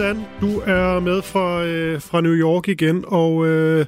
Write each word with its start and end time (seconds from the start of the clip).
Visan, 0.00 0.26
du 0.40 0.60
er 0.66 1.00
med 1.00 1.22
fra, 1.22 1.64
øh, 1.64 2.00
fra 2.00 2.20
New 2.20 2.32
York 2.32 2.68
igen, 2.68 3.04
og 3.06 3.46
øh, 3.46 3.86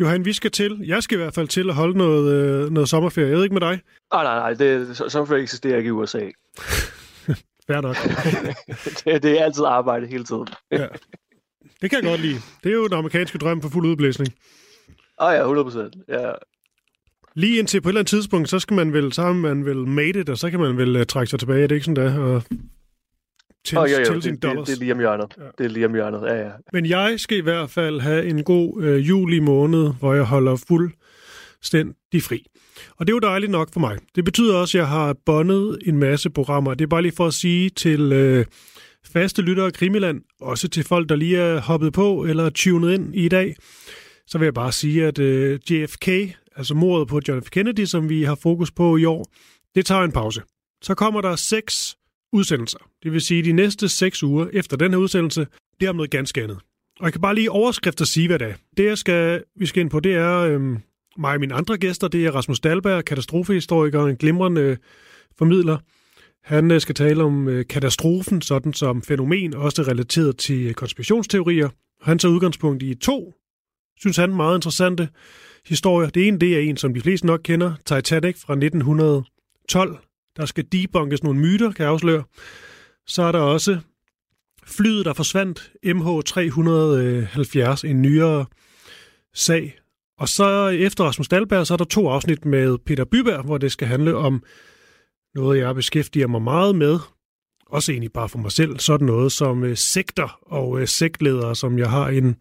Johan, 0.00 0.24
vi 0.24 0.32
skal 0.32 0.50
til, 0.50 0.80
jeg 0.86 1.02
skal 1.02 1.18
i 1.18 1.20
hvert 1.22 1.34
fald 1.34 1.48
til 1.48 1.68
at 1.68 1.74
holde 1.74 1.98
noget, 1.98 2.32
øh, 2.34 2.70
noget 2.70 2.88
sommerferie. 2.88 3.28
Jeg 3.28 3.36
ved 3.36 3.44
ikke 3.44 3.54
med 3.54 3.60
dig. 3.60 3.80
Ah, 4.10 4.24
nej, 4.24 4.38
nej, 4.38 4.54
det, 4.54 4.96
sommerferie 4.96 5.42
eksisterer 5.42 5.76
ikke 5.76 5.88
i 5.88 5.90
USA. 5.90 6.18
Fair 7.66 7.80
nok. 7.80 7.96
det, 9.04 9.22
det 9.22 9.40
er 9.40 9.44
altid 9.44 9.64
arbejde 9.64 10.06
hele 10.06 10.24
tiden. 10.24 10.48
ja. 10.72 10.86
Det 11.80 11.90
kan 11.90 12.02
jeg 12.02 12.10
godt 12.10 12.20
lide. 12.20 12.38
Det 12.64 12.70
er 12.70 12.76
jo 12.76 12.86
den 12.86 12.98
amerikanske 12.98 13.38
drøm 13.38 13.62
for 13.62 13.68
fuld 13.68 13.86
udblæsning. 13.86 14.34
Ah 15.18 15.34
ja, 15.34 15.40
100 15.40 15.64
procent. 15.64 15.96
Ja. 16.08 16.30
Lige 17.34 17.58
indtil 17.58 17.80
på 17.80 17.88
et 17.88 17.90
eller 17.90 18.00
andet 18.00 18.10
tidspunkt, 18.10 18.48
så 18.48 18.58
skal 18.58 18.74
man 18.74 18.92
vel, 18.92 19.12
så 19.12 19.22
har 19.22 19.32
man 19.32 19.64
vel 19.64 19.86
made 19.86 20.20
it, 20.20 20.28
og 20.28 20.38
så 20.38 20.50
kan 20.50 20.60
man 20.60 20.76
vel 20.76 20.96
uh, 20.96 21.02
trække 21.02 21.30
sig 21.30 21.38
tilbage. 21.38 21.62
Er 21.62 21.66
det 21.66 21.74
ikke 21.74 21.84
sådan 21.84 22.06
der? 22.06 22.18
Og 22.18 22.42
til, 23.64 23.78
oh, 23.78 23.90
jo, 23.90 23.96
jo. 23.98 24.14
Det, 24.14 24.24
det, 24.24 24.42
det, 24.42 24.72
er 24.72 24.78
lige 24.78 24.92
om 24.92 24.98
hjørnet. 24.98 25.34
Ja. 25.38 25.42
Det 25.58 25.64
er 25.64 25.68
lige 25.68 25.86
om 25.86 25.94
hjørnet, 25.94 26.22
ja, 26.22 26.34
ja. 26.34 26.50
Men 26.72 26.86
jeg 26.86 27.20
skal 27.20 27.38
i 27.38 27.40
hvert 27.40 27.70
fald 27.70 28.00
have 28.00 28.26
en 28.26 28.44
god 28.44 28.82
øh, 28.82 29.08
juli 29.08 29.38
måned, 29.38 29.92
hvor 30.00 30.14
jeg 30.14 30.24
holder 30.24 30.56
fuldstændig 30.56 32.22
fri. 32.22 32.46
Og 32.96 33.06
det 33.06 33.12
er 33.12 33.16
jo 33.16 33.18
dejligt 33.18 33.52
nok 33.52 33.72
for 33.72 33.80
mig. 33.80 33.98
Det 34.14 34.24
betyder 34.24 34.56
også, 34.56 34.78
at 34.78 34.80
jeg 34.80 34.88
har 34.88 35.16
bondet 35.26 35.78
en 35.86 35.98
masse 35.98 36.30
programmer. 36.30 36.74
Det 36.74 36.84
er 36.84 36.88
bare 36.88 37.02
lige 37.02 37.16
for 37.16 37.26
at 37.26 37.34
sige 37.34 37.70
til 37.70 38.12
øh, 38.12 38.46
faste 39.06 39.42
lyttere 39.42 39.66
af 39.66 39.72
Krimiland, 39.72 40.22
også 40.40 40.68
til 40.68 40.84
folk, 40.84 41.08
der 41.08 41.16
lige 41.16 41.38
er 41.38 41.60
hoppet 41.60 41.92
på 41.92 42.24
eller 42.24 42.50
tunet 42.50 42.94
ind 42.94 43.16
i 43.16 43.28
dag, 43.28 43.56
så 44.26 44.38
vil 44.38 44.46
jeg 44.46 44.54
bare 44.54 44.72
sige, 44.72 45.06
at 45.06 45.18
øh, 45.18 45.60
JFK, 45.70 46.08
altså 46.56 46.74
mordet 46.74 47.08
på 47.08 47.20
John 47.28 47.42
F. 47.42 47.50
Kennedy, 47.50 47.84
som 47.84 48.08
vi 48.08 48.22
har 48.22 48.34
fokus 48.34 48.70
på 48.70 48.96
i 48.96 49.04
år, 49.04 49.26
det 49.74 49.86
tager 49.86 50.02
en 50.02 50.12
pause. 50.12 50.42
Så 50.82 50.94
kommer 50.94 51.20
der 51.20 51.36
seks 51.36 51.96
udsendelser. 52.32 52.78
Det 53.04 53.12
vil 53.12 53.20
sige, 53.20 53.42
de 53.42 53.52
næste 53.52 53.88
seks 53.88 54.22
uger 54.22 54.46
efter 54.52 54.76
den 54.76 54.90
her 54.90 54.98
udsendelse, 54.98 55.46
det 55.80 55.86
er 55.86 55.90
om 55.90 55.96
noget 55.96 56.10
ganske 56.10 56.42
andet. 56.42 56.58
Og 57.00 57.04
jeg 57.04 57.12
kan 57.12 57.20
bare 57.20 57.34
lige 57.34 57.50
overskrifter 57.50 58.04
sige, 58.04 58.26
hvad 58.26 58.38
det 58.38 58.48
er. 58.48 58.54
Det, 58.76 58.84
jeg 58.84 58.98
skal, 58.98 59.44
vi 59.56 59.66
skal 59.66 59.80
ind 59.80 59.90
på, 59.90 60.00
det 60.00 60.14
er 60.14 60.38
øhm, 60.38 60.78
mig 61.18 61.34
og 61.34 61.40
mine 61.40 61.54
andre 61.54 61.76
gæster. 61.76 62.08
Det 62.08 62.26
er 62.26 62.30
Rasmus 62.30 62.60
Dalberg, 62.60 63.04
katastrofehistoriker, 63.04 63.98
og 63.98 64.10
en 64.10 64.16
glimrende 64.16 64.60
øh, 64.60 64.76
formidler. 65.38 65.78
Han 66.44 66.70
øh, 66.70 66.80
skal 66.80 66.94
tale 66.94 67.24
om 67.24 67.48
øh, 67.48 67.66
katastrofen, 67.66 68.42
sådan 68.42 68.72
som 68.72 69.02
fænomen, 69.02 69.54
også 69.54 69.82
relateret 69.82 70.36
til 70.36 70.66
øh, 70.66 70.74
konspirationsteorier. 70.74 71.68
Han 72.02 72.18
tager 72.18 72.32
udgangspunkt 72.34 72.82
i 72.82 72.94
to, 72.94 73.34
synes 74.00 74.16
han, 74.16 74.36
meget 74.36 74.58
interessante 74.58 75.08
historier. 75.66 76.10
Det 76.10 76.28
ene, 76.28 76.38
det 76.38 76.56
er 76.56 76.60
en, 76.60 76.76
som 76.76 76.94
de 76.94 77.00
fleste 77.00 77.26
nok 77.26 77.40
kender, 77.44 77.74
Titanic 77.86 78.36
fra 78.38 78.52
1912, 78.52 79.98
der 80.36 80.46
skal 80.46 80.64
debunkes 80.72 81.22
nogle 81.22 81.40
myter, 81.40 81.72
kan 81.72 81.84
jeg 81.84 81.92
afsløre. 81.92 82.22
Så 83.06 83.22
er 83.22 83.32
der 83.32 83.40
også 83.40 83.78
flyet, 84.66 85.04
der 85.04 85.12
forsvandt, 85.12 85.72
MH370, 85.86 87.88
en 87.88 88.02
nyere 88.02 88.46
sag. 89.34 89.78
Og 90.18 90.28
så 90.28 90.68
efter 90.68 91.04
Rasmus 91.04 91.28
Dahlberg, 91.28 91.66
så 91.66 91.74
er 91.74 91.78
der 91.78 91.84
to 91.84 92.08
afsnit 92.08 92.44
med 92.44 92.78
Peter 92.78 93.04
Byberg, 93.04 93.44
hvor 93.44 93.58
det 93.58 93.72
skal 93.72 93.88
handle 93.88 94.16
om 94.16 94.42
noget, 95.34 95.58
jeg 95.58 95.74
beskæftiger 95.74 96.26
mig 96.26 96.42
meget 96.42 96.74
med. 96.74 96.98
Også 97.66 97.92
egentlig 97.92 98.12
bare 98.12 98.28
for 98.28 98.38
mig 98.38 98.52
selv. 98.52 98.78
Sådan 98.78 99.06
noget 99.06 99.32
som 99.32 99.64
øh, 99.64 99.76
sekter 99.76 100.38
og 100.42 100.80
øh, 100.80 100.88
sektledere, 100.88 101.56
som 101.56 101.78
jeg 101.78 101.90
har 101.90 102.08
en 102.08 102.36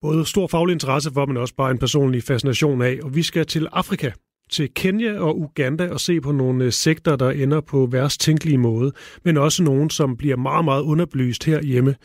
både 0.00 0.26
stor 0.26 0.46
faglig 0.46 0.72
interesse 0.72 1.10
for, 1.12 1.26
men 1.26 1.36
også 1.36 1.54
bare 1.54 1.70
en 1.70 1.78
personlig 1.78 2.22
fascination 2.22 2.82
af. 2.82 2.98
Og 3.02 3.14
vi 3.14 3.22
skal 3.22 3.46
til 3.46 3.68
Afrika 3.72 4.10
til 4.52 4.74
Kenya 4.74 5.18
og 5.18 5.40
Uganda 5.40 5.88
og 5.88 6.00
se 6.00 6.20
på 6.20 6.32
nogle 6.32 6.72
sektorer, 6.72 6.90
sekter, 6.90 7.16
der 7.16 7.30
ender 7.30 7.60
på 7.60 7.86
værst 7.86 8.20
tænkelige 8.20 8.58
måde, 8.58 8.92
men 9.24 9.36
også 9.36 9.62
nogle, 9.62 9.90
som 9.90 10.16
bliver 10.16 10.36
meget, 10.36 10.64
meget 10.64 10.82
underbelyst 10.82 11.44
herhjemme. 11.44 11.96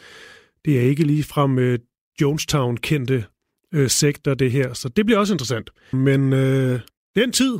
Det 0.65 0.77
er 0.77 0.81
ikke 0.81 1.03
lige 1.03 1.23
fra 1.23 1.45
uh, 1.45 1.57
øh, 1.57 1.79
Jonestown-kendte 2.21 3.25
øh, 3.73 3.89
sekter, 3.89 4.33
det 4.33 4.51
her, 4.51 4.73
så 4.73 4.89
det 4.89 5.05
bliver 5.05 5.19
også 5.19 5.33
interessant. 5.33 5.69
Men 5.93 6.33
øh, 6.33 6.79
den 7.15 7.31
tid, 7.31 7.57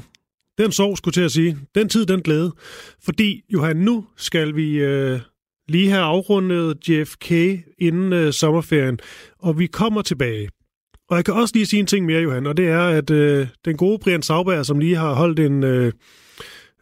den 0.57 0.71
sorg, 0.71 0.97
skulle 0.97 1.13
til 1.13 1.21
at 1.21 1.31
sige, 1.31 1.57
den 1.75 1.89
tid, 1.89 2.05
den 2.05 2.21
glæde, 2.21 2.53
fordi 3.03 3.41
Johan, 3.49 3.75
nu 3.75 4.05
skal 4.17 4.55
vi 4.55 4.77
Øh, 4.77 5.19
lige 5.67 5.89
have 5.89 6.03
afrundet 6.03 6.89
JFK 6.89 7.31
inden 7.77 8.13
øh, 8.13 8.33
sommerferien, 8.33 8.99
og 9.39 9.59
vi 9.59 9.67
kommer 9.67 10.01
tilbage 10.01 10.49
og 11.09 11.17
jeg 11.17 11.25
kan 11.25 11.33
også 11.33 11.55
lige 11.55 11.65
sige 11.65 11.79
en 11.79 11.85
ting 11.85 12.05
mere, 12.05 12.21
Johan, 12.21 12.47
og 12.47 12.57
det 12.57 12.67
er, 12.67 12.87
at 12.87 13.09
øh, 13.09 13.47
den 13.65 13.77
gode 13.77 13.99
Brian 13.99 14.21
Sauberg, 14.21 14.65
som 14.65 14.79
lige 14.79 14.95
har 14.95 15.13
holdt 15.13 15.39
en 15.39 15.63
øh, 15.63 15.93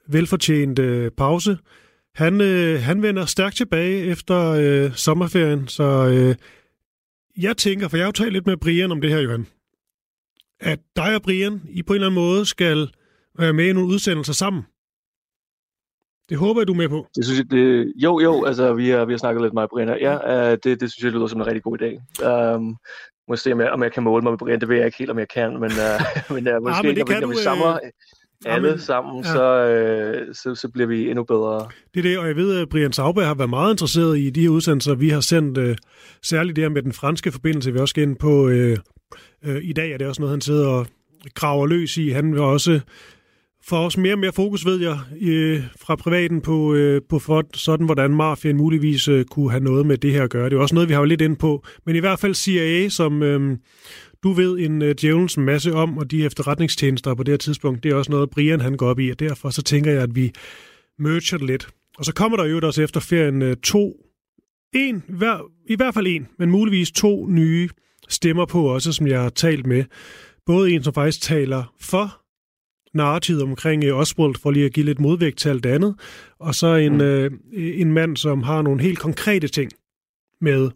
velfortjent 0.07 0.79
øh, 0.79 1.11
pause, 1.11 1.57
han, 2.15 2.41
øh, 2.41 2.79
han 2.79 3.01
vender 3.01 3.25
stærkt 3.25 3.55
tilbage 3.55 4.05
efter 4.05 4.39
øh, 4.51 4.95
sommerferien, 4.95 5.67
så 5.67 5.83
øh, 5.83 6.35
jeg 7.37 7.57
tænker, 7.57 7.87
for 7.87 7.97
jeg 7.97 8.03
har 8.03 8.07
jo 8.07 8.11
talt 8.11 8.33
lidt 8.33 8.47
med 8.47 8.57
Brian 8.57 8.91
om 8.91 9.01
det 9.01 9.09
her, 9.09 9.19
Johan, 9.19 9.47
at 10.59 10.79
dig 10.95 11.15
og 11.15 11.21
Brian, 11.21 11.61
I 11.69 11.83
på 11.83 11.93
en 11.93 11.95
eller 11.95 12.07
anden 12.07 12.21
måde 12.21 12.45
skal 12.45 12.89
være 13.39 13.53
med 13.53 13.65
i 13.65 13.73
nogle 13.73 13.89
udsendelser 13.89 14.33
sammen. 14.33 14.63
Det 16.29 16.37
håber 16.37 16.61
jeg, 16.61 16.67
du 16.67 16.73
er 16.73 16.77
med 16.77 16.89
på. 16.89 17.07
Det 17.15 17.25
synes 17.25 17.39
jeg, 17.39 17.51
det, 17.51 17.93
jo, 17.95 18.19
jo, 18.19 18.43
altså 18.45 18.73
vi 18.73 18.89
har, 18.89 19.05
vi 19.05 19.13
har 19.13 19.17
snakket 19.17 19.41
lidt 19.41 19.53
med 19.53 19.67
Brian 19.67 19.87
her. 19.87 19.97
Ja, 19.97 20.51
øh, 20.51 20.57
det, 20.63 20.81
det 20.81 20.91
synes 20.91 21.03
jeg 21.03 21.11
lyder 21.11 21.27
som 21.27 21.41
en 21.41 21.47
rigtig 21.47 21.63
god 21.63 21.77
idé. 21.81 21.89
Um, 22.29 22.77
må 23.27 23.35
se, 23.35 23.53
om 23.53 23.59
jeg, 23.59 23.69
om 23.69 23.83
jeg 23.83 23.91
kan 23.91 24.03
måle 24.03 24.23
mig 24.23 24.31
med 24.31 24.37
Brian. 24.37 24.59
Det 24.59 24.69
ved 24.69 24.75
jeg 24.75 24.85
ikke 24.85 24.97
helt, 24.97 25.11
om 25.11 25.19
jeg 25.19 25.27
kan, 25.29 25.51
men, 25.51 25.71
uh, 25.71 26.01
men 26.35 26.47
uh, 26.47 26.63
måske, 26.63 26.77
ah, 26.77 26.85
men 26.85 26.95
det 26.95 27.09
når, 27.09 27.15
vi, 27.15 27.21
når 27.21 27.27
vi 27.27 27.35
samler 27.35 27.73
øh, 27.73 27.79
alle 28.45 28.69
Amen. 28.69 28.79
sammen, 28.79 29.23
ja. 29.23 29.31
så, 29.31 29.45
uh, 30.27 30.33
så, 30.33 30.61
så 30.61 30.69
bliver 30.73 30.87
vi 30.87 31.09
endnu 31.09 31.23
bedre. 31.23 31.67
Det 31.93 31.99
er 31.99 32.03
det, 32.03 32.17
og 32.17 32.27
jeg 32.27 32.35
ved, 32.35 32.61
at 32.61 32.69
Brian 32.69 32.93
Sauberg 32.93 33.27
har 33.27 33.33
været 33.33 33.49
meget 33.49 33.73
interesseret 33.73 34.19
i 34.19 34.29
de 34.29 34.41
her 34.41 34.49
udsendelser, 34.49 34.95
vi 34.95 35.09
har 35.09 35.19
sendt, 35.19 35.57
uh, 35.57 35.75
særligt 36.23 36.55
det 36.55 36.63
her 36.63 36.69
med 36.69 36.81
den 36.81 36.93
franske 36.93 37.31
forbindelse, 37.31 37.73
vi 37.73 37.79
også 37.79 37.91
skal 37.91 38.03
ind 38.03 38.15
på 38.15 38.45
uh, 38.45 38.77
uh, 39.47 39.61
i 39.61 39.73
dag, 39.73 39.91
er 39.91 39.97
det 39.97 40.07
også 40.07 40.21
noget, 40.21 40.33
han 40.33 40.41
sidder 40.41 40.67
og 40.67 40.87
graver 41.33 41.67
løs 41.67 41.97
i. 41.97 42.09
Han 42.09 42.33
vil 42.33 42.41
også 42.41 42.79
for 43.67 43.77
os 43.77 43.97
mere 43.97 44.13
og 44.13 44.19
mere 44.19 44.33
fokus, 44.33 44.65
ved 44.65 44.79
jeg, 44.81 44.99
øh, 45.21 45.63
fra 45.79 45.95
privaten 45.95 46.41
på, 46.41 46.73
øh, 46.73 47.01
på 47.09 47.19
for, 47.19 47.43
sådan, 47.53 47.85
hvordan 47.85 48.11
mafien 48.11 48.57
muligvis 48.57 49.07
øh, 49.07 49.25
kunne 49.25 49.51
have 49.51 49.63
noget 49.63 49.85
med 49.85 49.97
det 49.97 50.11
her 50.11 50.23
at 50.23 50.29
gøre. 50.29 50.49
Det 50.49 50.55
er 50.55 50.59
også 50.59 50.75
noget, 50.75 50.89
vi 50.89 50.93
har 50.93 51.01
jo 51.01 51.05
lidt 51.05 51.21
ind 51.21 51.37
på. 51.37 51.65
Men 51.85 51.95
i 51.95 51.99
hvert 51.99 52.19
fald 52.19 52.33
CIA, 52.33 52.89
som 52.89 53.23
øh, 53.23 53.57
du 54.23 54.31
ved 54.31 54.59
en 54.59 54.81
øh, 54.81 54.95
djævelens 55.01 55.37
masse 55.37 55.73
om, 55.73 55.97
og 55.97 56.11
de 56.11 56.25
efterretningstjenester 56.25 57.15
på 57.15 57.23
det 57.23 57.31
her 57.31 57.37
tidspunkt, 57.37 57.83
det 57.83 57.91
er 57.91 57.95
også 57.95 58.11
noget, 58.11 58.29
Brian 58.29 58.61
han 58.61 58.77
går 58.77 58.89
op 58.89 58.99
i, 58.99 59.09
og 59.09 59.19
derfor 59.19 59.49
så 59.49 59.61
tænker 59.61 59.91
jeg, 59.91 60.01
at 60.01 60.15
vi 60.15 60.31
merger 60.99 61.37
det 61.37 61.47
lidt. 61.47 61.67
Og 61.97 62.05
så 62.05 62.13
kommer 62.13 62.37
der 62.37 62.45
jo 62.45 62.59
også 62.63 62.81
efter 62.81 62.99
ferien 62.99 63.41
øh, 63.41 63.55
to, 63.57 63.93
en, 64.73 65.03
hver, 65.07 65.37
i 65.69 65.75
hvert 65.75 65.93
fald 65.93 66.07
en, 66.07 66.27
men 66.39 66.51
muligvis 66.51 66.91
to 66.91 67.27
nye 67.29 67.69
stemmer 68.09 68.45
på 68.45 68.73
også, 68.73 68.91
som 68.91 69.07
jeg 69.07 69.21
har 69.21 69.29
talt 69.29 69.67
med. 69.67 69.83
Både 70.45 70.71
en, 70.71 70.83
som 70.83 70.93
faktisk 70.93 71.21
taler 71.21 71.73
for 71.81 72.22
narrativet 72.93 73.43
omkring 73.43 73.91
uh, 73.91 73.99
Oswald, 73.99 74.35
for 74.41 74.51
lige 74.51 74.65
at 74.65 74.73
give 74.73 74.85
lidt 74.85 74.99
modvægt 74.99 75.37
til 75.37 75.49
alt 75.49 75.65
andet, 75.65 75.95
og 76.39 76.55
så 76.55 76.75
en, 76.75 76.93
mm. 76.93 77.01
øh, 77.01 77.31
en 77.53 77.91
mand, 77.91 78.17
som 78.17 78.43
har 78.43 78.61
nogle 78.61 78.81
helt 78.81 78.99
konkrete 78.99 79.47
ting 79.47 79.71
med 80.41 80.71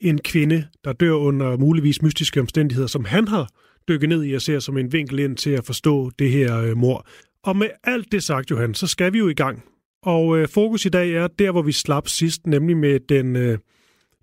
en 0.00 0.18
kvinde, 0.18 0.66
der 0.84 0.92
dør 0.92 1.12
under 1.12 1.56
muligvis 1.56 2.02
mystiske 2.02 2.40
omstændigheder, 2.40 2.88
som 2.88 3.04
han 3.04 3.28
har 3.28 3.48
dykket 3.88 4.08
ned 4.08 4.24
i 4.24 4.34
og 4.34 4.42
ser 4.42 4.58
som 4.58 4.78
en 4.78 4.92
vinkel 4.92 5.18
ind 5.18 5.36
til 5.36 5.50
at 5.50 5.64
forstå 5.64 6.10
det 6.18 6.30
her 6.30 6.60
øh, 6.60 6.76
mor. 6.76 7.06
Og 7.42 7.56
med 7.56 7.68
alt 7.84 8.12
det 8.12 8.22
sagt, 8.22 8.50
Johan, 8.50 8.74
så 8.74 8.86
skal 8.86 9.12
vi 9.12 9.18
jo 9.18 9.28
i 9.28 9.34
gang. 9.34 9.64
Og 10.02 10.38
øh, 10.38 10.48
fokus 10.48 10.84
i 10.84 10.88
dag 10.88 11.10
er 11.10 11.26
der, 11.26 11.50
hvor 11.50 11.62
vi 11.62 11.72
slap 11.72 12.08
sidst, 12.08 12.46
nemlig 12.46 12.76
med 12.76 13.00
den, 13.08 13.36
øh, 13.36 13.58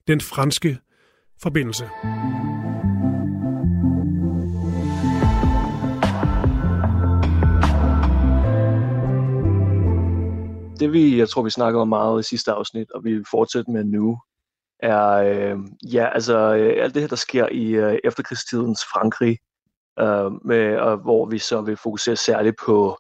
den 0.07 0.21
franske 0.21 0.77
forbindelse. 1.41 1.85
Det 10.81 10.94
vi, 10.94 11.19
jeg 11.19 11.30
tror, 11.30 11.42
vi 11.42 11.50
snakkede 11.50 11.81
om 11.81 11.88
meget 11.88 12.19
i 12.19 12.30
sidste 12.30 12.51
afsnit, 12.51 12.92
og 12.92 13.04
vi 13.04 13.24
fortsætter 13.31 13.72
med 13.72 13.83
nu, 13.83 14.18
er 14.80 15.07
øh, 15.07 15.57
ja, 15.94 16.10
altså 16.13 16.38
øh, 16.56 16.83
alt 16.83 16.94
det 16.94 17.01
her, 17.01 17.07
der 17.07 17.16
sker 17.16 17.48
i 17.51 17.72
øh, 17.72 18.00
efterkrigstidens 18.04 18.86
Frankrig, 18.94 19.38
øh, 20.00 20.45
med, 20.45 20.78
og 20.78 20.98
hvor 20.98 21.25
vi 21.25 21.38
så 21.38 21.62
vil 21.62 21.78
fokusere 21.78 22.16
særligt 22.16 22.56
på 22.66 22.98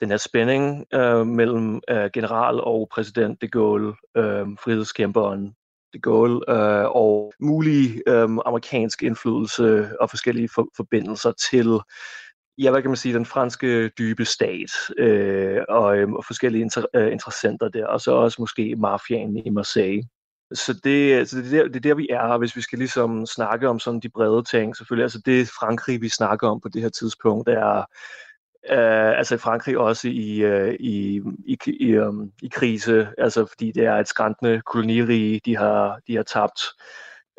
den 0.00 0.10
her 0.10 0.16
spænding 0.16 0.86
øh, 0.94 1.26
mellem 1.26 1.80
øh, 1.90 2.10
general 2.12 2.60
og 2.60 2.88
præsident 2.92 3.40
de 3.40 3.48
Gaulle, 3.48 3.94
øh, 4.16 4.46
frihedskæmperen 4.64 5.54
de 5.92 6.00
Gaulle, 6.00 6.50
øh, 6.50 6.84
og 6.84 7.32
mulig 7.40 8.02
øh, 8.06 8.28
amerikansk 8.46 9.02
indflydelse 9.02 9.90
og 10.00 10.10
forskellige 10.10 10.48
for, 10.54 10.68
forbindelser 10.76 11.32
til 11.50 11.78
ja, 12.58 12.70
hvad 12.70 12.82
kan 12.82 12.90
man 12.90 12.96
sige, 12.96 13.14
den 13.14 13.26
franske 13.26 13.88
dybe 13.88 14.24
stat 14.24 14.70
øh, 14.98 15.60
og, 15.68 15.98
øh, 15.98 16.12
og 16.12 16.24
forskellige 16.24 16.62
inter, 16.62 16.84
øh, 16.94 17.12
interessenter 17.12 17.68
der, 17.68 17.86
og 17.86 18.00
så 18.00 18.12
også 18.12 18.36
måske 18.42 18.76
mafiaen 18.76 19.36
i 19.36 19.50
Marseille. 19.50 20.08
Så 20.52 20.80
det, 20.84 21.28
så 21.28 21.38
det, 21.38 21.52
er 21.52 21.62
der, 21.62 21.68
det 21.68 21.76
er 21.76 21.80
der, 21.80 21.94
vi 21.94 22.08
er, 22.10 22.38
hvis 22.38 22.56
vi 22.56 22.60
skal 22.60 22.78
ligesom 22.78 23.26
snakke 23.26 23.68
om 23.68 23.78
sådan 23.78 24.00
de 24.00 24.08
brede 24.08 24.42
ting, 24.42 24.76
selvfølgelig, 24.76 25.04
altså 25.04 25.22
det 25.26 25.48
Frankrig, 25.48 26.00
vi 26.00 26.08
snakker 26.08 26.48
om 26.48 26.60
på 26.60 26.68
det 26.68 26.82
her 26.82 26.88
tidspunkt, 26.88 27.48
er 27.48 27.78
øh, 28.70 29.18
altså 29.18 29.36
Frankrig 29.36 29.78
også 29.78 30.08
i, 30.08 30.38
øh, 30.38 30.74
i, 30.80 31.22
i, 31.46 31.58
i, 31.66 31.98
um, 31.98 32.32
i 32.42 32.48
krise, 32.52 33.08
altså 33.18 33.46
fordi 33.46 33.72
det 33.72 33.84
er 33.84 33.94
et 33.94 34.08
skræntende 34.08 34.60
kolonirige, 34.66 35.40
de 35.44 35.56
har, 35.56 36.00
de 36.06 36.16
har 36.16 36.22
tabt 36.22 36.60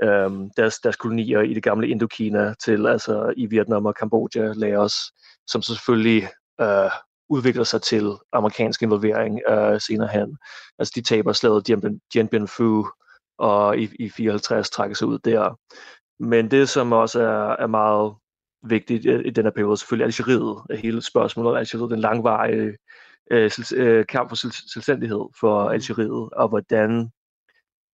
øhm, 0.03 0.49
deres, 0.57 0.79
deres 0.79 0.95
kolonier 0.95 1.41
i 1.41 1.53
det 1.53 1.63
gamle 1.63 1.87
Indokina 1.87 2.53
til 2.53 2.87
altså 2.87 3.33
i 3.37 3.45
Vietnam 3.45 3.85
og 3.85 3.95
Kambodja, 3.95 4.53
Laos, 4.55 4.93
som 5.47 5.61
så 5.61 5.73
selvfølgelig 5.75 6.27
øh, 6.61 6.91
udvikler 7.29 7.63
sig 7.63 7.81
til 7.81 8.11
amerikansk 8.33 8.81
involvering 8.81 9.41
øh, 9.49 9.81
senere 9.81 10.07
hen. 10.07 10.37
Altså 10.79 10.93
de 10.95 11.01
taber 11.01 11.33
slaget 11.33 11.67
Dien, 11.67 12.01
Dien 12.13 12.27
Bien 12.27 12.47
Phu, 12.47 12.87
og 13.37 13.77
i, 13.77 13.89
i 13.99 14.09
54 14.09 14.69
trækker 14.69 14.95
sig 14.95 15.07
ud 15.07 15.19
der. 15.19 15.59
Men 16.19 16.51
det, 16.51 16.69
som 16.69 16.91
også 16.91 17.21
er, 17.21 17.55
er 17.59 17.67
meget 17.67 18.15
vigtigt 18.63 19.05
i 19.05 19.29
den 19.29 19.43
her 19.43 19.51
periode, 19.51 19.77
selvfølgelig 19.77 20.05
Algeriet, 20.05 20.79
hele 20.79 21.01
spørgsmålet 21.01 21.51
om 21.51 21.57
Algeriet, 21.57 21.91
den 21.91 21.99
langvarige 21.99 22.77
øh, 23.31 23.51
øh 23.75 24.05
kamp 24.05 24.29
for 24.29 24.35
selvstændighed 24.73 25.25
for. 25.39 25.69
Algeriet, 25.69 26.29
og 26.33 26.47
hvordan 26.47 27.11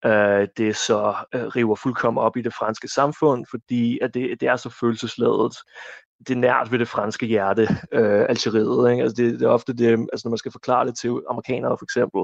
øh, 0.05 0.47
det 0.57 0.75
så 0.75 1.15
øh, 1.35 1.45
river 1.45 1.75
fuldkommen 1.75 2.23
op 2.23 2.37
i 2.37 2.41
det 2.41 2.53
franske 2.53 2.87
samfund, 2.87 3.45
fordi 3.49 3.99
at 4.01 4.13
det, 4.13 4.41
det 4.41 4.47
er 4.47 4.55
så 4.55 4.69
følelsesladet. 4.69 5.57
Det 6.27 6.29
er 6.29 6.39
nært 6.39 6.71
ved 6.71 6.79
det 6.79 6.87
franske 6.87 7.25
hjerte, 7.25 7.67
øh, 7.91 8.25
Algeriet. 8.29 8.91
Ikke? 8.91 9.03
Altså 9.03 9.23
det, 9.23 9.39
det 9.39 9.45
er 9.45 9.49
ofte 9.49 9.73
det, 9.73 9.89
altså 9.89 10.21
når 10.23 10.29
man 10.29 10.37
skal 10.37 10.51
forklare 10.51 10.85
det 10.85 10.97
til 10.97 11.19
amerikanere 11.29 11.77
for 11.79 11.85
eksempel, 11.85 12.21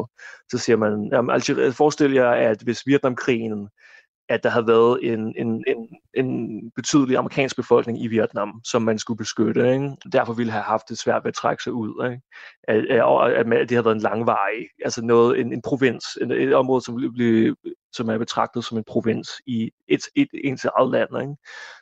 så 0.51 0.57
siger 0.57 0.77
man, 0.77 1.09
jamen 1.11 1.29
Algeriet, 1.33 1.75
forestil 1.75 2.13
jer, 2.13 2.31
at 2.31 2.61
hvis 2.61 2.87
Vietnamkrigen 2.87 3.69
at 4.29 4.43
der 4.43 4.49
havde 4.49 4.67
været 4.67 5.13
en, 5.13 5.33
en, 5.37 5.63
en, 5.67 5.89
en 6.13 6.71
betydelig 6.75 7.17
amerikansk 7.17 7.55
befolkning 7.55 8.03
i 8.03 8.07
Vietnam, 8.07 8.61
som 8.63 8.81
man 8.81 8.99
skulle 8.99 9.17
beskytte. 9.17 9.73
Ikke? 9.73 9.95
Derfor 10.11 10.33
ville 10.33 10.51
have 10.51 10.63
haft 10.63 10.89
det 10.89 10.97
svært 10.97 11.23
ved 11.23 11.27
at 11.29 11.35
trække 11.35 11.63
sig 11.63 11.73
ud. 11.73 12.05
Ikke? 12.11 12.21
At, 12.63 12.77
at, 12.77 13.53
at 13.53 13.69
det 13.69 13.71
havde 13.71 13.85
været 13.85 13.95
en 13.95 14.01
langvarig, 14.01 14.67
altså 14.85 15.01
noget, 15.05 15.39
en, 15.39 15.53
en 15.53 15.61
provins, 15.61 16.05
en, 16.21 16.31
et 16.31 16.53
område, 16.53 16.81
som, 16.81 17.11
blev, 17.15 17.55
som 17.93 18.09
er 18.09 18.17
betragtet 18.17 18.65
som 18.65 18.77
en 18.77 18.83
provins 18.87 19.29
i 19.45 19.71
et, 19.87 20.01
et, 20.15 20.27
et 20.43 20.59
til 20.59 20.69
eget 20.77 20.91
land. 20.91 21.21
Ikke? 21.21 21.35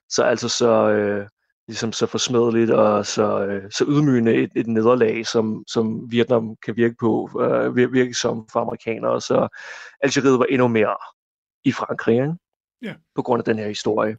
Så 0.09 0.23
altså 0.23 0.49
så, 0.49 0.89
øh, 0.89 1.27
ligesom 1.67 1.91
så 1.91 2.05
forsmedeligt 2.05 2.71
og 2.71 3.05
så, 3.05 3.45
øh, 3.45 3.71
så 3.71 3.85
ydmygende 3.87 4.33
et, 4.33 4.51
et 4.55 4.67
nederlag, 4.67 5.25
som, 5.25 5.63
som 5.67 6.11
Vietnam 6.11 6.55
kan 6.65 6.75
virke 6.75 6.95
på, 6.99 7.29
øh, 7.41 7.75
virke 7.93 8.13
som 8.13 8.47
for 8.51 8.59
amerikanere. 8.59 9.21
Så 9.21 9.47
Algeriet 10.03 10.39
var 10.39 10.45
endnu 10.45 10.67
mere 10.67 10.95
i 11.63 11.71
Frankrig, 11.71 12.15
ikke? 12.15 12.33
Ja. 12.81 12.93
på 13.15 13.21
grund 13.21 13.39
af 13.39 13.45
den 13.45 13.59
her 13.59 13.67
historie. 13.67 14.17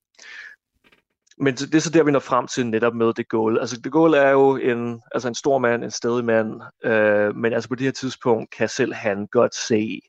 Men 1.39 1.55
det 1.55 1.75
er 1.75 1.81
så 1.81 1.91
der, 1.91 2.03
vi 2.03 2.11
når 2.11 2.19
frem 2.19 2.47
til 2.47 2.67
netop 2.67 2.95
med 2.95 3.13
De 3.13 3.25
Gaulle. 3.25 3.61
Altså 3.61 3.81
De 3.85 3.91
Gaulle 3.91 4.17
er 4.17 4.31
jo 4.31 4.57
en, 4.57 5.03
altså 5.13 5.29
en 5.29 5.35
stor 5.35 5.59
mand, 5.59 5.85
en 5.85 5.91
stedig 5.91 6.25
mand, 6.25 6.61
øh, 6.85 7.37
men 7.37 7.53
altså 7.53 7.69
på 7.69 7.75
det 7.75 7.85
her 7.85 7.93
tidspunkt 7.93 8.51
kan 8.51 8.69
selv 8.69 8.95
han 8.95 9.27
godt 9.27 9.55
se 9.55 10.01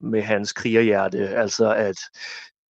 med 0.00 0.22
hans 0.22 0.52
krigerhjerte, 0.52 1.28
altså 1.28 1.74
at 1.74 1.96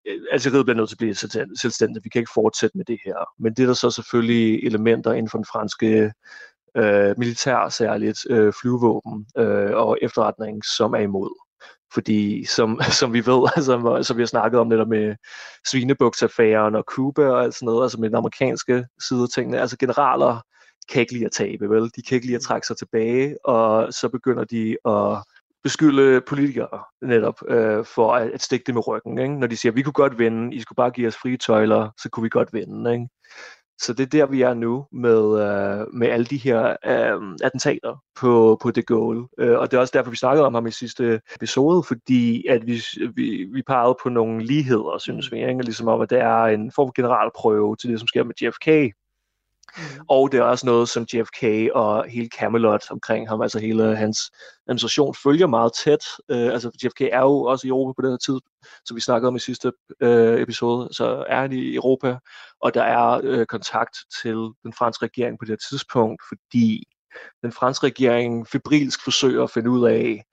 øh, 0.06 0.20
Algeriet 0.32 0.66
bliver 0.66 0.76
nødt 0.76 0.88
til 0.88 0.94
at 0.94 0.98
blive 0.98 1.14
selvstændigt. 1.60 2.04
Vi 2.04 2.08
kan 2.08 2.18
ikke 2.18 2.32
fortsætte 2.34 2.76
med 2.76 2.84
det 2.84 2.98
her. 3.04 3.16
Men 3.38 3.54
det 3.54 3.62
er 3.62 3.66
der 3.66 3.74
så 3.74 3.90
selvfølgelig 3.90 4.66
elementer 4.66 5.12
inden 5.12 5.30
for 5.30 5.38
den 5.38 5.46
franske 5.52 6.12
øh, 6.76 7.14
militær, 7.18 7.68
særligt 7.68 8.18
øh, 8.30 8.52
flyvåben 8.60 9.26
øh, 9.38 9.70
og 9.76 9.98
efterretning, 10.02 10.64
som 10.64 10.92
er 10.94 10.98
imod. 10.98 11.43
Fordi 11.94 12.44
som, 12.44 12.80
som 13.00 13.12
vi 13.12 13.26
ved, 13.26 13.48
altså, 13.56 13.72
som 13.72 13.86
altså, 13.86 14.14
vi 14.14 14.22
har 14.22 14.26
snakket 14.26 14.60
om 14.60 14.66
netop 14.66 14.88
med 14.88 15.14
svinebuksaffæren 15.66 16.74
og 16.74 16.84
Cuba 16.86 17.28
og 17.28 17.42
alt 17.42 17.54
sådan 17.54 17.66
noget, 17.66 17.84
altså 17.84 18.00
med 18.00 18.08
den 18.08 18.16
amerikanske 18.16 18.86
side 19.08 19.22
af 19.22 19.28
tingene, 19.34 19.60
altså 19.60 19.76
generaler 19.76 20.40
kan 20.92 21.00
ikke 21.00 21.12
lide 21.12 21.24
at 21.24 21.32
tabe, 21.32 21.70
vel? 21.70 21.90
De 21.96 22.02
kan 22.02 22.14
ikke 22.14 22.26
lide 22.26 22.36
at 22.36 22.42
trække 22.42 22.66
sig 22.66 22.76
tilbage, 22.76 23.46
og 23.46 23.92
så 23.92 24.08
begynder 24.08 24.44
de 24.44 24.76
at 24.86 25.24
beskylde 25.62 26.20
politikere 26.20 26.84
netop 27.02 27.42
øh, 27.48 27.84
for 27.84 28.14
at, 28.14 28.30
at 28.30 28.42
stikke 28.42 28.64
det 28.66 28.74
med 28.74 28.88
ryggen, 28.88 29.18
ikke? 29.18 29.34
når 29.34 29.46
de 29.46 29.56
siger, 29.56 29.72
vi 29.72 29.82
kunne 29.82 29.92
godt 29.92 30.18
vinde, 30.18 30.54
I 30.54 30.60
skulle 30.60 30.76
bare 30.76 30.90
give 30.90 31.08
os 31.08 31.16
frie 31.16 31.36
tøjler, 31.36 31.90
så 32.02 32.08
kunne 32.08 32.22
vi 32.22 32.28
godt 32.28 32.52
vinde. 32.52 32.92
Ikke? 32.92 33.08
Så 33.80 33.92
det 33.92 34.02
er 34.02 34.06
der, 34.06 34.26
vi 34.26 34.42
er 34.42 34.54
nu 34.54 34.86
med, 34.92 35.40
øh, 35.40 35.86
med 35.94 36.08
alle 36.08 36.26
de 36.26 36.36
her 36.36 36.76
øh, 36.86 37.36
attentater 37.42 38.02
på, 38.20 38.58
på 38.62 38.70
De 38.70 38.82
Gaulle. 38.82 39.26
Øh, 39.38 39.58
og 39.58 39.70
det 39.70 39.76
er 39.76 39.80
også 39.80 39.92
derfor, 39.96 40.10
vi 40.10 40.16
snakkede 40.16 40.46
om 40.46 40.54
ham 40.54 40.66
i 40.66 40.70
sidste 40.70 41.20
episode, 41.36 41.82
fordi 41.82 42.46
at 42.46 42.66
vi, 42.66 42.82
vi, 43.14 43.46
vi 43.52 43.62
pegede 43.62 43.96
på 44.02 44.08
nogle 44.08 44.44
ligheder, 44.44 44.98
synes 44.98 45.32
vi. 45.32 45.48
Ikke? 45.48 45.62
Ligesom 45.62 45.88
om, 45.88 46.00
at 46.00 46.10
det 46.10 46.18
er 46.18 46.44
en 46.44 46.72
form 46.72 46.88
for 46.88 46.92
generalprøve 46.92 47.76
til 47.76 47.90
det, 47.90 47.98
som 47.98 48.08
sker 48.08 48.24
med 48.24 48.34
JFK 48.42 48.94
Mm. 49.76 50.04
Og 50.08 50.32
det 50.32 50.38
er 50.38 50.42
også 50.42 50.66
noget, 50.66 50.88
som 50.88 51.06
JFK 51.12 51.70
og 51.74 52.04
hele 52.08 52.28
Camelot 52.38 52.90
omkring 52.90 53.28
ham, 53.28 53.42
altså 53.42 53.58
hele 53.58 53.96
hans 53.96 54.30
administration, 54.68 55.14
følger 55.22 55.46
meget 55.46 55.72
tæt. 55.84 56.04
Øh, 56.30 56.52
altså 56.52 56.70
JFK 56.84 57.00
er 57.00 57.20
jo 57.20 57.42
også 57.42 57.66
i 57.66 57.70
Europa 57.70 57.92
på 57.92 58.02
den 58.02 58.10
her 58.10 58.16
tid, 58.16 58.40
som 58.84 58.94
vi 58.96 59.00
snakkede 59.00 59.28
om 59.28 59.36
i 59.36 59.38
sidste 59.38 59.72
øh, 60.00 60.40
episode, 60.40 60.88
så 60.92 61.24
er 61.28 61.40
han 61.40 61.52
i 61.52 61.74
Europa, 61.74 62.18
og 62.60 62.74
der 62.74 62.82
er 62.82 63.20
øh, 63.22 63.46
kontakt 63.46 63.96
til 64.22 64.36
den 64.64 64.72
franske 64.78 65.04
regering 65.04 65.38
på 65.38 65.44
det 65.44 65.50
her 65.50 65.68
tidspunkt, 65.70 66.22
fordi 66.28 66.84
den 67.42 67.52
franske 67.52 67.86
regering 67.86 68.48
febrilsk 68.48 69.04
forsøger 69.04 69.42
at 69.42 69.50
finde 69.50 69.70
ud 69.70 69.88
af, 69.88 70.24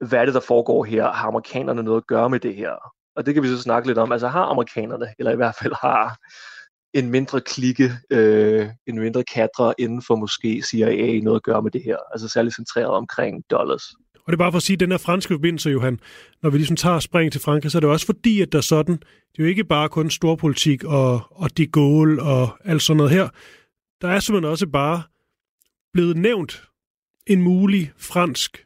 hvad 0.00 0.18
er 0.18 0.24
det, 0.24 0.34
der 0.34 0.40
foregår 0.40 0.84
her? 0.84 1.12
Har 1.12 1.28
amerikanerne 1.28 1.82
noget 1.82 2.00
at 2.00 2.06
gøre 2.06 2.30
med 2.30 2.40
det 2.40 2.54
her? 2.54 2.72
Og 3.16 3.26
det 3.26 3.34
kan 3.34 3.42
vi 3.42 3.48
så 3.48 3.62
snakke 3.62 3.88
lidt 3.88 3.98
om. 3.98 4.12
Altså 4.12 4.28
har 4.28 4.44
amerikanerne, 4.44 5.06
eller 5.18 5.32
i 5.32 5.36
hvert 5.36 5.54
fald 5.62 5.74
har 5.82 6.16
en 6.96 7.10
mindre 7.10 7.40
klikke, 7.40 7.92
øh, 8.10 8.66
en 8.86 8.98
mindre 8.98 9.24
kadre 9.24 9.74
inden 9.78 10.02
for 10.02 10.16
måske 10.16 10.62
CIA 10.62 11.20
noget 11.20 11.36
at 11.36 11.42
gøre 11.42 11.62
med 11.62 11.70
det 11.70 11.82
her. 11.84 11.96
Altså 12.12 12.28
særligt 12.28 12.54
centreret 12.54 12.90
omkring 12.90 13.44
dollars. 13.50 13.82
Og 14.14 14.32
det 14.32 14.32
er 14.32 14.44
bare 14.44 14.52
for 14.52 14.56
at 14.56 14.62
sige, 14.62 14.74
at 14.74 14.80
den 14.80 14.90
her 14.90 14.98
franske 14.98 15.34
forbindelse, 15.34 15.70
Johan, 15.70 16.00
når 16.42 16.50
vi 16.50 16.58
ligesom 16.58 16.76
tager 16.76 16.98
spring 16.98 17.32
til 17.32 17.40
Frankrig, 17.40 17.70
så 17.70 17.78
er 17.78 17.80
det 17.80 17.90
også 17.90 18.06
fordi, 18.06 18.40
at 18.40 18.52
der 18.52 18.58
er 18.58 18.62
sådan, 18.62 18.96
det 18.96 19.38
er 19.38 19.42
jo 19.42 19.48
ikke 19.48 19.64
bare 19.64 19.88
kun 19.88 20.10
storpolitik 20.10 20.84
og, 20.84 21.20
og 21.30 21.56
de 21.56 21.66
Gaulle 21.66 22.22
og 22.22 22.48
alt 22.64 22.82
sådan 22.82 22.96
noget 22.96 23.12
her. 23.12 23.28
Der 24.00 24.08
er 24.08 24.20
simpelthen 24.20 24.50
også 24.50 24.66
bare 24.66 25.02
blevet 25.92 26.16
nævnt 26.16 26.62
en 27.26 27.42
mulig 27.42 27.92
fransk 27.98 28.65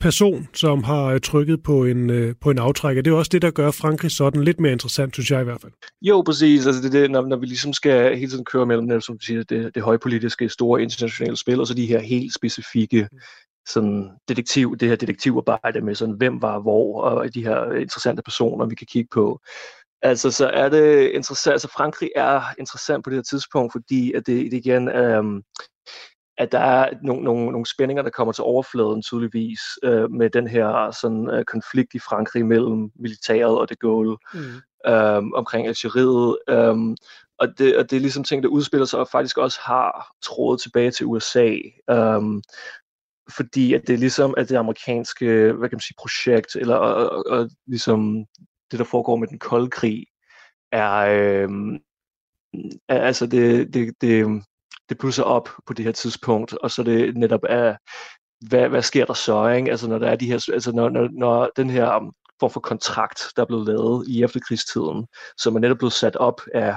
person, 0.00 0.48
som 0.54 0.84
har 0.84 1.04
øh, 1.04 1.20
trykket 1.20 1.62
på 1.62 1.84
en, 1.84 2.10
øh, 2.10 2.34
på 2.40 2.50
en 2.50 2.58
aftrækker. 2.58 3.02
Det 3.02 3.10
er 3.10 3.16
også 3.16 3.28
det, 3.32 3.42
der 3.42 3.50
gør 3.50 3.70
Frankrig 3.70 4.10
sådan 4.10 4.44
lidt 4.44 4.60
mere 4.60 4.72
interessant, 4.72 5.14
synes 5.14 5.30
jeg 5.30 5.40
i 5.40 5.44
hvert 5.44 5.60
fald. 5.60 5.72
Jo, 6.02 6.22
præcis. 6.22 6.66
Altså 6.66 6.82
det, 6.82 6.92
det, 6.92 7.10
når, 7.10 7.26
når 7.26 7.36
vi 7.36 7.46
ligesom 7.46 7.72
skal 7.72 8.16
hele 8.16 8.30
tiden 8.30 8.44
køre 8.44 8.66
mellem 8.66 9.00
som 9.00 9.18
du 9.18 9.24
siger, 9.24 9.42
det, 9.42 9.74
det 9.74 9.82
højpolitiske, 9.82 10.48
store 10.48 10.82
internationale 10.82 11.36
spil, 11.36 11.60
og 11.60 11.66
så 11.66 11.74
de 11.74 11.86
her 11.86 12.00
helt 12.00 12.34
specifikke 12.34 13.08
sådan 13.68 14.10
detektiv, 14.28 14.76
det 14.76 14.88
her 14.88 14.96
detektivarbejde 14.96 15.80
med 15.80 15.94
sådan, 15.94 16.14
hvem 16.14 16.42
var 16.42 16.60
hvor, 16.60 17.02
og 17.02 17.34
de 17.34 17.42
her 17.42 17.72
interessante 17.72 18.22
personer, 18.22 18.66
vi 18.66 18.74
kan 18.74 18.86
kigge 18.86 19.08
på. 19.12 19.40
Altså, 20.02 20.30
så 20.30 20.46
er 20.48 20.68
det 20.68 21.10
interessant, 21.10 21.52
altså 21.52 21.68
Frankrig 21.76 22.10
er 22.16 22.40
interessant 22.58 23.04
på 23.04 23.10
det 23.10 23.16
her 23.16 23.22
tidspunkt, 23.22 23.72
fordi 23.72 24.12
at 24.12 24.26
det, 24.26 24.52
det 24.52 24.56
igen, 24.56 24.88
øhm, 24.88 25.42
at 26.40 26.52
der 26.52 26.58
er 26.58 26.90
nogle, 27.02 27.24
nogle, 27.24 27.52
nogle 27.52 27.66
spændinger, 27.66 28.02
der 28.02 28.10
kommer 28.10 28.32
til 28.32 28.44
overfladen 28.44 29.02
tydeligvis 29.02 29.60
øh, 29.82 30.10
med 30.10 30.30
den 30.30 30.46
her 30.46 30.90
sådan, 31.00 31.30
øh, 31.30 31.44
konflikt 31.44 31.94
i 31.94 31.98
Frankrig 31.98 32.46
mellem 32.46 32.90
militæret 32.94 33.58
og 33.58 33.68
det 33.68 33.78
Gaulle 33.78 34.16
mm. 34.34 34.90
øh, 34.90 35.22
omkring 35.34 35.66
Algeriet. 35.66 36.38
Øh, 36.48 36.96
og, 37.38 37.58
det, 37.58 37.76
og 37.76 37.90
det 37.90 37.96
er 37.96 38.00
ligesom 38.00 38.24
ting, 38.24 38.42
der 38.42 38.48
udspiller 38.48 38.86
sig 38.86 39.00
og 39.00 39.08
faktisk 39.08 39.38
også 39.38 39.60
har 39.62 40.12
trådet 40.22 40.60
tilbage 40.60 40.90
til 40.90 41.06
USA. 41.06 41.48
Øh, 41.90 42.22
fordi 43.36 43.74
at 43.74 43.82
det 43.86 43.94
er 43.94 43.98
ligesom 43.98 44.34
at 44.36 44.48
det 44.48 44.56
amerikanske 44.56 45.52
hvad 45.52 45.68
kan 45.68 45.76
man 45.76 45.80
sige, 45.80 45.96
projekt, 45.98 46.56
eller 46.56 46.76
og, 46.76 47.10
og, 47.10 47.26
og 47.26 47.50
ligesom 47.66 48.24
det, 48.70 48.78
der 48.78 48.84
foregår 48.84 49.16
med 49.16 49.28
den 49.28 49.38
kolde 49.38 49.70
krig, 49.70 50.06
er, 50.72 50.96
øh, 50.96 51.48
altså 52.88 53.26
det, 53.26 53.74
det, 53.74 53.94
det, 54.00 54.42
det 54.90 54.98
blusser 54.98 55.22
op 55.22 55.48
på 55.66 55.72
det 55.72 55.84
her 55.84 55.92
tidspunkt, 55.92 56.54
og 56.54 56.70
så 56.70 56.82
det 56.82 57.16
netop 57.16 57.40
er, 57.48 57.76
hvad, 58.48 58.68
hvad 58.68 58.82
sker 58.82 59.04
der 59.04 59.14
så, 59.14 59.48
ikke? 59.48 59.70
Altså 59.70 59.88
når 59.88 59.98
der 59.98 60.08
er 60.08 60.16
de 60.16 60.26
her, 60.26 60.46
altså 60.52 60.72
når, 60.72 60.88
når, 60.88 61.08
når 61.12 61.50
den 61.56 61.70
her 61.70 61.96
um, 61.96 62.12
form 62.40 62.50
for 62.50 62.60
kontrakt, 62.60 63.20
der 63.36 63.42
er 63.42 63.46
blevet 63.46 63.66
lavet 63.66 64.08
i 64.08 64.22
efterkrigstiden, 64.22 65.06
som 65.38 65.56
er 65.56 65.60
netop 65.60 65.78
blevet 65.78 65.92
sat 65.92 66.16
op 66.16 66.40
af 66.54 66.76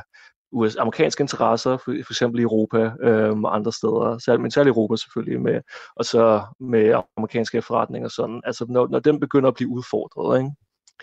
US, 0.52 0.76
amerikanske 0.76 1.22
interesser, 1.22 1.78
for, 1.78 1.84
for 2.06 2.14
eksempel 2.14 2.40
i 2.40 2.44
Europa 2.44 2.92
øh, 3.02 3.40
og 3.40 3.56
andre 3.56 3.72
steder, 3.72 4.18
særligt, 4.26 4.42
men 4.42 4.52
særligt 4.52 4.74
Europa 4.74 4.96
selvfølgelig, 4.96 5.42
med, 5.42 5.62
og 5.96 6.06
så 6.06 6.44
med 6.60 7.02
amerikanske 7.18 7.62
forretninger 7.62 8.08
og 8.08 8.12
sådan. 8.12 8.42
Altså 8.46 8.66
når, 8.70 8.88
når 8.88 9.00
den 9.00 9.20
begynder 9.20 9.48
at 9.48 9.56
blive 9.56 9.70
udfordret, 9.70 10.40
ikke? 10.40 10.52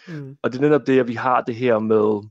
Mm. 0.09 0.37
Og 0.43 0.52
det 0.52 0.59
er 0.59 0.62
netop 0.62 0.87
det, 0.87 1.00
at 1.00 1.09
vi 1.09 1.14
har 1.14 1.40
det 1.40 1.55
her 1.55 1.79
med, 1.79 2.31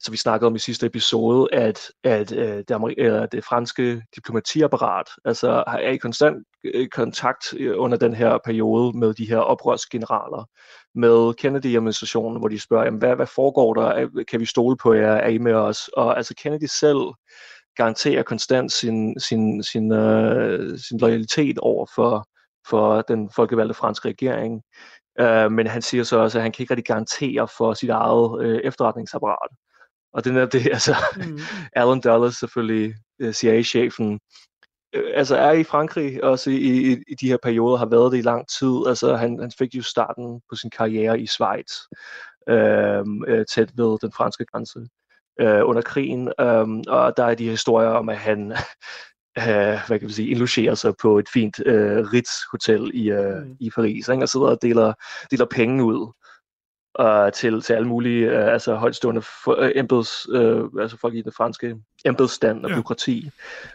så 0.00 0.10
vi 0.10 0.16
snakkede 0.16 0.46
om 0.46 0.54
i 0.54 0.58
sidste 0.58 0.86
episode, 0.86 1.54
at, 1.54 1.80
at 2.04 2.32
øh, 2.32 2.64
det, 2.68 2.94
øh, 2.98 3.28
det 3.32 3.44
franske 3.44 4.02
diplomatiapparat 4.16 5.06
altså, 5.24 5.64
er 5.66 5.90
i 5.90 5.96
konstant 5.96 6.46
øh, 6.64 6.88
kontakt 6.88 7.54
øh, 7.58 7.74
under 7.76 7.98
den 7.98 8.14
her 8.14 8.38
periode 8.44 8.98
med 8.98 9.14
de 9.14 9.28
her 9.28 9.38
oprørsgeneraler, 9.38 10.44
med 10.94 11.34
Kennedy-administrationen, 11.34 12.38
hvor 12.38 12.48
de 12.48 12.58
spørger, 12.58 12.84
jamen, 12.84 12.98
hvad, 12.98 13.16
hvad 13.16 13.26
foregår 13.26 13.74
der? 13.74 14.24
Kan 14.28 14.40
vi 14.40 14.46
stole 14.46 14.76
på 14.76 14.92
jer? 14.92 15.12
Er 15.12 15.28
I 15.28 15.38
med 15.38 15.54
os? 15.54 15.88
Og 15.88 16.16
altså 16.16 16.34
Kennedy 16.34 16.66
selv 16.80 17.12
garanterer 17.76 18.22
konstant 18.22 18.72
sin, 18.72 19.20
sin, 19.20 19.62
sin, 19.62 19.92
øh, 19.92 20.78
sin 20.78 20.98
loyalitet 20.98 21.58
over 21.58 21.86
for, 21.94 22.28
for 22.68 23.02
den 23.02 23.30
folkevalgte 23.36 23.74
franske 23.74 24.08
regering. 24.08 24.62
Uh, 25.20 25.52
men 25.52 25.66
han 25.66 25.82
siger 25.82 26.04
så 26.04 26.18
også, 26.18 26.38
at 26.38 26.42
han 26.42 26.52
kan 26.52 26.62
ikke 26.62 26.70
rigtig 26.70 26.84
garantere 26.84 27.48
for 27.56 27.74
sit 27.74 27.90
eget 27.90 28.30
uh, 28.30 28.60
efterretningsapparat. 28.64 29.56
Og 30.12 30.24
det 30.24 30.36
er 30.36 30.46
det, 30.46 30.66
altså, 30.66 30.96
mm. 31.16 31.38
Alan 31.72 32.00
Dulles 32.00 32.36
selvfølgelig, 32.36 32.94
øh, 33.18 33.32
CIA-chefen, 33.32 34.20
uh, 34.96 35.10
altså 35.14 35.36
er 35.36 35.52
i 35.52 35.64
Frankrig 35.64 36.24
også 36.24 36.50
i, 36.50 36.92
i, 36.92 36.96
i 37.08 37.14
de 37.20 37.28
her 37.28 37.36
perioder, 37.42 37.76
har 37.76 37.86
været 37.86 38.12
det 38.12 38.18
i 38.18 38.22
lang 38.22 38.48
tid. 38.48 38.86
Altså 38.88 39.16
han, 39.16 39.38
han 39.40 39.52
fik 39.58 39.74
jo 39.74 39.82
starten 39.82 40.40
på 40.50 40.56
sin 40.56 40.70
karriere 40.70 41.20
i 41.20 41.26
Schweiz, 41.26 41.72
uh, 42.50 43.34
uh, 43.34 43.44
tæt 43.54 43.70
ved 43.76 43.98
den 44.02 44.12
franske 44.12 44.44
grænse 44.44 44.78
uh, 45.42 45.68
under 45.68 45.82
krigen. 45.82 46.32
Um, 46.42 46.84
og 46.88 47.16
der 47.16 47.24
er 47.24 47.34
de 47.34 47.48
historier 47.48 47.88
om, 47.88 48.08
at 48.08 48.18
han 48.18 48.52
øh, 49.38 49.78
hvad 49.86 49.98
kan 49.98 50.08
vi 50.08 50.12
sige, 50.12 50.28
indlogerer 50.28 50.74
sig 50.74 50.94
på 51.02 51.18
et 51.18 51.28
fint 51.28 51.60
øh, 51.66 51.98
Ritz-hotel 52.12 52.90
i, 52.94 53.10
øh, 53.10 53.42
mm. 53.42 53.56
i 53.60 53.70
Paris, 53.70 54.08
ikke? 54.08 54.22
og 54.22 54.28
sidder 54.28 54.46
og 54.46 54.58
deler, 54.62 54.92
deler 55.30 55.46
penge 55.50 55.84
ud 55.84 56.12
øh, 57.00 57.32
til, 57.32 57.62
til 57.62 57.72
alle 57.72 57.88
mulige 57.88 58.30
øh, 58.30 58.52
altså 58.52 58.74
højtstående 58.74 59.22
øh, 59.58 59.72
embeds, 59.74 60.26
øh, 60.32 60.60
altså 60.80 60.96
folk 61.00 61.14
i 61.14 61.22
den 61.22 61.32
franske 61.36 61.76
embedsstand 62.04 62.64
og 62.64 62.70
ja. 62.70 62.76
byråkrati, 62.76 63.30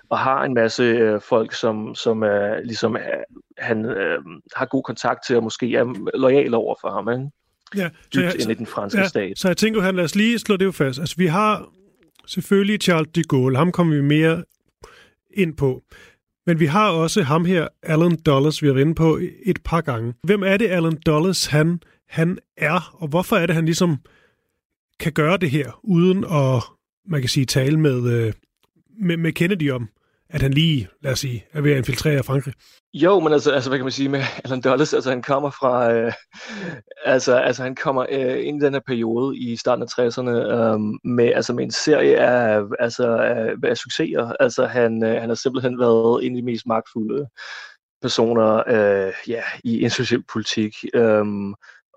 og 0.10 0.20
har 0.20 0.44
en 0.44 0.54
masse 0.54 0.84
øh, 0.84 1.22
folk, 1.22 1.54
som, 1.54 1.96
som 1.96 2.24
øh, 2.24 2.60
ligesom 2.64 2.96
øh, 2.96 3.02
han 3.58 3.86
øh, 3.86 4.20
har 4.56 4.66
god 4.66 4.84
kontakt 4.84 5.20
til, 5.28 5.36
og 5.36 5.44
måske 5.44 5.76
er 5.76 6.18
lojale 6.18 6.58
over 6.58 6.76
for 6.82 6.92
ham, 6.92 7.10
ikke? 7.10 7.32
Ja, 7.76 7.90
så 8.14 8.22
jeg, 8.22 8.42
ind 8.42 8.52
i 8.52 8.54
den 8.54 8.66
franske 8.66 9.00
ja, 9.00 9.08
stat. 9.08 9.40
Så 9.40 9.48
jeg 9.48 9.58
tænker, 9.58 9.82
han 9.82 9.96
lad 9.96 10.04
os 10.04 10.16
lige 10.16 10.40
slå 10.40 10.58
det 10.58 10.66
jo 10.66 10.72
fast. 10.72 11.00
Altså, 11.00 11.16
vi 11.18 11.26
har 11.26 11.70
selvfølgelig 12.28 12.82
Charles 12.82 13.12
de 13.16 13.24
Gaulle, 13.24 13.58
ham 13.58 13.72
kommer 13.72 13.96
vi 13.96 14.02
mere 14.02 14.44
ind 15.38 15.58
på. 15.58 15.84
Men 16.46 16.60
vi 16.60 16.66
har 16.66 16.90
også 16.90 17.24
ham 17.24 17.46
her, 17.46 17.68
Alan 17.84 18.18
Dulles, 18.26 18.62
vi 18.62 18.68
har 18.68 18.74
været 18.74 18.86
inde 18.86 18.96
på 18.96 19.20
et 19.46 19.60
par 19.64 19.82
gange. 19.82 20.14
Hvem 20.24 20.44
er 20.44 20.58
det, 20.58 20.68
Alan 20.68 20.98
Dulles, 21.06 21.46
han, 21.46 21.80
han 22.10 22.40
er, 22.58 22.96
og 22.98 23.08
hvorfor 23.08 23.36
er 23.36 23.46
det, 23.46 23.56
han 23.56 23.66
ligesom 23.66 23.98
kan 25.00 25.14
gøre 25.14 25.38
det 25.38 25.52
her, 25.52 25.80
uden 25.84 26.24
at, 26.24 26.64
man 27.10 27.22
kan 27.22 27.30
sige, 27.30 27.46
tale 27.46 27.80
med, 27.80 28.12
øh, 28.14 28.34
med, 29.00 29.18
med 29.18 29.32
Kennedy 29.32 29.72
om, 29.72 29.90
at 30.30 30.42
han 30.42 30.54
lige, 30.54 30.88
lad 31.02 31.12
os 31.12 31.20
sige, 31.20 31.46
er 31.54 31.62
ved 31.62 31.72
at 31.72 31.78
infiltrere 31.78 32.24
Frankrig? 32.24 32.54
Jo, 32.94 33.20
men 33.20 33.34
altså, 33.34 33.52
altså 33.52 33.70
hvad 33.70 33.80
kan 33.80 33.86
man 33.86 33.92
sige 33.92 34.10
med 34.10 34.22
Alan 34.46 34.62
Dulles, 34.62 34.94
altså 34.94 35.10
han 35.10 35.22
kommer 35.22 35.50
fra, 35.50 35.94
øh, 35.94 36.14
altså, 37.06 37.36
altså 37.36 37.64
han 37.64 37.76
kommer 37.76 38.06
øh, 38.12 38.48
ind 38.48 38.62
i 38.62 38.66
den 38.66 38.74
her 38.74 38.82
periode 38.88 39.38
i 39.38 39.56
starten 39.56 39.84
af 39.84 40.00
60'erne 40.00 40.30
øh, 40.30 40.80
med, 41.04 41.32
altså 41.36 41.54
med 41.54 41.64
en 41.64 41.72
serie 41.72 42.18
af, 42.18 42.62
altså, 42.80 43.18
af, 43.18 43.54
af 43.64 43.78
succeser. 43.78 44.34
Altså 44.40 44.66
han, 44.66 45.04
øh, 45.04 45.22
han 45.22 45.30
har 45.30 45.36
simpelthen 45.36 45.80
været 45.80 46.26
en 46.26 46.36
af 46.36 46.42
de 46.42 46.46
mest 46.46 46.66
magtfulde 46.66 47.28
personer 48.02 48.64
øh, 48.68 49.14
ja, 49.28 49.42
i 49.64 49.80
institutionel 49.80 50.26
politik. 50.34 50.74
Øh, 50.94 51.26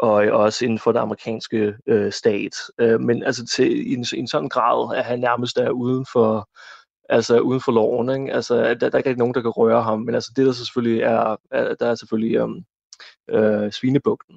og 0.00 0.12
også 0.14 0.64
inden 0.64 0.78
for 0.78 0.92
den 0.92 1.00
amerikanske 1.00 1.74
øh, 1.86 2.12
stat. 2.12 2.54
Øh, 2.78 3.00
men 3.00 3.22
altså 3.22 3.46
til, 3.46 3.90
i, 3.90 3.94
en, 3.94 4.06
en 4.14 4.28
sådan 4.28 4.48
grad, 4.48 4.96
at 4.96 5.04
han 5.04 5.18
nærmest 5.20 5.56
er 5.56 5.70
uden 5.70 6.06
for, 6.12 6.48
altså 7.10 7.40
uden 7.40 7.60
for 7.60 7.72
loven. 7.72 8.10
Ikke? 8.10 8.34
Altså, 8.34 8.56
der, 8.56 8.74
der 8.74 8.90
er 8.92 9.08
ikke 9.08 9.18
nogen, 9.18 9.34
der 9.34 9.42
kan 9.42 9.50
røre 9.50 9.82
ham, 9.82 10.00
men 10.00 10.14
altså 10.14 10.32
det, 10.36 10.46
der 10.46 10.52
så 10.52 10.64
selvfølgelig 10.64 11.02
er, 11.02 11.36
er 11.50 11.74
der 11.74 11.86
er 11.86 11.94
selvfølgelig 11.94 12.42
um, 12.42 12.64
øh, 13.30 13.72
svinebugten, 13.72 14.36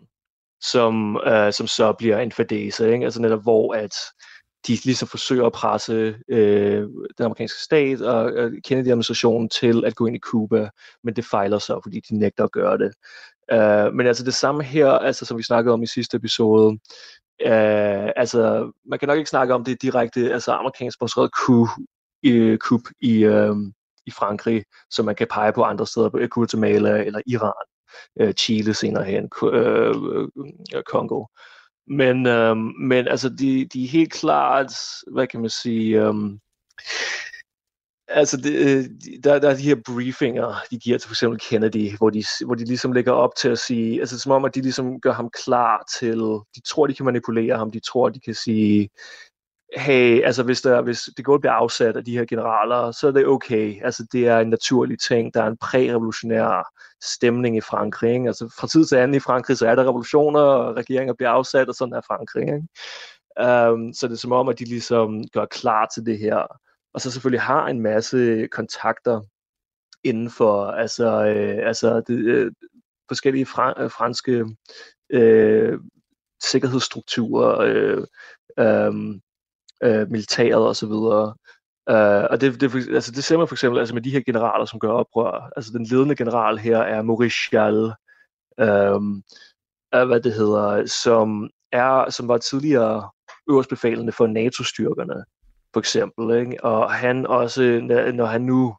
som, 0.62 1.18
øh, 1.26 1.54
som 1.54 1.68
så 1.68 1.94
bliver 1.94 2.20
en 2.20 2.32
fadese, 2.32 2.94
ikke? 2.94 3.06
altså 3.06 3.22
netop 3.22 3.44
hvor 3.44 3.74
at 3.74 3.94
de 4.68 4.74
ligesom 4.84 5.08
forsøger 5.08 5.46
at 5.46 5.52
presse 5.52 6.16
øh, 6.28 6.82
den 7.18 7.26
amerikanske 7.26 7.60
stat 7.62 8.02
og 8.02 8.32
øh, 8.32 8.62
Kennedy-administrationen 8.66 9.50
til 9.50 9.86
at 9.86 9.96
gå 9.96 10.06
ind 10.06 10.16
i 10.16 10.20
Cuba, 10.20 10.70
men 11.04 11.16
det 11.16 11.26
fejler 11.26 11.60
så, 11.60 11.80
fordi 11.84 12.00
de 12.10 12.18
nægter 12.18 12.44
at 12.44 12.52
gøre 12.52 12.78
det. 12.78 12.94
Uh, 13.54 13.94
men 13.94 14.08
altså 14.08 14.24
det 14.24 14.34
samme 14.34 14.64
her, 14.64 14.88
altså 14.90 15.26
som 15.26 15.38
vi 15.38 15.44
snakkede 15.44 15.74
om 15.74 15.84
i 15.84 15.88
sidste 15.88 16.18
episode, 16.18 16.72
uh, 17.46 18.10
altså 18.16 18.72
man 18.86 19.00
kan 19.00 19.08
nok 19.08 19.18
ikke 19.18 19.30
snakke 19.30 19.54
om 19.54 19.64
det 19.64 19.82
direkte, 19.82 20.34
altså 20.34 20.52
amerikansk 20.52 20.96
sponsoreret 20.96 21.32
coup 21.46 21.70
øh, 22.32 22.58
kup 22.58 22.82
i, 23.02 23.24
øh, 23.24 23.56
i 24.06 24.12
Frankrig, 24.12 24.64
som 24.90 25.06
man 25.06 25.16
kan 25.16 25.28
pege 25.32 25.54
på 25.54 25.64
andre 25.64 25.88
steder, 25.88 26.10
på 26.10 26.20
Guatemala 26.32 27.04
eller 27.04 27.22
Iran, 27.28 27.68
øh, 28.20 28.34
Chile 28.34 28.74
senere 28.74 29.04
hen, 29.04 29.30
øh, 29.44 29.90
øh, 29.90 30.28
øh 30.76 30.84
Kongo. 30.86 31.26
Men, 31.88 32.28
øh, 32.28 32.58
men 32.80 33.08
altså, 33.08 33.30
de, 33.30 33.66
de 33.66 33.84
er 33.84 33.88
helt 33.88 34.12
klart, 34.12 34.74
hvad 35.12 35.28
kan 35.28 35.42
man 35.42 35.50
sige, 35.50 36.02
øh, 36.02 36.14
altså, 38.08 38.38
det, 38.38 38.56
øh, 38.56 38.86
der, 39.24 39.40
der 39.40 39.50
er 39.50 39.56
de 39.56 39.64
her 39.64 39.76
briefinger, 39.86 40.56
de 40.72 40.80
giver 40.80 40.98
til 40.98 41.08
for 41.08 41.14
eksempel 41.14 41.40
Kennedy, 41.40 41.98
hvor 41.98 42.10
de, 42.10 42.24
hvor 42.46 42.56
de 42.56 42.66
ligesom 42.66 42.92
lægger 42.92 43.12
op 43.12 43.36
til 43.36 43.50
at 43.50 43.60
sige, 43.60 44.00
altså 44.00 44.20
som 44.20 44.32
om, 44.32 44.46
at 44.46 44.56
de 44.56 44.62
ligesom 44.62 45.02
gør 45.02 45.14
ham 45.14 45.30
klar 45.44 45.84
til, 46.00 46.20
de 46.56 46.62
tror, 46.68 46.88
de 46.88 46.94
kan 46.94 47.06
manipulere 47.06 47.58
ham, 47.58 47.72
de 47.72 47.80
tror, 47.80 48.10
de 48.10 48.20
kan 48.20 48.36
sige, 48.36 48.90
hey, 49.78 50.22
altså 50.24 50.44
hvis, 50.44 50.62
der, 50.62 50.82
hvis 50.82 51.10
det 51.18 51.26
går 51.26 51.38
bliver 51.38 51.54
afsat 51.54 51.98
af 51.98 52.06
de 52.06 52.18
her 52.18 52.26
generaler, 52.26 52.92
så 52.92 53.08
er 53.08 53.12
det 53.12 53.28
okay. 53.28 53.84
Altså 53.84 54.08
det 54.12 54.28
er 54.28 54.40
en 54.40 54.50
naturlig 54.50 55.00
ting. 55.00 55.34
Der 55.34 55.44
er 55.44 55.48
en 55.48 55.58
prærevolutionær 55.58 56.70
stemning 57.04 57.58
i 57.58 57.62
Frankrig. 57.62 58.14
Ikke? 58.14 58.28
Altså 58.28 58.54
fra 58.60 58.68
tid 58.68 58.86
til 58.86 58.96
anden 58.96 59.16
i 59.16 59.20
Frankrig, 59.20 59.58
så 59.58 59.68
er 59.68 59.76
der 59.76 59.84
revolutioner, 59.84 60.40
og 60.40 60.76
regeringer 60.76 61.14
bliver 61.14 61.30
afsat, 61.30 61.70
og 61.70 61.76
sådan 61.76 61.94
er 61.94 62.02
Frankrig. 62.02 62.42
Ikke? 62.42 62.68
Um, 63.72 63.94
så 63.94 64.08
det 64.08 64.14
er 64.14 64.18
som 64.18 64.32
om, 64.32 64.50
at 64.50 64.60
de 64.60 64.66
ligesom 64.66 65.24
gør 65.34 65.46
klar 65.46 65.88
til 65.94 66.06
det 66.06 66.20
her. 66.20 66.48
Og 66.94 67.02
så 67.02 67.12
selvfølgelig 67.12 67.42
har 67.42 67.68
en 67.68 67.82
masse 67.82 68.48
kontakter 68.48 69.22
inden 70.04 70.30
for 70.30 70.66
altså, 70.66 71.26
øh, 71.26 71.68
altså 71.68 72.02
det, 72.08 72.18
øh, 72.18 72.52
forskellige 73.08 73.46
fra, 73.46 73.84
øh, 73.84 73.92
franske 73.92 74.46
øh, 75.10 75.80
sikkerhedsstrukturer, 76.44 77.60
øh, 77.60 78.08
øh, 78.60 79.20
øh, 79.84 80.12
militæret 80.12 80.68
og 80.68 80.76
så 80.76 80.88
videre. 80.88 81.36
Uh, 81.92 82.26
og 82.32 82.42
det, 82.42 82.62
det, 82.62 82.76
altså 82.76 83.12
det 83.12 83.24
ser 83.24 83.38
man 83.38 83.48
for 83.48 83.56
eksempel 83.56 83.80
altså 83.80 83.94
med 83.94 84.02
de 84.02 84.10
her 84.12 84.22
generaler, 84.22 84.66
som 84.66 84.80
gør 84.80 84.92
oprør. 84.92 85.52
Altså 85.56 85.72
den 85.72 85.86
ledende 85.86 86.16
general 86.16 86.58
her 86.58 86.78
er 86.78 87.02
Maurice 87.02 87.36
Schall, 87.36 87.94
um, 88.62 89.24
uh, 89.96 90.04
hvad 90.04 90.22
det 90.22 90.34
hedder, 90.34 90.86
som, 90.86 91.50
er, 91.72 92.10
som 92.10 92.28
var 92.28 92.38
tidligere 92.38 93.10
øverstbefalende 93.50 94.12
for 94.12 94.28
NATO-styrkerne, 94.28 95.24
for 95.74 95.80
eksempel. 95.80 96.38
Ikke? 96.40 96.64
Og 96.64 96.94
han 96.94 97.28
også, 97.28 97.62
når 98.14 98.26
han 98.26 98.42
nu 98.42 98.76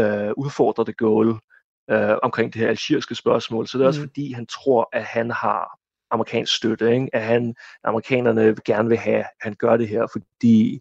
uh, 0.00 0.30
udfordrer 0.36 0.84
det 0.84 0.96
Gaulle 0.96 1.32
uh, 1.92 2.16
omkring 2.22 2.52
det 2.52 2.60
her 2.60 2.68
algeriske 2.68 3.14
spørgsmål, 3.14 3.66
så 3.66 3.78
det 3.78 3.84
er 3.84 3.86
mm. 3.86 3.88
også 3.88 4.00
fordi, 4.00 4.32
han 4.32 4.46
tror, 4.46 4.88
at 4.92 5.04
han 5.04 5.30
har 5.30 5.78
amerikansk 6.12 6.56
støtte, 6.56 6.94
ikke? 6.94 7.08
at 7.12 7.22
han, 7.22 7.54
amerikanerne 7.84 8.56
gerne 8.64 8.88
vil 8.88 8.98
have, 8.98 9.18
at 9.18 9.30
han 9.40 9.54
gør 9.54 9.76
det 9.76 9.88
her, 9.88 10.06
fordi 10.12 10.80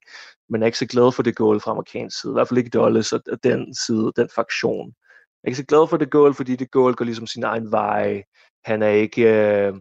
man 0.50 0.62
er 0.62 0.66
ikke 0.66 0.78
så 0.78 0.86
glad 0.86 1.12
for 1.12 1.24
det 1.24 1.36
goal 1.36 1.60
fra 1.60 1.72
amerikansk 1.72 2.22
side, 2.22 2.32
i 2.32 2.34
hvert 2.34 2.48
fald 2.48 2.58
ikke 2.58 2.70
Dulles 2.70 3.14
og, 3.14 3.22
den 3.44 3.76
side, 3.76 4.12
den 4.16 4.30
faktion. 4.36 4.88
Jeg 4.88 5.48
er 5.48 5.50
ikke 5.50 5.58
så 5.58 5.66
glad 5.66 5.88
for 5.88 5.98
det 5.98 6.12
goal, 6.12 6.34
fordi 6.34 6.56
det 6.56 6.72
goal 6.72 6.94
går 6.94 7.06
ligesom 7.06 7.28
sin 7.28 7.44
egen 7.44 7.72
vej. 7.72 8.24
Han 8.66 8.82
er 8.82 8.90
ikke... 8.90 9.22
Øh, 9.22 9.74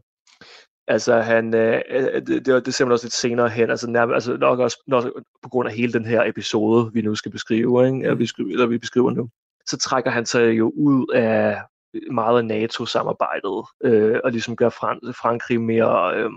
altså 0.88 1.20
han, 1.20 1.54
øh, 1.54 1.82
det, 1.90 2.26
det, 2.26 2.46
det 2.46 2.48
er 2.48 2.54
simpelthen 2.54 2.92
også 2.92 3.06
lidt 3.06 3.14
senere 3.14 3.48
hen, 3.48 3.70
altså, 3.70 3.90
nærmest, 3.90 4.14
altså 4.14 4.36
nok 4.36 4.58
også 4.58 4.82
nok 4.86 5.04
på 5.42 5.48
grund 5.48 5.68
af 5.68 5.74
hele 5.74 5.92
den 5.92 6.06
her 6.06 6.24
episode, 6.24 6.92
vi 6.92 7.02
nu 7.02 7.14
skal 7.14 7.32
beskrive, 7.32 7.86
ikke? 7.86 7.98
Eller, 7.98 8.14
vi, 8.14 8.26
skriver, 8.26 8.50
eller 8.50 8.66
vi 8.66 8.78
beskriver 8.78 9.10
nu, 9.10 9.28
så 9.66 9.78
trækker 9.78 10.10
han 10.10 10.26
sig 10.26 10.58
jo 10.58 10.72
ud 10.76 11.06
af 11.14 11.62
meget 12.10 12.38
af 12.38 12.44
NATO-samarbejdet, 12.44 13.66
øh, 13.84 14.20
og 14.24 14.30
ligesom 14.30 14.56
gør 14.56 14.68
Fran- 14.68 15.12
Frankrig 15.12 15.60
mere 15.60 16.16
øh, 16.16 16.30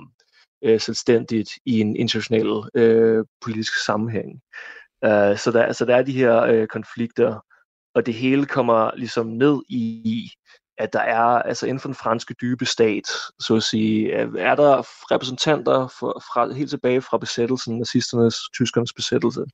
øh, 0.63 0.79
selvstændigt 0.79 1.49
i 1.65 1.79
en 1.79 1.95
international 1.95 2.69
øh, 2.73 3.25
politisk 3.41 3.85
sammenhæng. 3.85 4.41
Uh, 5.05 5.37
så, 5.37 5.51
der, 5.53 5.71
så 5.71 5.85
der 5.85 5.95
er 5.95 6.03
de 6.03 6.11
her 6.11 6.41
øh, 6.41 6.67
konflikter, 6.67 7.39
og 7.95 8.05
det 8.05 8.13
hele 8.13 8.45
kommer 8.45 8.91
ligesom 8.95 9.27
ned 9.27 9.61
i 9.69 10.31
at 10.77 10.93
der 10.93 10.99
er, 10.99 11.19
altså 11.19 11.65
inden 11.65 11.79
for 11.79 11.87
den 11.87 11.95
franske 11.95 12.35
dybe 12.41 12.65
stat, 12.65 13.07
så 13.39 13.55
at 13.55 13.63
sige, 13.63 14.11
er 14.39 14.55
der 14.55 14.83
repræsentanter 15.11 15.87
for, 15.99 16.21
fra, 16.33 16.53
helt 16.53 16.69
tilbage 16.69 17.01
fra 17.01 17.17
besættelsen, 17.17 17.77
nazisternes, 17.77 18.35
tyskernes 18.55 18.93
besættelse, 18.93 19.45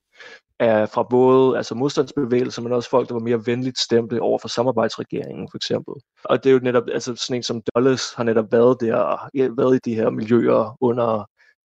er, 0.59 0.85
fra 0.85 1.03
både 1.03 1.57
altså 1.57 1.75
modstandsbevægelser, 1.75 2.61
men 2.61 2.73
også 2.73 2.89
folk, 2.89 3.07
der 3.07 3.13
var 3.13 3.21
mere 3.21 3.45
venligt 3.45 3.79
stemte 3.79 4.21
over 4.21 4.39
for 4.39 4.47
samarbejdsregeringen, 4.47 5.47
for 5.51 5.57
eksempel. 5.57 5.93
Og 6.23 6.43
det 6.43 6.49
er 6.49 6.53
jo 6.53 6.59
netop, 6.59 6.83
altså 6.93 7.15
sådan 7.15 7.35
en 7.35 7.43
som 7.43 7.61
Dulles 7.75 8.13
har 8.13 8.23
netop 8.23 8.51
været 8.51 8.77
der, 8.81 9.29
været 9.55 9.75
i 9.75 9.89
de 9.89 9.95
her 9.95 10.09
miljøer 10.09 10.77
under 10.81 11.25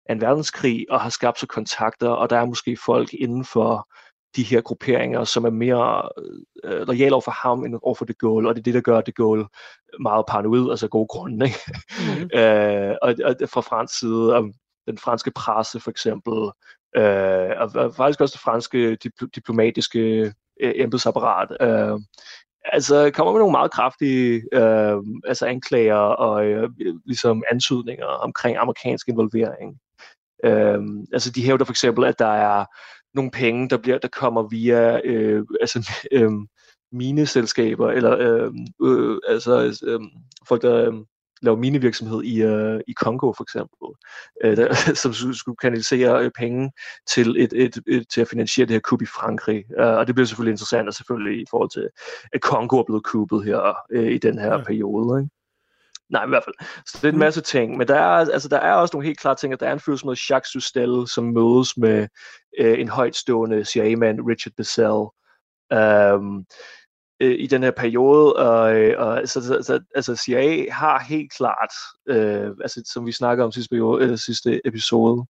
en 0.10 0.22
verdenskrig, 0.22 0.86
og 0.90 1.02
har 1.02 1.10
skabt 1.10 1.40
sig 1.40 1.50
kontakter, 1.50 2.10
og 2.10 2.30
der 2.30 2.38
er 2.38 2.46
måske 2.46 2.78
folk 2.86 3.14
inden 3.14 3.46
for 3.46 3.90
de 4.36 4.44
her 4.44 4.62
grupperinger, 4.62 5.24
som 5.24 5.46
er 5.46 5.50
mere 5.50 6.10
øh, 6.64 6.88
lojale 6.88 7.14
over 7.14 7.22
for 7.22 7.32
ham 7.32 7.66
end 7.66 7.80
over 7.82 7.96
for 7.96 8.06
De 8.06 8.14
Gaulle, 8.14 8.50
og 8.50 8.56
det 8.56 8.62
er 8.62 8.64
det, 8.64 8.74
der 8.74 8.82
gør 8.82 9.02
De 9.02 9.12
Gaulle 9.12 9.46
meget 10.00 10.26
paranoid, 10.28 10.70
altså 10.70 10.88
gode 10.88 11.08
grunde. 11.08 11.46
Ikke? 11.46 11.60
Mm-hmm. 12.00 12.30
øh, 12.40 12.96
og, 13.02 13.16
og 13.26 13.50
fra 13.50 13.62
fransk 13.62 14.00
side, 14.00 14.36
om 14.36 14.54
den 14.88 14.98
franske 14.98 15.32
presse 15.32 15.80
for 15.80 15.92
eksempel, 15.92 16.34
øh, 16.96 17.52
og, 17.62 17.72
og 17.76 17.96
faktisk 17.96 18.22
også 18.22 18.34
det 18.34 18.42
franske 18.42 18.98
dipl- 19.06 19.30
diplomatiske 19.36 20.34
øh, 20.62 20.74
embedsapparat, 20.76 21.58
øh, 21.62 22.00
altså 22.66 23.12
kommer 23.14 23.32
med 23.34 23.40
nogle 23.40 23.52
meget 23.52 23.72
kraftige 23.72 24.44
øh, 24.54 24.98
altså 25.28 25.46
anklager 25.46 25.96
og 25.96 26.46
øh, 26.46 26.70
ligesom 27.06 27.44
antydninger 27.52 28.06
omkring 28.06 28.58
amerikansk 28.58 29.08
involvering. 29.08 29.80
Øh, 30.44 30.80
altså 31.14 31.32
de 31.32 31.46
hævder 31.46 31.66
for 31.66 31.74
eksempel, 31.74 32.06
at 32.06 32.20
der 32.20 32.34
er 32.34 32.66
nogle 33.14 33.32
penge, 33.32 33.70
der 33.70 33.78
bliver 33.78 33.98
der 33.98 34.08
kommer 34.08 34.44
via 34.44 35.00
øh, 35.04 35.46
altså, 35.62 35.90
øh, 36.12 36.32
mineselskaber, 36.92 37.92
eller 37.92 38.18
øh, 38.18 38.52
øh, 38.84 39.18
altså 39.28 39.80
øh, 39.88 40.00
folk, 40.48 40.62
der 40.62 40.92
øh, 40.92 40.94
laver 41.42 41.58
minevirksomhed 41.58 42.24
i, 42.24 42.42
øh, 42.42 42.80
i 42.88 42.94
Kongo 42.94 43.34
for 43.34 43.44
eksempel, 43.44 43.88
øh, 44.44 44.58
der, 44.58 44.74
som 45.04 45.34
skulle 45.34 45.58
kanalisere 45.62 46.24
øh, 46.26 46.32
penge 46.38 46.72
til, 47.10 47.44
et, 47.44 47.54
et, 47.54 47.78
et, 47.88 48.06
til 48.14 48.22
at 48.22 48.28
finansiere 48.28 48.68
det 48.68 48.74
her 48.74 48.80
kup 48.80 49.02
i 49.02 49.06
Frankrig. 49.06 49.64
Uh, 49.80 49.86
og 49.86 50.08
det 50.08 50.16
bliver 50.16 50.28
selvfølgelig 50.28 50.52
interessant, 50.52 50.88
og 50.88 50.94
selvfølgelig 50.94 51.42
i 51.42 51.46
forhold 51.50 51.70
til, 51.70 51.90
at 52.34 52.42
Kongo 52.42 52.80
er 52.80 52.84
blevet 52.84 53.04
kuppet 53.04 53.46
her 53.46 53.78
øh, 53.92 54.12
i 54.12 54.18
den 54.18 54.40
her 54.40 54.54
ja. 54.54 54.64
periode. 54.64 55.20
Ikke? 55.20 55.43
Nej, 56.14 56.26
i 56.26 56.30
hvert 56.30 56.44
fald. 56.44 56.56
Så 56.88 56.98
det 56.98 57.04
er 57.04 57.10
en 57.10 57.16
mm. 57.16 57.20
masse 57.20 57.42
ting. 57.42 57.78
Men 57.78 57.88
der 57.88 57.96
er, 57.96 58.32
altså, 58.32 58.48
der 58.50 58.58
er 58.58 58.74
også 58.74 58.96
nogle 58.96 59.06
helt 59.06 59.20
klare 59.20 59.36
ting, 59.36 59.54
at 59.54 59.60
der 59.60 59.68
er 59.68 59.74
en 59.74 59.80
fyr 59.80 59.96
som 59.96 60.10
hedder 60.10 60.26
Jacques 60.30 60.52
Sustel, 60.52 61.08
som 61.08 61.24
mødes 61.24 61.78
med 61.78 62.08
øh, 62.60 62.80
en 62.80 62.90
højtstående 62.90 63.66
CIA-mand, 63.66 64.20
Richard 64.30 64.54
Bissell, 64.58 65.04
øhm, 65.74 66.46
øh, 67.20 67.40
i 67.40 67.48
den 67.48 67.64
her 67.64 67.72
periode. 67.72 68.36
Og, 68.36 68.76
øh, 68.76 69.00
og 69.00 69.28
så, 69.30 69.42
så, 69.42 69.60
så, 69.62 69.80
altså 69.96 70.16
CIA 70.16 70.72
har 70.72 71.06
helt 71.10 71.32
klart, 71.34 71.74
øh, 72.10 72.52
altså, 72.62 72.82
som 72.94 73.06
vi 73.06 73.12
snakker 73.12 73.44
om 73.44 73.52
sidste, 73.52 73.70
periode, 73.70 74.06
øh, 74.06 74.18
sidste 74.18 74.68
episode, 74.68 75.26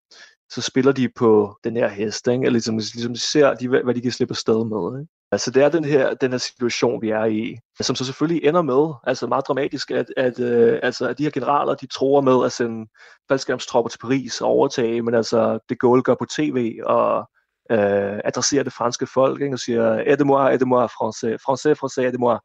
så 0.49 0.61
spiller 0.61 0.91
de 0.91 1.09
på 1.15 1.57
den 1.63 1.75
her 1.75 1.87
hest, 1.87 2.27
ikke? 2.27 2.41
Eller 2.41 2.51
ligesom, 2.51 2.77
ligesom 2.77 3.13
de 3.13 3.19
ser, 3.19 3.53
de, 3.53 3.67
hvad 3.67 3.93
de 3.93 4.01
kan 4.01 4.11
slippe 4.11 4.31
afsted 4.31 4.65
med. 4.65 4.99
Ikke? 4.99 5.11
Altså 5.33 5.51
det 5.51 5.63
er 5.63 5.69
den 5.69 5.85
her, 5.85 6.13
den 6.13 6.31
her 6.31 6.37
situation, 6.37 7.01
vi 7.01 7.09
er 7.09 7.25
i, 7.25 7.57
som 7.81 7.95
så 7.95 8.05
selvfølgelig 8.05 8.47
ender 8.47 8.61
med, 8.61 8.93
altså 9.03 9.27
meget 9.27 9.47
dramatisk, 9.47 9.91
at, 9.91 10.05
at, 10.17 10.39
øh, 10.39 10.79
altså, 10.83 11.07
at 11.07 11.17
de 11.17 11.23
her 11.23 11.31
generaler, 11.31 11.75
de 11.75 11.87
tror 11.87 12.21
med 12.21 12.45
at 12.45 12.51
sende 12.51 12.89
faldskærmstropper 13.29 13.89
til 13.89 13.99
Paris 13.99 14.41
og 14.41 14.47
overtage, 14.47 15.01
men 15.01 15.13
altså 15.13 15.59
det 15.69 15.79
Gaulle 15.79 16.03
gør 16.03 16.15
på 16.15 16.25
tv 16.25 16.79
og 16.85 17.29
øh, 17.71 18.19
adresserer 18.25 18.63
det 18.63 18.73
franske 18.73 19.07
folk, 19.13 19.41
ikke, 19.41 19.55
og 19.55 19.59
siger, 19.59 20.03
aide-moi, 20.05 20.51
aide-moi, 20.51 20.85
français, 20.85 21.35
français, 21.45 21.73
français, 21.81 22.01
aide-moi. 22.05 22.39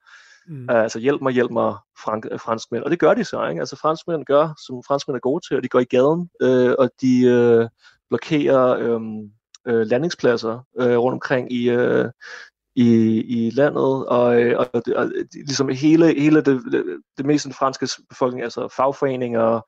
Mm. 0.48 0.68
Uh, 0.70 0.82
altså 0.82 0.98
hjælp 0.98 1.22
mig, 1.22 1.32
hjælp 1.32 1.50
mig, 1.50 1.76
frank, 2.04 2.26
franskmænd. 2.40 2.84
Og 2.84 2.90
det 2.90 2.98
gør 2.98 3.14
de 3.14 3.24
så, 3.24 3.46
ikke? 3.46 3.60
Altså 3.60 3.76
franskmænd 3.76 4.24
gør, 4.24 4.54
som 4.66 4.82
franskmænd 4.86 5.16
er 5.16 5.20
gode 5.20 5.48
til, 5.48 5.56
og 5.56 5.62
de 5.62 5.68
går 5.68 5.80
i 5.80 5.84
gaden, 5.84 6.30
øh, 6.42 6.74
og 6.78 6.90
de 7.00 7.24
øh, 7.26 7.68
blokerer 8.10 8.66
øh, 8.78 9.00
øh, 9.66 9.86
landingspladser 9.86 10.66
øh, 10.80 10.98
rundt 10.98 11.14
omkring 11.14 11.52
i, 11.52 11.70
øh, 11.70 12.10
i, 12.78 13.20
i 13.20 13.50
landet, 13.50 14.06
og, 14.06 14.42
øh, 14.42 14.58
og, 14.58 14.70
og, 14.74 14.82
og 14.96 15.10
ligesom 15.32 15.68
hele, 15.68 16.06
hele 16.20 16.36
det, 16.36 16.62
det, 16.72 16.84
det 17.18 17.26
meste 17.26 17.46
af 17.46 17.50
den 17.50 17.58
franske 17.58 17.88
befolkning, 18.08 18.44
altså 18.44 18.68
fagforeninger, 18.76 19.60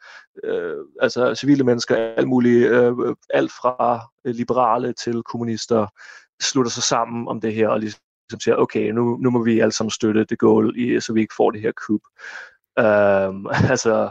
øh, 0.44 0.76
altså 1.00 1.34
civile 1.34 1.64
mennesker, 1.64 1.96
alt 1.96 2.28
muligt, 2.28 2.70
øh, 2.70 2.92
alt 3.30 3.52
fra 3.52 4.00
liberale 4.24 4.92
til 4.92 5.22
kommunister, 5.22 5.86
slutter 6.42 6.70
sig 6.70 6.82
sammen 6.82 7.28
om 7.28 7.40
det 7.40 7.54
her, 7.54 7.68
og 7.68 7.80
ligesom 7.80 8.00
siger, 8.40 8.56
okay, 8.56 8.90
nu, 8.90 9.16
nu 9.16 9.30
må 9.30 9.44
vi 9.44 9.60
alle 9.60 9.72
sammen 9.72 9.90
støtte 9.90 10.24
det 10.24 10.38
goal, 10.38 10.74
i, 10.76 11.00
så 11.00 11.12
vi 11.12 11.20
ikke 11.20 11.34
får 11.36 11.50
det 11.50 11.60
her 11.60 11.72
kub. 11.86 12.00
Um, 12.80 13.50
altså, 13.72 14.10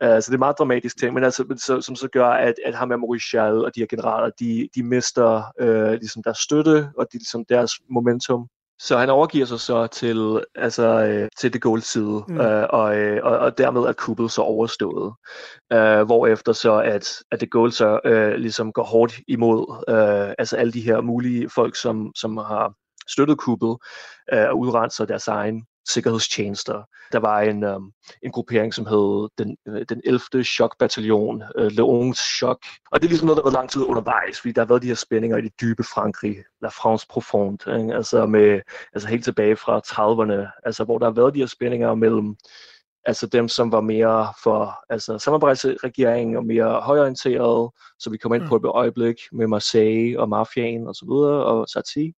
altså, 0.00 0.30
det 0.30 0.34
er 0.34 0.38
meget 0.38 0.58
dramatisk 0.58 0.98
ting, 0.98 1.14
men 1.14 1.24
altså, 1.24 1.44
så, 1.56 1.80
som 1.80 1.96
så 1.96 2.08
gør, 2.08 2.28
at, 2.28 2.54
at 2.64 2.74
ham 2.74 2.88
med 2.88 2.96
Maurichal 2.96 3.64
og 3.64 3.74
de 3.74 3.80
her 3.80 3.86
generaler, 3.86 4.30
de, 4.40 4.68
de 4.74 4.82
mister 4.82 5.42
øh, 5.60 5.90
ligesom 5.90 6.22
deres 6.22 6.38
støtte 6.38 6.88
og 6.98 7.06
de, 7.12 7.18
ligesom 7.18 7.44
deres 7.48 7.72
momentum. 7.90 8.48
Så 8.78 8.98
han 8.98 9.10
overgiver 9.10 9.46
sig 9.46 9.60
så 9.60 9.86
til, 9.86 10.44
altså, 10.54 10.86
øh, 10.86 11.28
til 11.38 11.52
det 11.52 11.66
Gaulle's 11.66 11.92
side, 11.92 12.24
mm. 12.28 12.40
øh, 12.40 12.66
og, 12.70 12.96
øh, 12.96 13.20
og, 13.24 13.38
og 13.38 13.58
dermed 13.58 13.82
er 13.82 13.92
kuppet 13.92 14.30
så 14.30 14.42
overstået. 14.42 15.14
Øh, 15.72 16.02
hvorefter 16.02 16.52
så, 16.52 16.78
at, 16.78 17.22
at 17.30 17.40
det 17.40 17.50
Gaulle 17.50 17.72
så 17.72 18.00
øh, 18.04 18.34
ligesom 18.34 18.72
går 18.72 18.84
hårdt 18.84 19.20
imod 19.28 19.84
øh, 19.88 20.34
altså 20.38 20.56
alle 20.56 20.72
de 20.72 20.80
her 20.80 21.00
mulige 21.00 21.50
folk, 21.50 21.76
som, 21.76 22.12
som 22.16 22.36
har 22.36 22.74
støttet 23.08 23.38
kuppet 23.38 23.76
øh, 24.32 24.48
og 24.48 24.58
udrenser 24.58 25.04
deres 25.04 25.28
egen 25.28 25.66
sikkerhedstjenester. 25.88 26.82
Der 27.12 27.18
var 27.18 27.40
en, 27.40 27.64
um, 27.64 27.92
en 28.22 28.30
gruppering, 28.30 28.74
som 28.74 28.86
hed 28.86 29.28
den, 29.38 29.56
øh, 29.68 29.84
den 29.88 30.00
11. 30.04 30.44
chokbataljon, 30.44 31.42
uh, 31.58 31.66
Leons 31.66 32.18
Chok. 32.18 32.58
Og 32.90 33.00
det 33.00 33.06
er 33.06 33.08
ligesom 33.08 33.26
noget, 33.26 33.36
der 33.36 33.42
har 33.42 33.50
været 33.50 33.60
lang 33.60 33.70
tid 33.70 33.82
undervejs, 33.82 34.40
fordi 34.40 34.52
der 34.52 34.60
har 34.60 34.66
været 34.66 34.82
de 34.82 34.86
her 34.86 34.94
spændinger 34.94 35.36
i 35.36 35.42
det 35.42 35.60
dybe 35.60 35.84
Frankrig, 35.84 36.36
La 36.62 36.68
France 36.68 37.06
Profonde, 37.10 37.78
ikke? 37.80 37.94
altså, 37.94 38.26
med, 38.26 38.60
altså 38.92 39.08
helt 39.08 39.24
tilbage 39.24 39.56
fra 39.56 39.80
30'erne, 39.86 40.60
altså, 40.64 40.84
hvor 40.84 40.98
der 40.98 41.06
har 41.06 41.12
været 41.12 41.34
de 41.34 41.38
her 41.38 41.46
spændinger 41.46 41.94
mellem 41.94 42.36
altså 43.06 43.26
dem, 43.26 43.48
som 43.48 43.72
var 43.72 43.80
mere 43.80 44.32
for 44.42 44.84
altså 44.88 45.18
samarbejdsregeringen 45.18 46.36
og 46.36 46.46
mere 46.46 46.80
højorienteret, 46.80 47.70
så 47.98 48.10
vi 48.10 48.16
kommer 48.16 48.36
ind 48.36 48.48
på 48.48 48.56
et 48.56 48.64
øjeblik 48.64 49.16
med 49.32 49.46
Marseille 49.46 50.20
og 50.20 50.28
mafiaen 50.28 50.88
og 50.88 50.94
så 50.94 51.04
videre, 51.08 51.44
og 51.44 51.68
Sarti. 51.68 52.12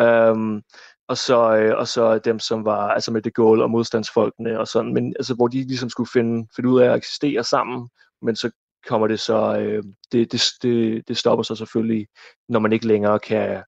Um, 0.00 0.62
og 1.08 1.16
så, 1.16 1.56
øh, 1.56 1.78
og 1.78 1.88
så 1.88 2.18
dem, 2.18 2.38
som 2.38 2.64
var 2.64 2.88
altså 2.88 3.12
med 3.12 3.22
De 3.22 3.30
Gaulle 3.30 3.64
og 3.64 3.70
modstandsfolkene 3.70 4.60
og 4.60 4.68
sådan, 4.68 4.94
men 4.94 5.14
altså, 5.18 5.34
hvor 5.34 5.48
de 5.48 5.62
ligesom 5.62 5.90
skulle 5.90 6.10
finde, 6.12 6.48
finde 6.56 6.70
ud 6.70 6.80
af 6.80 6.90
at 6.90 6.96
eksistere 6.96 7.44
sammen, 7.44 7.88
men 8.22 8.36
så 8.36 8.50
kommer 8.88 9.06
det 9.06 9.20
så, 9.20 9.58
øh, 9.58 9.82
det, 10.12 10.32
det, 10.32 10.42
det, 10.62 11.08
det 11.08 11.16
stopper 11.16 11.42
så 11.42 11.54
selvfølgelig, 11.54 12.06
når 12.48 12.60
man 12.60 12.72
ikke 12.72 12.86
længere 12.86 13.18
kan 13.18 13.62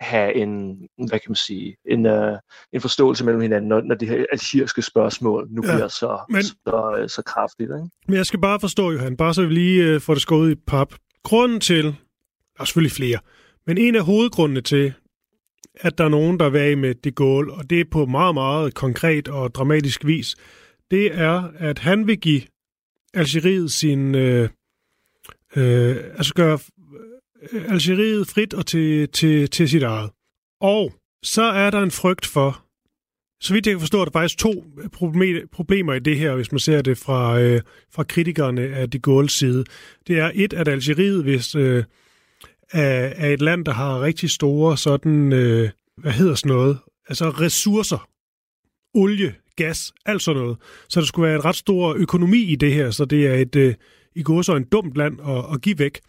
have 0.00 0.34
en, 0.34 0.76
hvad 0.96 1.18
kan 1.18 1.28
man 1.28 1.34
sige, 1.36 1.76
en, 1.90 2.06
uh, 2.06 2.38
en 2.72 2.80
forståelse 2.80 3.24
mellem 3.24 3.40
hinanden, 3.42 3.68
når, 3.68 3.80
når 3.80 3.94
det 3.94 4.08
her 4.08 4.24
algeriske 4.32 4.82
spørgsmål 4.82 5.48
nu 5.50 5.62
ja, 5.64 5.74
bliver 5.74 5.88
så, 5.88 6.20
men, 6.28 6.42
så, 6.42 6.96
øh, 6.98 7.08
så 7.08 7.22
kraftigt. 7.22 7.70
Ikke? 7.70 7.88
Men 8.08 8.16
jeg 8.16 8.26
skal 8.26 8.40
bare 8.40 8.60
forstå, 8.60 8.90
Johan, 8.90 9.16
bare 9.16 9.34
så 9.34 9.46
vi 9.46 9.54
lige 9.54 9.94
uh, 9.94 10.00
får 10.00 10.14
det 10.14 10.22
skåret 10.22 10.50
i 10.50 10.54
pap. 10.66 10.94
Grunden 11.24 11.60
til, 11.60 11.84
der 11.84 12.60
er 12.60 12.64
selvfølgelig 12.64 12.92
flere, 12.92 13.18
men 13.66 13.78
en 13.78 13.94
af 13.94 14.04
hovedgrundene 14.04 14.60
til, 14.60 14.94
at 15.74 15.98
der 15.98 16.04
er 16.04 16.08
nogen, 16.08 16.40
der 16.40 16.46
er 16.46 16.50
ved 16.50 16.76
med 16.76 16.94
de 16.94 17.10
Gaulle, 17.10 17.52
og 17.52 17.70
det 17.70 17.80
er 17.80 17.84
på 17.90 18.06
meget, 18.06 18.34
meget 18.34 18.74
konkret 18.74 19.28
og 19.28 19.54
dramatisk 19.54 20.06
vis, 20.06 20.36
det 20.90 21.14
er, 21.14 21.50
at 21.58 21.78
han 21.78 22.06
vil 22.06 22.20
give 22.20 22.42
Algeriet 23.14 23.72
sin... 23.72 24.14
Øh, 24.14 24.48
øh, 25.56 25.96
altså 25.96 26.34
gøre 26.34 26.58
øh, 27.52 27.72
Algeriet 27.72 28.26
frit 28.26 28.54
og 28.54 28.66
til, 28.66 29.08
til, 29.08 29.50
til 29.50 29.68
sit 29.68 29.82
eget. 29.82 30.10
Og 30.60 30.92
så 31.22 31.42
er 31.42 31.70
der 31.70 31.82
en 31.82 31.90
frygt 31.90 32.26
for, 32.26 32.64
så 33.40 33.52
vidt 33.52 33.66
jeg 33.66 33.72
kan 33.72 33.80
forstå, 33.80 34.00
er 34.00 34.04
der 34.04 34.12
faktisk 34.12 34.38
to 34.38 34.64
problemer 35.52 35.94
i 35.94 35.98
det 35.98 36.18
her, 36.18 36.34
hvis 36.34 36.52
man 36.52 36.58
ser 36.58 36.82
det 36.82 36.98
fra, 36.98 37.40
øh, 37.40 37.60
fra 37.94 38.02
kritikerne 38.02 38.62
af 38.62 38.90
de 38.90 39.00
Gaulle's 39.08 39.28
side. 39.28 39.64
Det 40.06 40.18
er 40.18 40.30
et, 40.34 40.52
at 40.52 40.68
Algeriet, 40.68 41.22
hvis 41.22 41.54
øh, 41.54 41.84
af, 42.72 43.14
af 43.16 43.32
et 43.32 43.42
land, 43.42 43.64
der 43.64 43.72
har 43.72 44.02
rigtig 44.02 44.30
store 44.30 44.76
sådan, 44.76 45.32
øh, 45.32 45.70
hvad 45.96 46.12
hedder 46.12 46.34
sådan 46.34 46.56
noget, 46.56 46.78
altså 47.08 47.30
ressourcer, 47.30 48.08
olie, 48.94 49.34
gas, 49.56 49.92
alt 50.06 50.22
sådan 50.22 50.42
noget. 50.42 50.56
Så 50.88 51.00
der 51.00 51.06
skulle 51.06 51.28
være 51.28 51.38
et 51.38 51.44
ret 51.44 51.56
stor 51.56 51.94
økonomi 51.94 52.42
i 52.42 52.56
det 52.56 52.74
her, 52.74 52.90
så 52.90 53.04
det 53.04 53.26
er 53.26 53.34
et, 53.34 53.56
øh, 53.56 53.74
i 54.14 54.22
går 54.22 54.42
så 54.42 54.56
en 54.56 54.64
dumt 54.64 54.96
land 54.96 55.20
at, 55.20 55.44
at 55.54 55.60
give 55.62 55.78
væk. 55.78 56.00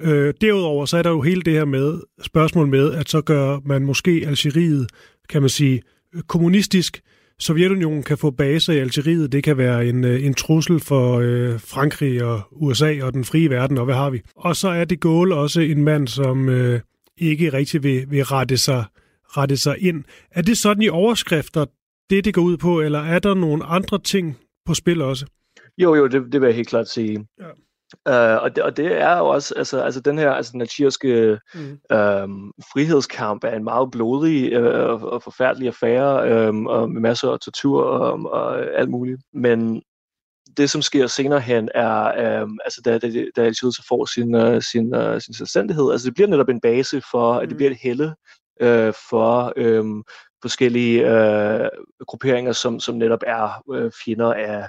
Øh, 0.00 0.34
derudover 0.40 0.86
så 0.86 0.96
er 0.96 1.02
der 1.02 1.10
jo 1.10 1.20
hele 1.20 1.42
det 1.42 1.52
her 1.52 1.64
med, 1.64 2.00
spørgsmål 2.22 2.66
med, 2.66 2.92
at 2.92 3.08
så 3.08 3.20
gør 3.20 3.58
man 3.64 3.84
måske 3.84 4.24
Algeriet, 4.26 4.86
kan 5.28 5.42
man 5.42 5.48
sige, 5.48 5.82
kommunistisk, 6.26 7.00
Sovjetunionen 7.40 8.02
kan 8.02 8.18
få 8.18 8.30
baser 8.30 8.72
i 8.72 8.78
Algeriet. 8.78 9.32
Det 9.32 9.44
kan 9.44 9.58
være 9.58 9.86
en, 9.86 10.04
øh, 10.04 10.24
en 10.24 10.34
trussel 10.34 10.80
for 10.80 11.18
øh, 11.18 11.60
Frankrig 11.60 12.24
og 12.24 12.40
USA 12.52 13.02
og 13.02 13.12
den 13.12 13.24
frie 13.24 13.50
verden, 13.50 13.78
og 13.78 13.84
hvad 13.84 13.94
har 13.94 14.10
vi? 14.10 14.22
Og 14.36 14.56
så 14.56 14.68
er 14.68 14.84
det 14.84 15.00
Gaulle 15.00 15.34
også 15.34 15.60
en 15.60 15.84
mand, 15.84 16.08
som 16.08 16.48
øh, 16.48 16.80
ikke 17.18 17.52
rigtig 17.52 17.82
vil, 17.82 18.10
vil 18.10 18.24
rette, 18.24 18.56
sig, 18.56 18.84
rette 19.24 19.56
sig 19.56 19.76
ind. 19.78 20.04
Er 20.30 20.42
det 20.42 20.58
sådan 20.58 20.82
i 20.82 20.88
overskrifter, 20.88 21.64
det, 22.10 22.24
det 22.24 22.34
går 22.34 22.42
ud 22.42 22.56
på, 22.56 22.80
eller 22.80 22.98
er 22.98 23.18
der 23.18 23.34
nogle 23.34 23.64
andre 23.64 23.98
ting 23.98 24.38
på 24.66 24.74
spil 24.74 25.02
også? 25.02 25.26
Jo, 25.78 25.94
jo, 25.94 26.06
det, 26.06 26.32
det 26.32 26.40
vil 26.40 26.46
jeg 26.46 26.56
helt 26.56 26.68
klart 26.68 26.88
sige. 26.88 27.26
Ja. 27.40 27.44
Uh, 28.08 28.42
og, 28.42 28.56
det, 28.56 28.64
og 28.64 28.76
det 28.76 29.00
er 29.00 29.18
jo 29.18 29.26
også, 29.26 29.54
altså, 29.56 29.80
altså 29.80 30.00
den 30.00 30.18
her 30.18 30.30
altså, 30.30 30.56
natyrske 30.56 31.38
mm. 31.54 31.78
øhm, 31.92 32.52
frihedskamp 32.72 33.44
er 33.44 33.56
en 33.56 33.64
meget 33.64 33.90
blodig 33.90 34.52
øh, 34.52 35.02
og 35.02 35.22
forfærdelig 35.22 35.68
affære, 35.68 36.30
øh, 36.30 36.54
og 36.54 36.90
med 36.90 37.00
masser 37.00 37.30
af 37.30 37.40
tortur 37.40 37.82
og, 37.82 38.32
og 38.32 38.78
alt 38.78 38.90
muligt. 38.90 39.22
Men 39.32 39.82
det, 40.56 40.70
som 40.70 40.82
sker 40.82 41.06
senere 41.06 41.40
hen, 41.40 41.68
er, 41.74 42.04
øh, 42.04 42.48
altså 42.64 42.80
da, 42.84 42.98
da, 42.98 43.08
da 43.36 43.42
Algeriet 43.42 43.74
så 43.74 43.84
får 43.88 44.04
sin, 44.04 44.34
uh, 44.34 44.62
sin, 44.62 44.94
uh, 44.94 45.20
sin 45.20 45.34
selvstændighed, 45.34 45.92
altså 45.92 46.06
det 46.06 46.14
bliver 46.14 46.28
netop 46.28 46.48
en 46.48 46.60
base 46.60 47.02
for, 47.10 47.34
at 47.34 47.42
det 47.42 47.50
mm. 47.50 47.56
bliver 47.56 47.70
et 47.70 47.78
helle 47.82 48.14
øh, 48.60 48.92
for 49.10 49.52
øh, 49.56 49.84
forskellige 50.42 51.10
øh, 51.10 51.68
grupperinger, 52.06 52.52
som, 52.52 52.80
som 52.80 52.94
netop 52.94 53.22
er 53.26 53.62
øh, 53.74 53.90
fjender 54.04 54.34
af 54.34 54.68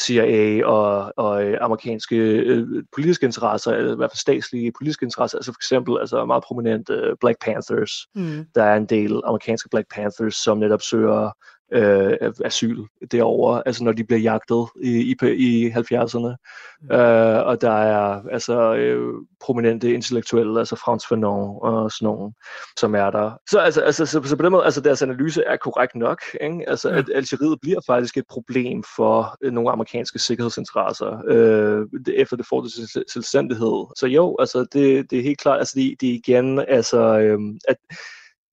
CIA 0.00 0.66
og, 0.66 1.12
og 1.16 1.44
øh, 1.44 1.58
amerikanske 1.60 2.16
øh, 2.16 2.84
politiske 2.94 3.26
interesser, 3.26 3.72
eller 3.72 3.92
i 3.92 3.96
hvert 3.96 4.10
fald 4.10 4.18
statslige 4.18 4.72
politiske 4.78 5.04
interesser, 5.04 5.38
altså 5.38 5.52
for 5.52 5.58
eksempel 5.58 5.98
altså 6.00 6.24
meget 6.24 6.42
prominent 6.42 6.90
øh, 6.90 7.16
Black 7.20 7.38
Panthers. 7.44 7.92
Mm. 8.14 8.46
Der 8.54 8.62
er 8.62 8.76
en 8.76 8.86
del 8.86 9.20
amerikanske 9.24 9.68
Black 9.68 9.94
Panthers, 9.94 10.34
som 10.34 10.58
netop 10.58 10.82
søger 10.82 11.30
øh, 11.72 12.32
asyl 12.44 12.82
derovre, 13.12 13.62
altså 13.66 13.84
når 13.84 13.92
de 13.92 14.04
bliver 14.04 14.20
jagtet 14.20 14.66
i, 14.82 14.88
i, 14.88 15.16
i 15.36 15.70
70'erne. 15.70 16.36
Mm. 16.82 16.96
Øh, 16.96 17.46
og 17.46 17.60
der 17.60 17.70
er 17.70 18.22
altså 18.32 18.74
øh, 18.74 19.14
prominente 19.40 19.94
intellektuelle, 19.94 20.58
altså 20.58 20.76
Frans 20.76 21.06
Fanon 21.06 21.58
og 21.62 21.92
sådan 21.92 22.06
nogle, 22.06 22.32
som 22.78 22.94
er 22.94 23.10
der. 23.10 23.30
Så, 23.50 23.58
altså, 23.58 23.80
altså, 23.80 24.06
så, 24.06 24.22
så 24.24 24.36
på 24.36 24.42
den 24.42 24.52
måde, 24.52 24.64
altså 24.64 24.80
deres 24.80 25.02
analyse 25.02 25.42
er 25.42 25.56
korrekt 25.56 25.94
nok. 25.94 26.22
Ikke? 26.40 26.68
Altså, 26.68 26.88
ja. 26.88 26.98
at 26.98 27.10
Algeriet 27.14 27.58
bliver 27.62 27.80
faktisk 27.86 28.16
et 28.16 28.26
problem 28.30 28.84
for 28.96 29.36
øh, 29.42 29.52
nogle 29.52 29.70
amerikanske 29.70 30.18
sikkerhedsinteresser, 30.18 31.22
øh, 31.28 31.86
efter 32.14 32.36
det 32.36 32.46
får 32.46 32.60
det 32.60 32.72
selvstændighed. 33.12 33.86
Så 33.96 34.06
jo, 34.06 34.36
altså 34.38 34.66
det, 34.72 35.10
det 35.10 35.18
er 35.18 35.22
helt 35.22 35.40
klart, 35.40 35.58
altså 35.58 35.74
det, 35.76 36.00
det 36.00 36.06
igen, 36.06 36.58
altså 36.68 37.18
øh, 37.18 37.38
at 37.68 37.76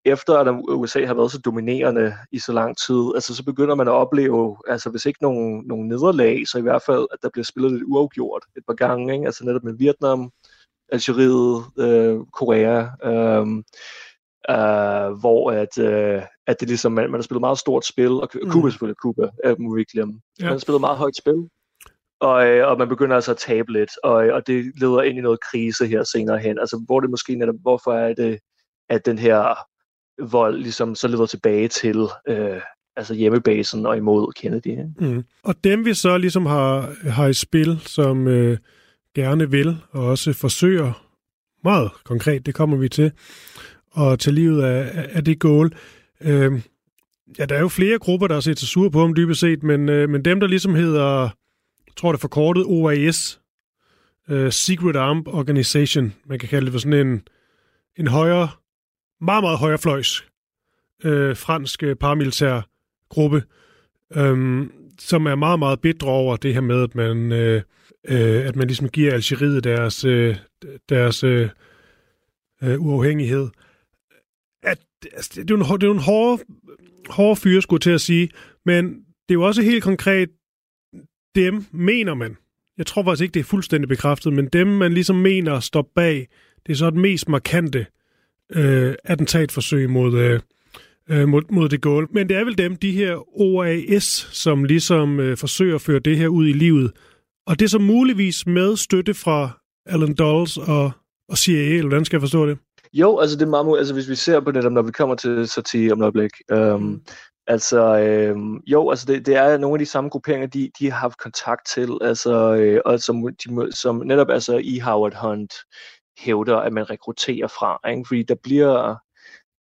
efter 0.05 0.37
at 0.37 0.55
USA 0.69 1.05
har 1.05 1.13
været 1.13 1.31
så 1.31 1.39
dominerende 1.39 2.13
i 2.31 2.39
så 2.39 2.53
lang 2.53 2.77
tid, 2.77 3.11
altså 3.15 3.35
så 3.35 3.45
begynder 3.45 3.75
man 3.75 3.87
at 3.87 3.93
opleve, 3.93 4.57
altså 4.67 4.89
hvis 4.89 5.05
ikke 5.05 5.21
nogen, 5.21 5.63
nogen 5.67 5.87
nederlag, 5.87 6.47
så 6.47 6.57
i 6.57 6.61
hvert 6.61 6.81
fald, 6.85 7.07
at 7.11 7.17
der 7.21 7.29
bliver 7.33 7.45
spillet 7.45 7.71
lidt 7.71 7.83
uafgjort 7.83 8.43
et 8.57 8.63
par 8.67 8.73
gange, 8.73 9.13
ikke? 9.13 9.25
altså 9.25 9.45
netop 9.45 9.63
med 9.63 9.73
Vietnam, 9.73 10.31
Algeriet, 10.91 11.63
øh, 11.79 12.19
Korea, 12.33 12.79
øh, 13.03 13.47
øh, 14.49 15.19
hvor 15.19 15.51
at, 15.51 15.77
øh, 15.77 16.21
at 16.47 16.59
det 16.59 16.67
ligesom, 16.67 16.91
man, 16.91 17.11
man 17.11 17.19
har 17.19 17.23
spillet 17.23 17.41
meget 17.41 17.59
stort 17.59 17.85
spil, 17.85 18.11
og 18.11 18.29
mm. 18.33 18.51
Cuba 18.51 18.69
selvfølgelig, 18.69 19.01
Cuba, 19.01 19.29
øh, 19.45 19.55
må 19.59 19.75
vi 19.75 19.81
ikke 19.81 19.91
glemme. 19.91 20.21
Ja. 20.39 20.43
Man 20.43 20.51
har 20.51 20.59
spillet 20.59 20.81
meget 20.81 20.97
højt 20.97 21.17
spil, 21.17 21.49
og, 22.19 22.47
øh, 22.47 22.67
og 22.67 22.77
man 22.77 22.89
begynder 22.89 23.15
altså 23.15 23.31
at 23.31 23.37
tabe 23.37 23.71
lidt, 23.71 23.91
og, 24.03 24.13
og 24.13 24.47
det 24.47 24.71
leder 24.79 25.01
ind 25.01 25.17
i 25.17 25.21
noget 25.21 25.39
krise 25.51 25.87
her 25.87 26.03
senere 26.03 26.39
hen, 26.39 26.59
altså 26.59 26.83
hvor 26.85 26.99
det 26.99 27.09
måske 27.09 27.35
netop, 27.35 27.55
hvorfor 27.61 27.93
er 27.93 28.13
det, 28.13 28.39
at 28.89 29.05
den 29.05 29.17
her 29.17 29.55
vold 30.21 30.57
ligesom 30.57 30.95
så 30.95 31.07
leder 31.07 31.25
tilbage 31.25 31.67
til 31.67 32.07
øh, 32.27 32.61
altså 32.95 33.13
hjemmebasen 33.13 33.85
og 33.85 33.97
imod 33.97 34.33
Kennedy. 34.33 34.77
Mm. 34.99 35.23
Og 35.43 35.63
dem 35.63 35.85
vi 35.85 35.93
så 35.93 36.17
ligesom 36.17 36.45
har, 36.45 36.95
har 37.09 37.27
i 37.27 37.33
spil, 37.33 37.79
som 37.79 38.27
øh, 38.27 38.57
gerne 39.15 39.51
vil 39.51 39.77
og 39.91 40.05
også 40.05 40.33
forsøger 40.33 41.03
meget 41.63 41.91
konkret, 42.03 42.45
det 42.45 42.55
kommer 42.55 42.77
vi 42.77 42.89
til, 42.89 43.11
og 43.91 44.19
til 44.19 44.33
livet 44.33 44.63
af, 44.63 45.09
af 45.11 45.25
det 45.25 45.39
gål. 45.39 45.75
Øh, 46.21 46.61
ja, 47.39 47.45
der 47.45 47.55
er 47.55 47.59
jo 47.59 47.67
flere 47.67 47.99
grupper, 47.99 48.27
der 48.27 48.33
har 48.33 48.41
set 48.41 48.59
sig 48.59 48.67
sure 48.67 48.91
på 48.91 48.99
ham 48.99 49.15
dybest 49.15 49.39
set, 49.39 49.63
men, 49.63 49.89
øh, 49.89 50.09
men 50.09 50.25
dem, 50.25 50.39
der 50.39 50.47
ligesom 50.47 50.75
hedder, 50.75 51.21
jeg 51.87 51.95
tror 51.95 52.11
det 52.11 52.17
er 52.17 52.21
forkortet 52.21 52.63
OAS, 52.67 53.39
øh, 54.29 54.51
Secret 54.51 54.95
Armed 54.95 55.27
Organization, 55.27 56.13
man 56.25 56.39
kan 56.39 56.49
kalde 56.49 56.65
det 56.65 56.71
for 56.71 56.79
sådan 56.79 57.07
en, 57.07 57.21
en 57.97 58.07
højere 58.07 58.49
meget, 59.23 59.43
meget 59.43 59.59
højrefløjs 59.59 60.25
øh, 61.03 61.37
fransk 61.37 61.83
øh, 61.83 61.95
paramilitær 61.95 62.61
gruppe, 63.09 63.43
øh, 64.15 64.67
som 64.99 65.25
er 65.25 65.35
meget, 65.35 65.59
meget 65.59 65.81
bedre 65.81 66.07
over 66.07 66.35
det 66.35 66.53
her 66.53 66.61
med, 66.61 66.83
at 66.83 66.95
man, 66.95 67.31
øh, 67.31 67.61
øh, 68.07 68.47
at 68.47 68.55
man 68.55 68.67
ligesom 68.67 68.89
giver 68.89 69.13
Algeriet 69.13 69.63
deres, 69.63 70.05
øh, 70.05 70.35
deres 70.89 71.23
øh, 71.23 71.49
øh, 72.63 72.81
uafhængighed. 72.81 73.49
At, 74.63 74.79
altså, 75.13 75.31
det, 75.35 75.51
er 75.51 75.55
jo 75.57 75.63
en, 75.63 75.81
det 75.81 75.83
er 75.83 75.87
jo 75.87 75.93
en 75.93 75.99
hård, 75.99 76.39
hård 77.09 77.37
fyre, 77.37 77.61
skulle 77.61 77.79
til 77.79 77.91
at 77.91 78.01
sige, 78.01 78.29
men 78.65 78.85
det 78.95 79.29
er 79.29 79.33
jo 79.33 79.43
også 79.43 79.61
helt 79.61 79.83
konkret, 79.83 80.29
dem 81.35 81.65
mener 81.71 82.13
man, 82.13 82.37
jeg 82.77 82.85
tror 82.85 83.03
faktisk 83.03 83.21
ikke, 83.21 83.33
det 83.33 83.39
er 83.39 83.43
fuldstændig 83.43 83.87
bekræftet, 83.87 84.33
men 84.33 84.47
dem, 84.47 84.67
man 84.67 84.93
ligesom 84.93 85.15
mener 85.15 85.59
står 85.59 85.91
bag, 85.95 86.27
det 86.65 86.71
er 86.71 86.77
så 86.77 86.89
det 86.89 86.99
mest 86.99 87.29
markante 87.29 87.85
øh, 88.55 88.95
attentatforsøg 89.03 89.89
mod, 89.89 90.13
øh, 90.13 90.39
øh, 91.09 91.27
mod, 91.27 91.41
mod 91.51 91.69
det 91.69 91.81
goal. 91.81 92.07
Men 92.11 92.29
det 92.29 92.37
er 92.37 92.43
vel 92.43 92.57
dem, 92.57 92.75
de 92.75 92.91
her 92.91 93.39
OAS, 93.41 94.27
som 94.31 94.63
ligesom 94.63 95.19
øh, 95.19 95.37
forsøger 95.37 95.75
at 95.75 95.81
føre 95.81 95.99
det 95.99 96.17
her 96.17 96.27
ud 96.27 96.47
i 96.47 96.53
livet. 96.53 96.91
Og 97.47 97.59
det 97.59 97.65
er 97.65 97.69
så 97.69 97.79
muligvis 97.79 98.47
med 98.47 98.75
støtte 98.75 99.13
fra 99.13 99.59
Alan 99.85 100.15
Dulles 100.15 100.57
og, 100.57 100.91
og 101.29 101.37
CIA, 101.37 101.75
eller 101.75 101.87
hvordan 101.87 102.05
skal 102.05 102.17
jeg 102.17 102.21
forstå 102.21 102.45
det? 102.45 102.57
Jo, 102.93 103.19
altså 103.19 103.37
det 103.37 103.45
er 103.45 103.49
meget 103.49 103.77
altså 103.77 103.93
hvis 103.93 104.09
vi 104.09 104.15
ser 104.15 104.39
på 104.39 104.51
det, 104.51 104.71
når 104.71 104.81
vi 104.81 104.91
kommer 104.91 105.15
til 105.15 105.47
Satie 105.47 105.91
om 105.91 105.99
et 105.99 106.03
øjeblik, 106.03 106.31
øhm, 106.51 106.81
mm. 106.81 107.01
Altså, 107.47 107.99
øh, 107.99 108.37
jo, 108.67 108.89
altså 108.89 109.05
det, 109.05 109.25
det 109.25 109.35
er 109.35 109.57
nogle 109.57 109.75
af 109.75 109.79
de 109.79 109.85
samme 109.85 110.09
grupperinger, 110.09 110.47
de, 110.47 110.71
de 110.79 110.91
har 110.91 110.99
haft 110.99 111.17
kontakt 111.17 111.67
til, 111.67 111.89
altså, 112.01 112.55
øh, 112.55 112.81
og 112.85 112.99
som, 112.99 113.27
de, 113.45 113.71
som 113.71 114.01
netop 114.05 114.29
altså 114.29 114.57
i 114.57 114.79
Howard 114.79 115.15
Hunt, 115.15 115.53
hævder, 116.17 116.57
at 116.57 116.73
man 116.73 116.89
rekrutterer 116.89 117.47
fra. 117.47 117.89
Ikke? 117.89 118.03
Fordi 118.07 118.23
der 118.23 118.35
bliver, 118.43 118.95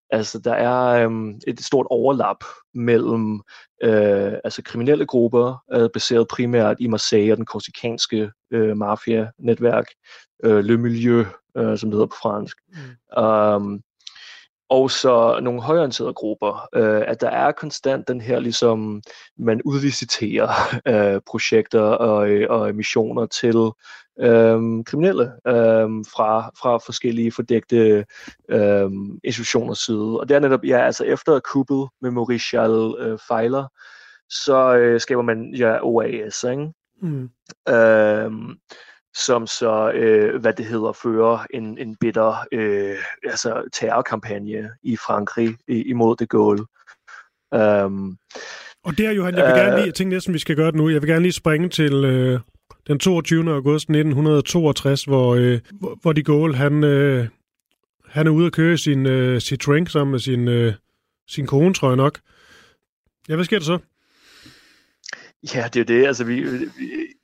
altså 0.10 0.40
der 0.40 0.54
er 0.54 1.06
øhm, 1.06 1.40
et 1.48 1.60
stort 1.60 1.88
overlap 1.90 2.44
mellem 2.74 3.42
øh, 3.84 4.34
altså 4.44 4.62
kriminelle 4.64 5.06
grupper, 5.06 5.64
øh, 5.74 5.90
baseret 5.94 6.28
primært 6.28 6.78
i 6.80 6.88
Marseille 6.88 7.34
og 7.34 7.38
den 7.38 7.46
korsikanske 7.46 8.32
øh, 8.52 8.78
mafia-netværk, 8.78 9.86
øh, 10.44 10.60
Le 10.60 10.78
Milieu, 10.78 11.26
øh, 11.58 11.78
som 11.78 11.90
det 11.90 11.96
hedder 11.98 12.06
på 12.06 12.18
fransk. 12.22 12.58
Mm. 12.68 13.24
Um, 13.24 13.84
og 14.72 14.92
så 14.92 15.40
nogle 15.42 15.62
højorienterede 15.62 16.14
grupper, 16.14 16.68
øh, 16.76 17.04
at 17.08 17.22
der 17.22 17.30
er 17.30 17.52
konstant 17.52 18.08
den 18.08 18.22
her, 18.22 18.40
ligesom 18.40 19.02
man 19.38 19.62
udliciterer 19.66 20.50
øh, 21.16 21.22
projekter 21.28 21.82
og, 21.82 22.30
og 22.50 22.76
missioner 22.76 23.26
til 23.26 23.56
øh, 24.22 24.84
kriminelle 24.86 25.24
øh, 25.48 25.90
fra, 26.14 26.52
fra 26.62 26.78
forskellige 26.78 27.32
fordægte 27.32 28.06
øh, 28.50 28.90
institutioners 29.24 29.80
side. 29.80 30.20
Og 30.20 30.30
det 30.30 30.36
er 30.36 30.40
netop, 30.40 30.64
ja, 30.64 30.86
altså 30.86 31.04
efter 31.04 31.40
kuppet 31.40 31.90
med 32.02 32.12
Maurice 32.12 32.46
Charles 32.46 32.96
øh, 33.00 33.18
fejler, 33.28 33.68
så 34.30 34.76
øh, 34.76 35.00
skaber 35.00 35.22
man 35.22 35.54
ja, 35.56 35.78
OAS, 35.82 36.44
ikke? 36.44 36.72
Mm. 37.02 37.30
Øh, 37.70 38.32
som 39.16 39.48
så, 39.48 39.92
øh, 39.92 40.42
hvad 40.42 40.54
det 40.54 40.66
hedder, 40.66 40.92
fører 40.92 41.46
en, 41.54 41.78
en 41.78 41.96
bitter 41.96 42.46
øh, 42.52 42.98
altså 43.24 43.70
terrorkampagne 43.74 44.70
i 44.84 44.96
Frankrig 44.96 45.58
imod 45.68 46.16
det 46.16 46.30
Gaulle. 46.30 46.66
Um, 47.86 48.18
og 48.84 48.98
der, 48.98 49.12
Johan, 49.12 49.36
jeg 49.36 49.46
vil 49.46 49.56
gerne 49.56 49.76
lige, 49.76 49.86
jeg 49.86 49.94
tænker 49.94 50.16
næsten, 50.16 50.34
vi 50.34 50.40
skal 50.40 50.56
gøre 50.56 50.68
det 50.68 50.76
nu, 50.76 50.90
jeg 50.90 51.02
vil 51.02 51.10
gerne 51.10 51.22
lige 51.22 51.34
springe 51.34 51.70
til 51.70 51.94
øh, 52.06 52.40
den 52.88 53.00
22. 53.00 53.52
august 53.52 53.84
1962, 53.84 55.04
hvor, 55.04 55.36
øh, 55.36 55.60
hvor, 55.72 55.98
hvor 56.02 56.14
de 56.14 56.24
Gaulle, 56.24 56.56
han, 56.56 56.84
øh, 56.84 57.28
han 58.08 58.28
er 58.28 58.32
ude 58.32 58.46
at 58.46 58.52
køre 58.52 58.78
sin 58.78 59.06
øh, 59.06 59.38
Citroën 59.38 59.86
sammen 59.86 60.12
med 60.12 60.20
sin, 60.20 60.48
øh, 60.48 60.74
sin 61.28 61.48
kone, 61.48 61.74
tror 61.74 61.90
jeg 61.90 61.98
nok. 61.98 62.20
Ja, 63.30 63.36
hvad 63.36 63.46
sker 63.46 63.60
der 63.60 63.66
så? 63.66 63.78
Ja, 65.56 65.68
det 65.74 65.90
er 65.90 65.96
jo 65.96 66.00
det. 66.00 66.08
Altså, 66.08 66.24
vi, 66.24 66.42
vi, 66.42 66.66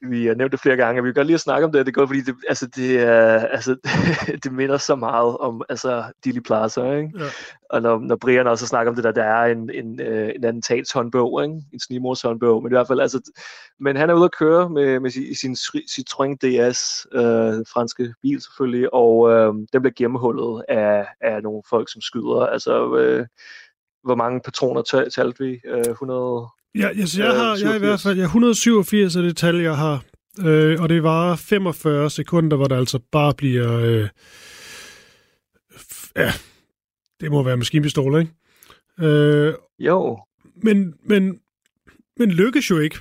vi 0.10 0.26
har 0.26 0.36
nævnt 0.36 0.52
det 0.52 0.60
flere 0.60 0.76
gange, 0.76 1.02
og 1.02 1.06
vi 1.06 1.10
kan 1.10 1.13
godt 1.13 1.28
lige 1.28 1.36
at 1.36 1.41
snakke 1.41 1.65
om 1.65 1.72
det. 1.72 1.86
Det 1.86 1.93
godt, 1.93 2.10
fordi 2.10 2.22
det, 2.22 2.36
altså, 2.48 2.67
det, 2.67 3.00
er, 3.00 3.39
altså, 3.39 3.76
det 4.43 4.54
minder 4.54 4.78
så 4.78 4.96
meget 4.96 5.38
om 5.38 5.62
altså, 5.70 6.04
Dili 6.24 6.39
Plaza. 6.39 6.91
Ikke? 6.91 7.12
Ja. 7.20 7.26
Og 7.70 7.82
når, 7.82 8.00
når 8.00 8.15
Brian 8.15 8.48
også 8.48 8.67
snakker 8.67 8.91
om 8.91 8.96
det 8.96 9.04
der, 9.04 9.12
der 9.12 9.24
er 9.24 9.46
en, 9.46 9.70
en, 9.74 10.02
øh, 10.02 10.32
en 10.36 10.43
attentatshåndbog, 10.43 11.43
ikke? 11.43 11.56
en 11.74 11.80
snimorshåndbog, 11.80 12.63
men 12.63 12.72
i 12.72 12.76
hvert 12.76 12.88
fald, 12.88 13.00
altså, 13.00 13.32
men 13.80 13.96
han 13.96 14.10
er 14.10 14.13
ude 14.13 14.26
at 14.26 14.36
køre 14.39 14.70
med, 14.70 15.00
med 15.00 15.36
sin 15.36 15.56
Citroën 15.93 16.36
DS, 16.36 17.08
øh, 17.13 17.65
franske 17.74 18.13
bil 18.22 18.41
selvfølgelig, 18.41 18.93
og 18.93 19.32
øh, 19.32 19.54
den 19.54 19.82
bliver 19.82 19.93
gennemhullet 19.98 20.63
af, 20.70 21.08
af 21.22 21.43
nogle 21.43 21.62
folk, 21.70 21.91
som 21.91 22.02
skyder. 22.02 22.46
Altså, 22.46 22.96
øh, 22.96 23.26
hvor 24.04 24.15
mange 24.15 24.41
patroner 24.41 24.82
talte 25.15 25.43
vi? 25.43 25.60
Øh, 25.65 25.91
100 25.91 26.48
Ja, 26.75 26.89
yes, 26.95 27.17
jeg, 27.17 27.32
har, 27.32 27.58
jeg 27.58 27.67
har 27.67 27.75
i 27.75 27.80
hvert 27.80 28.01
fald 28.01 28.17
ja, 28.17 28.23
187 28.23 29.15
er 29.15 29.21
det 29.21 29.38
tal, 29.38 29.56
jeg 29.56 29.77
har. 29.77 30.03
Øh, 30.45 30.82
og 30.82 30.89
det 30.89 31.03
var 31.03 31.36
45 31.36 32.10
sekunder, 32.10 32.58
hvor 32.58 32.67
der 32.67 32.77
altså 32.77 32.99
bare 33.12 33.34
bliver... 33.34 33.80
Øh, 33.80 34.10
ja, 36.15 36.32
det 37.21 37.32
må 37.32 37.43
være 37.43 37.58
maskinpistoler, 37.58 38.19
ikke? 38.19 38.32
Øh, 38.99 39.53
jo. 39.80 40.19
men, 40.63 40.93
men, 41.03 41.39
men 42.17 42.32
lykkes 42.32 42.69
jo 42.69 42.80
ikke 42.80 42.97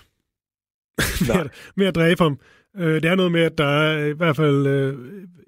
med, 1.29 1.35
at, 1.40 1.50
med 1.76 1.87
at 1.87 1.94
dræbe 1.94 2.22
ham. 2.22 2.38
Øh, 2.76 2.94
det 2.94 3.05
er 3.05 3.14
noget 3.14 3.33
med, 3.33 3.42
at 3.42 3.59
der 3.59 3.66
er 3.66 4.07
i 4.07 4.12
hvert 4.12 4.37
fald 4.37 4.66
øh, 4.66 4.94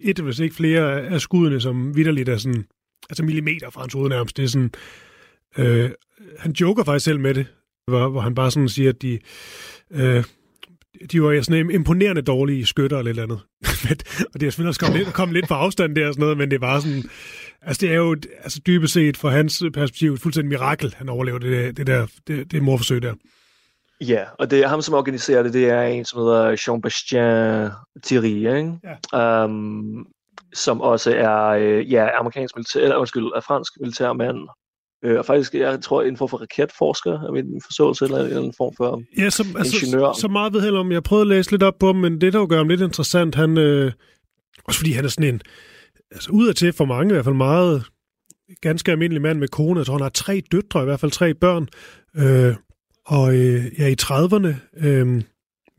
et, 0.00 0.18
hvis 0.18 0.38
ikke 0.38 0.54
flere 0.54 1.00
af 1.02 1.20
skuddene, 1.20 1.60
som 1.60 1.96
vidderligt 1.96 2.28
er 2.28 2.36
sådan, 2.36 2.64
altså 3.10 3.24
millimeter 3.24 3.70
fra 3.70 3.80
hans 3.80 3.92
hoved 3.92 4.08
nærmest. 4.08 4.36
Det 4.36 4.44
er 4.44 4.48
sådan, 4.48 4.72
øh, 5.58 5.90
han 6.38 6.52
joker 6.52 6.84
faktisk 6.84 7.04
selv 7.04 7.20
med 7.20 7.34
det, 7.34 7.46
hvor, 7.88 8.08
hvor 8.08 8.20
han 8.20 8.34
bare 8.34 8.50
sådan 8.50 8.68
siger, 8.68 8.88
at 8.90 9.02
de, 9.02 9.18
øh, 9.90 10.24
de 11.12 11.22
var 11.22 11.42
sådan 11.42 11.70
imponerende 11.70 12.22
dårlige 12.22 12.66
skytter 12.66 12.98
eller 12.98 13.10
et 13.10 13.18
eller 13.18 13.22
andet. 13.22 13.40
og 14.34 14.40
det 14.40 14.46
er 14.46 14.50
selvfølgelig 14.50 14.68
også 14.68 14.80
kommet 14.80 14.98
lidt, 14.98 15.14
kommet 15.14 15.34
lidt 15.34 15.48
på 15.48 15.54
afstand 15.54 15.96
der 15.96 16.08
og 16.08 16.14
sådan 16.14 16.20
noget, 16.20 16.38
men 16.38 16.50
det 16.50 16.60
var 16.60 16.80
sådan, 16.80 17.02
altså 17.62 17.80
det 17.80 17.90
er 17.90 17.96
jo 17.96 18.16
altså 18.42 18.60
dybest 18.66 18.92
set 18.92 19.16
fra 19.16 19.30
hans 19.30 19.62
perspektiv 19.74 20.12
et 20.12 20.20
fuldstændig 20.20 20.48
mirakel, 20.48 20.94
han 20.98 21.08
overlever 21.08 21.38
det, 21.38 21.76
det 21.76 21.86
der, 21.86 22.06
det, 22.26 22.52
det 22.52 22.62
morforsøg 22.62 23.02
der. 23.02 23.14
Ja, 24.00 24.24
og 24.38 24.50
det 24.50 24.64
er 24.64 24.68
ham, 24.68 24.82
som 24.82 24.94
organiserer 24.94 25.42
det, 25.42 25.52
det 25.52 25.70
er 25.70 25.82
en, 25.82 26.04
som 26.04 26.20
hedder 26.20 26.56
Jean-Bastien 26.56 27.72
Thierry, 28.04 28.56
ikke? 28.56 28.72
Ja. 29.12 29.44
Um, 29.44 30.06
som 30.54 30.80
også 30.80 31.16
er 31.16 31.44
øh, 31.44 31.92
ja, 31.92 32.18
amerikansk 32.18 32.56
militær, 32.56 32.80
eller 32.80 32.96
undskyld, 32.96 33.24
er 33.24 33.40
fransk 33.40 33.72
militærmand, 33.80 34.38
Øh, 35.04 35.18
og 35.18 35.26
faktisk, 35.26 35.54
jeg 35.54 35.80
tror, 35.82 36.02
en 36.02 36.16
form 36.16 36.28
for 36.28 36.36
raketforsker, 36.36 37.12
er 37.12 37.32
min 37.32 37.60
forståelse, 37.64 38.04
eller, 38.04 38.18
eller 38.18 38.40
en 38.40 38.54
form 38.56 38.74
for 38.76 39.02
ja, 39.18 39.30
som, 39.30 39.46
ingeniør. 39.46 40.06
Altså, 40.06 40.20
så 40.20 40.28
meget 40.28 40.52
ved 40.52 40.60
heller 40.60 40.80
om, 40.80 40.92
jeg 40.92 41.02
prøvede 41.02 41.22
at 41.22 41.28
læse 41.28 41.50
lidt 41.50 41.62
op 41.62 41.78
på 41.80 41.86
ham, 41.86 41.96
men 41.96 42.20
det, 42.20 42.32
der 42.32 42.38
jo 42.38 42.46
gør 42.50 42.56
ham 42.56 42.68
lidt 42.68 42.80
interessant, 42.80 43.34
han, 43.34 43.58
øh, 43.58 43.92
også 44.64 44.80
fordi 44.80 44.92
han 44.92 45.04
er 45.04 45.08
sådan 45.08 45.34
en, 45.34 45.40
altså 46.10 46.30
ud 46.32 46.48
af 46.48 46.54
til 46.54 46.72
for 46.72 46.84
mange 46.84 47.10
i 47.10 47.14
hvert 47.14 47.24
fald 47.24 47.34
meget 47.34 47.84
ganske 48.60 48.92
almindelig 48.92 49.22
mand 49.22 49.38
med 49.38 49.48
kone. 49.48 49.78
Jeg 49.78 49.86
tror, 49.86 49.94
han 49.94 50.02
har 50.02 50.08
tre 50.08 50.42
døtre, 50.52 50.82
i 50.82 50.84
hvert 50.84 51.00
fald 51.00 51.12
tre 51.12 51.34
børn. 51.34 51.68
Øh, 52.16 52.54
og 53.06 53.34
øh, 53.34 53.64
ja, 53.78 53.86
i 53.86 53.96
30'erne. 54.02 54.54
Øh, 54.86 55.06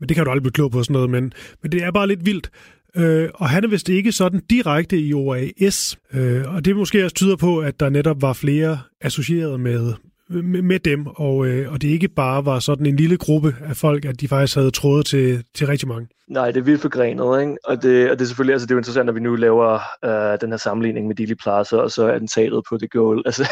men 0.00 0.08
det 0.08 0.14
kan 0.14 0.24
du 0.24 0.30
aldrig 0.30 0.42
blive 0.42 0.52
klog 0.52 0.70
på 0.70 0.82
sådan 0.82 0.92
noget, 0.94 1.10
men, 1.10 1.32
men 1.62 1.72
det 1.72 1.82
er 1.82 1.90
bare 1.90 2.08
lidt 2.08 2.26
vildt. 2.26 2.50
Øh, 2.96 3.28
og 3.34 3.48
han 3.48 3.64
er 3.64 3.68
vist 3.68 3.88
ikke 3.88 4.12
sådan 4.12 4.40
direkte 4.50 4.98
i 4.98 5.14
OAS, 5.14 5.98
øh, 6.14 6.54
og 6.54 6.64
det 6.64 6.76
måske 6.76 7.04
også 7.04 7.16
tyder 7.16 7.36
på, 7.36 7.58
at 7.58 7.80
der 7.80 7.88
netop 7.88 8.22
var 8.22 8.32
flere 8.32 8.78
associeret 9.00 9.60
med, 9.60 9.92
med, 10.28 10.62
med 10.62 10.78
dem, 10.78 11.06
og, 11.06 11.46
øh, 11.46 11.72
og 11.72 11.82
det 11.82 11.88
ikke 11.88 12.08
bare 12.08 12.44
var 12.44 12.58
sådan 12.58 12.86
en 12.86 12.96
lille 12.96 13.16
gruppe 13.16 13.56
af 13.64 13.76
folk, 13.76 14.04
at 14.04 14.20
de 14.20 14.28
faktisk 14.28 14.56
havde 14.56 14.70
trådet 14.70 15.06
til, 15.06 15.44
til 15.54 15.66
rigtig 15.66 15.88
mange. 15.88 16.08
Nej, 16.28 16.50
det 16.50 16.60
er 16.60 16.64
vildt 16.64 16.80
forgrenet, 16.80 17.40
ikke? 17.40 17.56
Og 17.64 17.82
det, 17.82 18.10
og 18.10 18.18
det 18.18 18.24
er 18.24 18.26
selvfølgelig 18.26 18.52
altså, 18.52 18.66
det 18.66 18.70
er 18.70 18.74
jo 18.74 18.78
interessant, 18.78 19.08
at 19.08 19.14
vi 19.14 19.20
nu 19.20 19.34
laver 19.34 19.78
øh, 20.04 20.38
den 20.40 20.50
her 20.50 20.56
sammenligning 20.56 21.06
med 21.06 21.14
Dili 21.14 21.34
Plaza, 21.34 21.76
og 21.76 21.90
så 21.90 22.06
attentatet 22.06 22.52
den 22.52 22.62
på 22.68 22.76
det 22.76 22.90
goal. 22.90 23.22
Altså, 23.26 23.44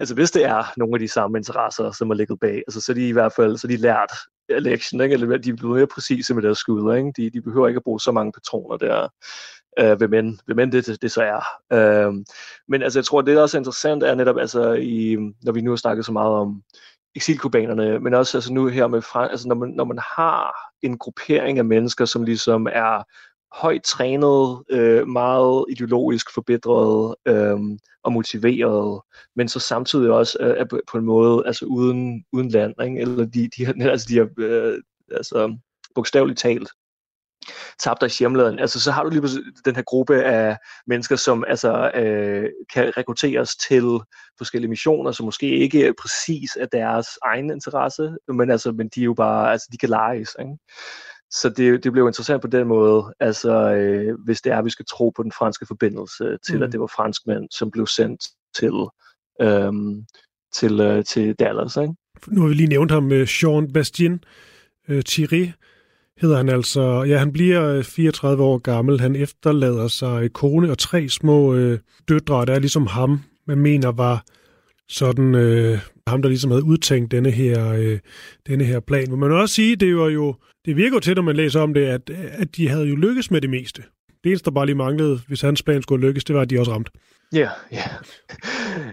altså, 0.00 0.14
hvis 0.14 0.30
det 0.30 0.44
er 0.44 0.72
nogle 0.76 0.94
af 0.94 1.00
de 1.00 1.08
samme 1.08 1.38
interesser, 1.38 1.90
som 1.90 2.10
er 2.10 2.14
ligget 2.14 2.40
bag, 2.40 2.62
altså, 2.66 2.80
så 2.80 2.92
er 2.92 2.94
de 2.94 3.08
i 3.08 3.12
hvert 3.12 3.32
fald 3.36 3.56
så 3.56 3.66
de 3.66 3.76
lært 3.76 4.12
election, 4.48 5.00
ikke? 5.00 5.12
eller 5.12 5.38
de 5.38 5.50
er 5.50 5.56
blevet 5.56 5.76
mere 5.76 5.86
præcise 5.86 6.34
med 6.34 6.42
deres 6.42 6.58
skud. 6.58 6.96
Ikke? 6.96 7.12
De, 7.16 7.30
de 7.30 7.40
behøver 7.42 7.68
ikke 7.68 7.78
at 7.78 7.84
bruge 7.84 8.00
så 8.00 8.12
mange 8.12 8.32
patroner 8.32 8.76
der, 8.76 9.08
øh, 9.78 9.98
hvem, 9.98 10.14
end, 10.14 10.38
hvem 10.46 10.58
end 10.58 10.72
det, 10.72 11.02
det 11.02 11.12
så 11.12 11.22
er. 11.22 11.42
Øh, 11.72 12.12
men 12.68 12.82
altså, 12.82 12.98
jeg 12.98 13.04
tror, 13.04 13.20
det 13.20 13.36
der 13.36 13.42
også 13.42 13.56
er 13.56 13.60
interessant, 13.60 14.02
er 14.02 14.14
netop, 14.14 14.38
altså, 14.38 14.72
i, 14.72 15.16
når 15.42 15.52
vi 15.52 15.60
nu 15.60 15.70
har 15.70 15.76
snakket 15.76 16.06
så 16.06 16.12
meget 16.12 16.32
om 16.32 16.62
eksilkubanerne, 17.16 17.98
men 17.98 18.14
også 18.14 18.36
altså, 18.36 18.52
nu 18.52 18.66
her 18.66 18.86
med, 18.86 19.02
altså, 19.14 19.48
når, 19.48 19.54
man, 19.54 19.68
når 19.68 19.84
man 19.84 19.98
har 20.16 20.54
en 20.82 20.98
gruppering 20.98 21.58
af 21.58 21.64
mennesker, 21.64 22.04
som 22.04 22.22
ligesom 22.22 22.66
er 22.72 23.02
højt 23.54 23.82
trænet, 23.82 24.62
øh, 24.70 25.08
meget 25.08 25.64
ideologisk 25.68 26.34
forbedret 26.34 27.14
øh, 27.26 27.58
og 28.02 28.12
motiveret, 28.12 29.00
men 29.36 29.48
så 29.48 29.60
samtidig 29.60 30.10
også 30.10 30.38
øh, 30.40 30.56
er 30.58 30.64
på, 30.64 30.80
på 30.90 30.98
en 30.98 31.04
måde 31.04 31.42
altså 31.46 31.64
uden, 31.64 32.24
uden 32.32 32.48
land, 32.48 32.74
ikke? 32.82 33.00
eller 33.00 33.24
de, 33.26 33.48
de, 33.56 33.66
har, 33.66 33.74
altså, 33.90 34.06
de 34.10 34.16
har 34.16 34.28
øh, 34.38 34.78
altså, 35.10 35.56
bogstaveligt 35.94 36.38
talt 36.38 36.68
tabt 37.78 38.00
deres 38.00 38.18
hjemland. 38.18 38.60
Altså, 38.60 38.80
så 38.80 38.90
har 38.90 39.02
du 39.02 39.10
lige 39.10 39.42
den 39.64 39.76
her 39.76 39.82
gruppe 39.82 40.22
af 40.22 40.56
mennesker, 40.86 41.16
som 41.16 41.44
altså, 41.48 41.90
øh, 41.94 42.48
kan 42.72 42.92
rekrutteres 42.96 43.56
til 43.56 43.84
forskellige 44.38 44.70
missioner, 44.70 45.12
som 45.12 45.24
måske 45.24 45.46
ikke 45.46 45.94
præcis 46.00 46.50
er 46.60 46.66
deres 46.66 47.06
egen 47.22 47.50
interesse, 47.50 48.16
men, 48.28 48.50
altså, 48.50 48.72
men 48.72 48.88
de 48.94 49.00
er 49.00 49.04
jo 49.04 49.14
bare, 49.14 49.52
altså, 49.52 49.68
de 49.72 49.78
kan 49.78 49.88
leges. 49.88 50.36
Ikke? 50.40 50.56
Så 51.40 51.48
det, 51.48 51.84
det 51.84 51.92
blev 51.92 52.06
interessant 52.06 52.42
på 52.42 52.48
den 52.48 52.68
måde, 52.68 53.14
altså 53.20 53.74
øh, 53.74 54.18
hvis 54.24 54.40
det 54.40 54.52
er, 54.52 54.58
at 54.58 54.64
vi 54.64 54.70
skal 54.70 54.84
tro 54.90 55.10
på 55.10 55.22
den 55.22 55.32
franske 55.32 55.66
forbindelse 55.66 56.38
til, 56.46 56.56
mm. 56.56 56.62
at 56.62 56.72
det 56.72 56.80
var 56.80 56.92
franskmænd, 56.96 57.44
som 57.50 57.70
blev 57.70 57.86
sendt 57.86 58.22
til, 58.56 58.74
øhm, 59.40 60.04
til, 60.54 60.80
øh, 60.80 61.04
til 61.04 61.34
Dallas. 61.34 61.76
Ikke? 61.76 61.94
Nu 62.26 62.40
har 62.40 62.48
vi 62.48 62.54
lige 62.54 62.66
nævnt 62.66 62.90
ham, 62.90 63.02
med 63.02 63.26
Jean 63.26 63.72
Bastien 63.72 64.24
øh, 64.88 65.02
Thierry, 65.02 65.48
hedder 66.20 66.36
han 66.36 66.48
altså. 66.48 67.02
Ja, 67.02 67.18
han 67.18 67.32
bliver 67.32 67.82
34 67.82 68.42
øh, 68.42 68.48
år 68.48 68.58
gammel. 68.58 69.00
Han 69.00 69.16
efterlader 69.16 69.88
sig 69.88 70.32
kone 70.32 70.70
og 70.70 70.78
tre 70.78 71.08
små 71.08 71.54
øh, 71.54 71.78
døtre, 72.08 72.44
der 72.46 72.54
er 72.54 72.58
ligesom 72.58 72.86
ham, 72.86 73.20
man 73.46 73.58
mener 73.58 73.92
var 73.92 74.24
sådan 74.88 75.34
øh, 75.34 75.78
ham, 76.06 76.22
der 76.22 76.28
ligesom 76.28 76.50
havde 76.50 76.64
udtænkt 76.64 77.10
denne 77.10 77.30
her, 77.30 77.72
øh, 77.72 77.98
denne 78.46 78.64
her 78.64 78.80
plan. 78.80 79.10
Men 79.10 79.20
man 79.20 79.30
må 79.30 79.40
også 79.40 79.54
sige, 79.54 79.76
det 79.76 79.96
var 79.96 80.08
jo, 80.08 80.34
det 80.64 80.76
virker 80.76 80.96
jo 80.96 81.00
til, 81.00 81.14
når 81.14 81.22
man 81.22 81.36
læser 81.36 81.60
om 81.60 81.74
det, 81.74 81.86
at, 81.86 82.10
at 82.10 82.56
de 82.56 82.68
havde 82.68 82.86
jo 82.86 82.96
lykkes 82.96 83.30
med 83.30 83.40
det 83.40 83.50
meste. 83.50 83.82
Det 84.24 84.30
eneste, 84.30 84.44
der 84.44 84.50
bare 84.54 84.66
lige 84.66 84.76
manglede, 84.76 85.20
hvis 85.28 85.40
hans 85.40 85.62
plan 85.62 85.82
skulle 85.82 86.06
lykkes, 86.06 86.24
det 86.24 86.36
var, 86.36 86.42
at 86.42 86.50
de 86.50 86.58
også 86.58 86.72
ramte. 86.72 86.90
Ja, 87.32 87.38
yeah, 87.38 87.50
ja. 87.72 87.76
Yeah. 87.76 87.88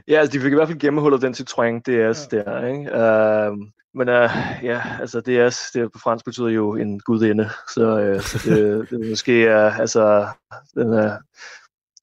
Ja, 0.08 0.20
altså 0.20 0.38
de 0.38 0.42
fik 0.42 0.52
i 0.52 0.56
hvert 0.56 0.68
fald 0.68 0.80
gennemhullet 0.80 1.22
den 1.22 1.34
Citroën 1.34 1.80
DS 1.80 2.28
ja. 2.32 2.38
der, 2.38 2.66
ikke? 2.66 3.52
Uh, 3.52 3.58
men 3.94 4.10
uh, 4.10 4.30
ja, 4.64 4.82
altså 5.00 5.20
DS, 5.20 5.72
det 5.72 5.92
på 5.92 6.00
fransk 6.00 6.26
betyder 6.26 6.50
jo 6.50 6.76
en 6.76 7.00
gudinde, 7.00 7.50
så, 7.74 8.14
uh, 8.16 8.22
så 8.22 8.50
det, 8.50 8.58
det 8.90 9.06
er 9.06 9.10
måske 9.10 9.46
uh, 9.48 9.80
altså 9.80 10.28
den 10.76 10.94
uh, 10.94 11.12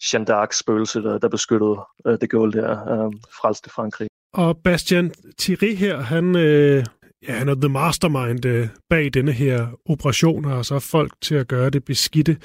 Jeanne 0.03 0.27
d'Arc 0.31 0.59
spøgelse, 0.59 1.03
der, 1.03 1.19
der 1.19 1.29
beskyttede 1.29 1.77
øh, 2.07 2.19
det 2.21 2.31
guld 2.31 2.53
der, 2.53 2.71
øh, 2.71 3.13
frelste 3.41 3.71
Frankrig. 3.71 4.09
Og 4.35 4.59
Bastian 4.65 5.13
Thierry 5.39 5.75
her, 5.75 6.01
han, 6.01 6.37
øh, 6.37 6.85
ja, 7.29 7.33
han 7.33 7.49
er 7.49 7.55
the 7.55 7.69
mastermind 7.69 8.47
øh, 8.47 8.69
bag 8.91 9.15
denne 9.15 9.33
her 9.33 9.67
operation, 9.87 10.45
og 10.45 10.65
så 10.65 10.79
folk 10.79 11.13
til 11.21 11.35
at 11.35 11.49
gøre 11.49 11.71
det 11.71 11.85
beskidte 11.85 12.37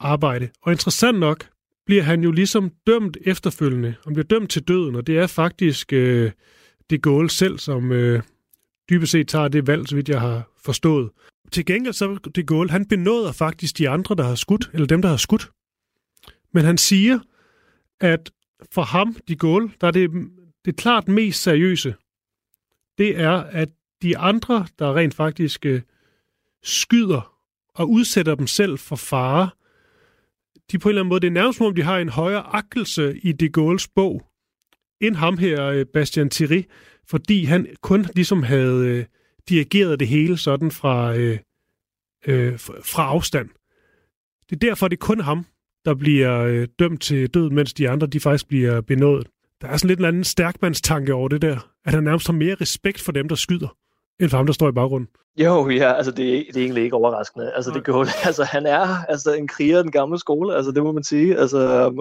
arbejde. 0.00 0.48
Og 0.62 0.72
interessant 0.72 1.18
nok 1.18 1.46
bliver 1.86 2.02
han 2.02 2.20
jo 2.22 2.30
ligesom 2.30 2.70
dømt 2.86 3.16
efterfølgende. 3.26 3.94
Han 4.04 4.12
bliver 4.14 4.26
dømt 4.26 4.50
til 4.50 4.62
døden, 4.62 4.96
og 4.96 5.06
det 5.06 5.18
er 5.18 5.26
faktisk 5.26 5.92
øh, 5.92 6.30
det 6.90 7.02
Gaulle 7.02 7.30
selv, 7.30 7.58
som 7.58 7.92
øh, 7.92 8.22
dybest 8.90 9.12
set 9.12 9.28
tager 9.28 9.48
det 9.48 9.66
valg, 9.66 9.88
så 9.88 9.94
vidt 9.94 10.08
jeg 10.08 10.20
har 10.20 10.42
forstået. 10.64 11.10
Til 11.52 11.66
gengæld 11.66 11.94
så 11.94 12.18
det 12.34 12.46
Gaulle, 12.46 12.70
han 12.70 12.86
benåder 12.86 13.32
faktisk 13.32 13.78
de 13.78 13.88
andre, 13.88 14.14
der 14.14 14.24
har 14.24 14.34
skudt, 14.34 14.70
eller 14.72 14.86
dem, 14.86 15.02
der 15.02 15.08
har 15.08 15.16
skudt. 15.16 15.50
Men 16.56 16.64
han 16.64 16.78
siger, 16.78 17.18
at 18.00 18.30
for 18.72 18.82
ham, 18.82 19.16
de 19.28 19.36
Gaulle, 19.36 19.70
der 19.80 19.86
er 19.86 19.90
det 19.90 20.10
det 20.64 20.76
klart 20.76 21.08
mest 21.08 21.42
seriøse, 21.42 21.94
det 22.98 23.20
er, 23.20 23.32
at 23.32 23.68
de 24.02 24.18
andre, 24.18 24.66
der 24.78 24.96
rent 24.96 25.14
faktisk 25.14 25.66
øh, 25.66 25.82
skyder 26.62 27.38
og 27.74 27.90
udsætter 27.90 28.34
dem 28.34 28.46
selv 28.46 28.78
for 28.78 28.96
fare, 28.96 29.50
de 30.72 30.78
på 30.78 30.88
en 30.88 30.90
eller 30.90 31.02
anden 31.02 31.08
måde, 31.08 31.20
det 31.20 31.26
er 31.26 31.30
nærmest 31.30 31.56
som 31.56 31.66
om, 31.66 31.74
de 31.74 31.82
har 31.82 31.98
en 31.98 32.08
højere 32.08 32.42
akkelse 32.42 33.18
i 33.18 33.32
de 33.32 33.50
Gaulle's 33.58 33.86
bog, 33.94 34.26
end 35.00 35.16
ham 35.16 35.38
her, 35.38 35.64
øh, 35.64 35.86
Bastian 35.86 36.30
Thierry, 36.30 36.62
fordi 37.08 37.44
han 37.44 37.66
kun 37.82 38.06
ligesom 38.14 38.42
havde 38.42 38.88
øh, 38.88 39.04
dirigeret 39.48 40.00
det 40.00 40.08
hele 40.08 40.36
sådan 40.38 40.70
fra, 40.70 41.16
øh, 41.16 41.38
øh, 42.26 42.58
fra 42.58 43.02
afstand. 43.02 43.48
Det 44.50 44.56
er 44.56 44.68
derfor, 44.68 44.88
det 44.88 44.96
er 44.96 45.06
kun 45.06 45.20
ham, 45.20 45.46
der 45.86 45.94
bliver 45.94 46.42
øh, 46.42 46.68
dømt 46.78 47.02
til 47.02 47.28
død, 47.34 47.50
mens 47.50 47.74
de 47.74 47.88
andre, 47.88 48.06
de 48.06 48.20
faktisk 48.20 48.48
bliver 48.48 48.80
benådet. 48.80 49.26
Der 49.60 49.68
er 49.68 49.76
sådan 49.76 49.88
lidt 49.88 49.98
en 49.98 50.04
anden 50.04 50.24
stærkmandstanke 50.24 51.14
over 51.14 51.28
det 51.28 51.42
der, 51.42 51.70
at 51.84 51.94
han 51.94 52.04
nærmest 52.04 52.26
har 52.26 52.34
mere 52.34 52.56
respekt 52.60 53.00
for 53.00 53.12
dem, 53.12 53.28
der 53.28 53.34
skyder, 53.34 53.76
end 54.20 54.30
for 54.30 54.36
ham, 54.36 54.46
der 54.46 54.52
står 54.52 54.68
i 54.68 54.72
baggrunden. 54.72 55.08
Jo, 55.38 55.68
ja, 55.68 55.92
altså 55.92 56.10
det, 56.10 56.46
det 56.48 56.56
er 56.56 56.64
egentlig 56.64 56.84
ikke 56.84 56.96
overraskende. 56.96 57.52
Altså, 57.52 57.70
det 57.70 57.84
går, 57.84 58.26
altså 58.26 58.44
han 58.44 58.66
er 58.66 59.04
altså 59.08 59.34
en 59.34 59.48
kriger 59.48 59.76
af 59.78 59.82
den 59.84 59.92
gamle 59.92 60.18
skole, 60.18 60.54
altså 60.56 60.72
det 60.72 60.82
må 60.82 60.92
man 60.92 61.04
sige. 61.04 61.38
Altså, 61.38 61.92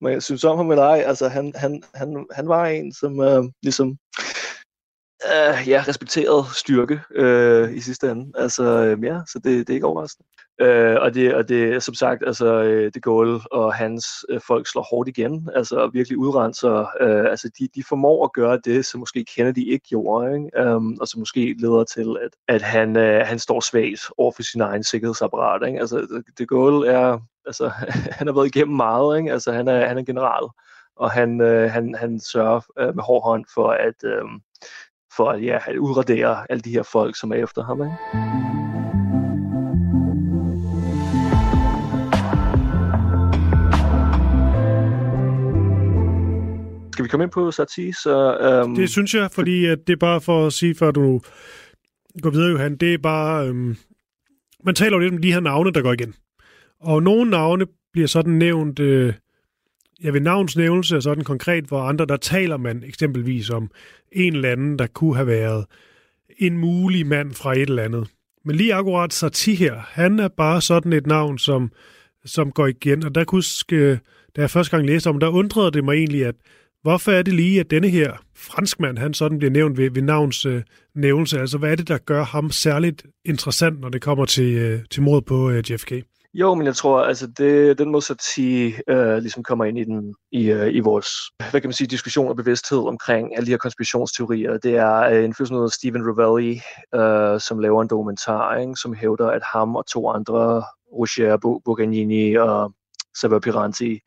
man 0.00 0.20
synes 0.20 0.44
om 0.44 0.56
ham 0.56 0.70
eller 0.70 0.84
ej, 0.84 1.02
altså 1.06 1.28
han, 1.28 1.52
han, 1.56 1.82
han, 1.94 2.26
han 2.32 2.48
var 2.48 2.66
en, 2.66 2.92
som 2.92 3.18
uh, 3.18 3.44
ligesom 3.62 3.96
uh, 5.24 5.68
ja, 5.68 5.84
respekteret 5.88 6.46
styrke 6.54 7.00
uh, 7.18 7.76
i 7.76 7.80
sidste 7.80 8.10
ende. 8.10 8.32
Altså, 8.34 8.94
uh, 8.98 9.04
ja, 9.04 9.18
så 9.26 9.38
det, 9.38 9.66
det 9.66 9.70
er 9.70 9.74
ikke 9.74 9.86
overraskende. 9.86 10.28
Øh, 10.60 10.96
og, 11.00 11.14
det, 11.14 11.34
og 11.34 11.48
det 11.48 11.82
som 11.82 11.94
sagt, 11.94 12.22
altså 12.26 12.46
øh, 12.46 12.92
det 12.94 13.02
Gaulle 13.02 13.40
og 13.50 13.74
hans 13.74 14.06
øh, 14.28 14.40
folk 14.46 14.66
slår 14.66 14.86
hårdt 14.90 15.08
igen, 15.08 15.48
altså 15.54 15.90
virkelig 15.92 16.18
udrenser, 16.18 16.86
øh, 17.00 17.30
altså 17.30 17.50
de, 17.58 17.68
de 17.74 17.84
formår 17.88 18.24
at 18.24 18.32
gøre 18.32 18.60
det, 18.64 18.86
som 18.86 19.00
måske 19.00 19.24
Kennedy 19.24 19.72
ikke 19.72 19.88
gjorde, 19.88 20.34
ikke? 20.34 20.74
Um, 20.74 20.96
og 21.00 21.08
som 21.08 21.18
måske 21.18 21.54
leder 21.58 21.84
til, 21.84 22.16
at, 22.22 22.54
at 22.54 22.62
han, 22.62 22.96
øh, 22.96 23.26
han 23.26 23.38
står 23.38 23.60
svagt 23.60 24.10
over 24.18 24.32
for 24.32 24.42
sin 24.42 24.60
egen 24.60 24.84
sikkerhedsapparat. 24.84 25.68
Ikke? 25.68 25.80
Altså 25.80 26.22
det 26.38 26.48
Gaulle 26.48 26.88
er, 26.90 27.18
altså 27.46 27.68
han 28.18 28.26
har 28.26 28.34
været 28.34 28.56
igennem 28.56 28.76
meget, 28.76 29.18
ikke? 29.18 29.32
altså 29.32 29.52
han 29.52 29.68
er, 29.68 29.86
han 29.86 29.98
er 29.98 30.02
general, 30.04 30.48
og 30.96 31.10
han, 31.10 31.40
øh, 31.40 31.70
han, 31.70 31.94
han 31.94 32.20
sørger 32.20 32.60
øh, 32.78 32.94
med 32.94 33.02
hård 33.04 33.24
hånd 33.24 33.44
for, 33.54 33.70
at, 33.70 34.04
øh, 34.04 34.24
for 35.16 35.30
at, 35.30 35.44
ja, 35.44 35.58
at 35.66 35.76
udradere 35.76 36.50
alle 36.50 36.60
de 36.60 36.70
her 36.70 36.82
folk, 36.82 37.16
som 37.20 37.32
er 37.32 37.36
efter 37.36 37.64
ham. 37.64 37.82
Ikke? 37.82 37.96
Skal 46.92 47.04
vi 47.04 47.08
komme 47.08 47.24
ind 47.24 47.32
på 47.32 47.50
Satie? 47.50 47.94
Så, 47.94 48.38
øhm, 48.40 48.74
Det 48.74 48.90
synes 48.90 49.14
jeg, 49.14 49.30
fordi 49.30 49.66
at 49.66 49.78
det 49.86 49.92
er 49.92 49.96
bare 49.96 50.20
for 50.20 50.46
at 50.46 50.52
sige, 50.52 50.74
før 50.74 50.90
du 50.90 51.20
går 52.22 52.30
videre, 52.30 52.50
Johan, 52.50 52.76
det 52.76 52.94
er 52.94 52.98
bare... 52.98 53.48
Øhm, 53.48 53.76
man 54.64 54.74
taler 54.74 54.96
jo 54.96 54.98
lidt 54.98 55.12
om 55.12 55.22
de 55.22 55.32
her 55.32 55.40
navne, 55.40 55.72
der 55.72 55.82
går 55.82 55.92
igen. 55.92 56.14
Og 56.80 57.02
nogle 57.02 57.30
navne 57.30 57.66
bliver 57.92 58.08
sådan 58.08 58.32
nævnt... 58.32 58.78
Øh, 58.78 59.14
jeg 60.02 60.12
ved 60.12 60.20
navnsnævnelse 60.20 60.96
er 60.96 61.00
sådan 61.00 61.24
konkret, 61.24 61.64
hvor 61.64 61.82
andre, 61.82 62.06
der 62.06 62.16
taler 62.16 62.56
man 62.56 62.82
eksempelvis 62.86 63.50
om 63.50 63.70
en 64.12 64.34
eller 64.34 64.52
anden, 64.52 64.78
der 64.78 64.86
kunne 64.86 65.16
have 65.16 65.26
været 65.26 65.64
en 66.38 66.58
mulig 66.58 67.06
mand 67.06 67.32
fra 67.32 67.52
et 67.52 67.68
eller 67.68 67.82
andet. 67.82 68.08
Men 68.44 68.56
lige 68.56 68.74
akkurat 68.74 69.12
Satie 69.12 69.54
her, 69.54 69.74
han 69.88 70.18
er 70.18 70.28
bare 70.28 70.60
sådan 70.60 70.92
et 70.92 71.06
navn, 71.06 71.38
som, 71.38 71.70
som 72.24 72.52
går 72.52 72.66
igen. 72.66 73.04
Og 73.04 73.14
der 73.14 73.24
kunne 73.24 73.36
huske, 73.36 73.76
øh, 73.76 73.98
da 74.36 74.40
jeg 74.40 74.50
første 74.50 74.76
gang 74.76 74.86
læste 74.86 75.08
om, 75.08 75.20
der 75.20 75.28
undrede 75.28 75.70
det 75.70 75.84
mig 75.84 75.94
egentlig, 75.94 76.26
at 76.26 76.34
hvorfor 76.82 77.12
er 77.12 77.22
det 77.22 77.34
lige, 77.34 77.60
at 77.60 77.70
denne 77.70 77.88
her 77.88 78.24
franskmand, 78.36 78.98
han 78.98 79.14
sådan 79.14 79.38
bliver 79.38 79.50
nævnt 79.50 79.78
ved, 79.78 79.90
ved 79.90 80.02
navns 80.02 80.46
øh, 80.46 80.62
nævnelse? 80.94 81.40
Altså, 81.40 81.58
hvad 81.58 81.70
er 81.70 81.76
det, 81.76 81.88
der 81.88 81.98
gør 81.98 82.24
ham 82.24 82.50
særligt 82.50 83.06
interessant, 83.24 83.80
når 83.80 83.88
det 83.88 84.02
kommer 84.02 84.24
til, 84.24 84.54
øh, 84.54 84.80
til 84.90 85.02
mod 85.02 85.22
på 85.22 85.50
øh, 85.50 85.70
JFK? 85.70 85.92
Jo, 86.34 86.54
men 86.54 86.66
jeg 86.66 86.76
tror, 86.76 87.02
altså 87.02 87.26
det, 87.26 87.78
den 87.78 87.90
måde 87.90 88.02
sige, 88.20 88.82
øh, 88.88 89.18
ligesom 89.18 89.42
kommer 89.42 89.64
ind 89.64 89.78
i, 89.78 89.84
den, 89.84 90.14
i, 90.32 90.50
øh, 90.50 90.74
i 90.74 90.80
vores 90.80 91.08
hvad 91.50 91.60
kan 91.60 91.68
man 91.68 91.72
sige, 91.72 91.86
diskussion 91.86 92.28
og 92.28 92.36
bevidsthed 92.36 92.78
omkring 92.78 93.36
alle 93.36 93.46
de 93.46 93.50
her 93.50 93.58
konspirationsteorier, 93.58 94.58
det 94.58 94.76
er 94.76 94.96
øh, 94.96 95.24
en 95.24 95.34
fyr 95.34 95.68
Stephen 95.68 96.02
Ravelli, 96.06 96.60
øh, 96.94 97.40
som 97.40 97.58
laver 97.58 97.82
en 97.82 97.88
dokumentar, 97.88 98.56
ikke, 98.56 98.76
som 98.76 98.94
hævder, 98.94 99.30
at 99.30 99.42
ham 99.42 99.76
og 99.76 99.86
to 99.86 100.10
andre, 100.10 100.64
Roger 100.92 101.60
Boganini 101.64 102.34
og 102.34 102.72
Saver 103.20 103.40
Piranti, 103.40 104.00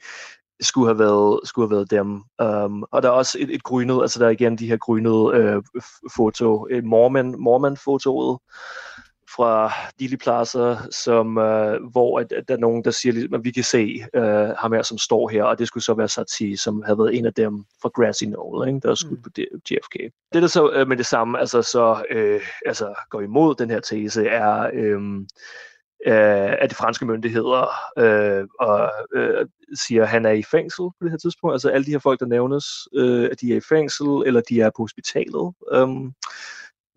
skulle 0.61 0.87
have 0.87 0.99
været, 0.99 1.39
skulle 1.43 1.67
have 1.67 1.75
været 1.75 1.91
dem. 1.91 2.23
Um, 2.43 2.85
og 2.91 3.03
der 3.03 3.09
er 3.09 3.13
også 3.13 3.37
et, 3.41 3.49
et 3.49 3.63
grynet, 3.63 4.01
altså 4.01 4.19
der 4.19 4.25
er 4.25 4.29
igen 4.29 4.57
de 4.57 4.67
her 4.67 4.77
grynede 4.77 5.31
øh, 5.33 5.63
foto, 6.15 6.67
et 6.71 6.83
Mormon, 6.83 7.41
Mormon-fotoet, 7.41 8.39
fra 9.35 9.71
Plaza, 10.19 10.75
som, 10.91 11.37
øh, 11.37 11.83
hvor 11.91 12.19
at, 12.19 12.31
at 12.31 12.47
der 12.47 12.53
er 12.53 12.59
nogen, 12.59 12.83
der 12.83 12.91
siger, 12.91 13.13
ligesom, 13.13 13.33
at 13.33 13.43
vi 13.43 13.51
kan 13.51 13.63
se 13.63 14.03
øh, 14.13 14.49
ham 14.57 14.73
her, 14.73 14.81
som 14.81 14.97
står 14.97 15.29
her, 15.29 15.43
og 15.43 15.59
det 15.59 15.67
skulle 15.67 15.83
så 15.83 15.93
være 15.93 16.07
Satie, 16.07 16.57
som 16.57 16.83
havde 16.85 16.97
været 16.97 17.17
en 17.17 17.25
af 17.25 17.33
dem 17.33 17.65
fra 17.81 17.89
Grassy 17.89 18.23
Knoll, 18.23 18.67
ikke, 18.67 18.79
der 18.79 18.91
er 18.91 18.95
skudt 18.95 19.19
mm. 19.19 19.23
på 19.23 19.29
JFK. 19.71 20.13
Det, 20.33 20.41
der 20.41 20.47
så 20.47 20.71
øh, 20.71 20.87
med 20.87 20.97
det 20.97 21.05
samme 21.05 21.39
altså, 21.39 21.61
så 21.61 22.03
øh, 22.11 22.41
altså, 22.65 22.93
går 23.09 23.21
imod 23.21 23.55
den 23.55 23.69
her 23.69 23.79
tese, 23.79 24.27
er, 24.27 24.69
øh, 24.73 25.01
øh, 26.07 26.55
at 26.61 26.69
de 26.69 26.75
franske 26.75 27.05
myndigheder 27.05 27.67
øh, 27.97 28.47
og 28.59 28.91
øh, 29.15 29.45
siger, 29.73 30.03
at 30.03 30.09
han 30.09 30.25
er 30.25 30.31
i 30.31 30.43
fængsel 30.43 30.83
på 30.83 30.97
det 31.01 31.11
her 31.11 31.17
tidspunkt. 31.17 31.53
Altså 31.53 31.69
alle 31.69 31.85
de 31.85 31.91
her 31.91 31.99
folk, 31.99 32.19
der 32.19 32.25
nævnes, 32.25 32.65
øh, 32.95 33.29
at 33.31 33.41
de 33.41 33.51
er 33.53 33.57
i 33.57 33.67
fængsel, 33.69 34.07
eller 34.25 34.41
de 34.49 34.61
er 34.61 34.69
på 34.77 34.83
hospitalet. 34.83 35.53
Øh, 35.71 35.87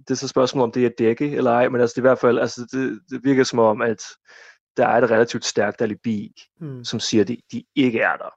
det 0.09 0.15
er 0.15 0.19
så 0.19 0.29
spørgsmålet, 0.29 0.65
om 0.65 0.73
det 0.73 0.87
er 0.87 0.91
dække 0.99 1.37
eller 1.37 1.51
ej, 1.51 1.69
men 1.69 1.81
altså 1.81 1.95
det 1.95 1.99
er 1.99 2.03
i 2.03 2.09
hvert 2.09 2.19
fald, 2.19 2.39
altså 2.39 2.67
det, 2.73 3.01
det 3.11 3.25
virker 3.25 3.45
som 3.45 3.59
om, 3.59 3.83
at 3.83 4.03
der 4.77 4.87
er 4.87 5.03
et 5.03 5.11
relativt 5.11 5.45
stærkt 5.45 5.83
alibi, 5.83 6.33
mm. 6.61 6.85
som 6.85 7.01
siger, 7.01 7.21
at 7.23 7.29
de, 7.29 7.37
de 7.53 7.65
ikke 7.77 8.01
er 8.01 8.17
der. 8.17 8.35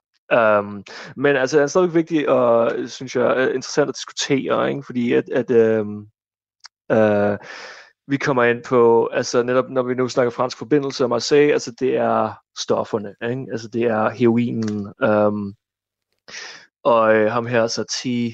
Um, 0.58 0.84
men 1.16 1.36
altså, 1.36 1.56
det 1.56 1.62
er 1.62 1.66
stadig 1.66 1.94
vigtigt 1.94 2.28
og, 2.28 2.72
synes 2.86 3.16
jeg, 3.16 3.36
øh, 3.36 3.46
interessant 3.46 3.88
at 3.88 3.94
diskutere, 3.94 4.70
ikke? 4.70 4.82
fordi 4.82 5.12
at, 5.12 5.28
at 5.28 5.80
um, 5.80 6.06
uh, 6.92 7.36
vi 8.06 8.16
kommer 8.16 8.44
ind 8.44 8.62
på, 8.62 9.06
altså 9.12 9.42
netop 9.42 9.70
når 9.70 9.82
vi 9.82 9.94
nu 9.94 10.08
snakker 10.08 10.30
fransk 10.30 10.58
forbindelse, 10.58 11.04
om 11.04 11.12
at 11.12 11.22
sige, 11.22 11.52
altså 11.52 11.74
det 11.80 11.96
er 11.96 12.32
stofferne, 12.58 13.14
ikke? 13.30 13.46
altså 13.52 13.68
det 13.68 13.82
er 13.82 14.10
heroinen, 14.10 14.92
um, 15.04 15.54
og 16.84 17.14
øh, 17.14 17.32
ham 17.32 17.46
her, 17.46 17.66
Satie, 17.66 18.32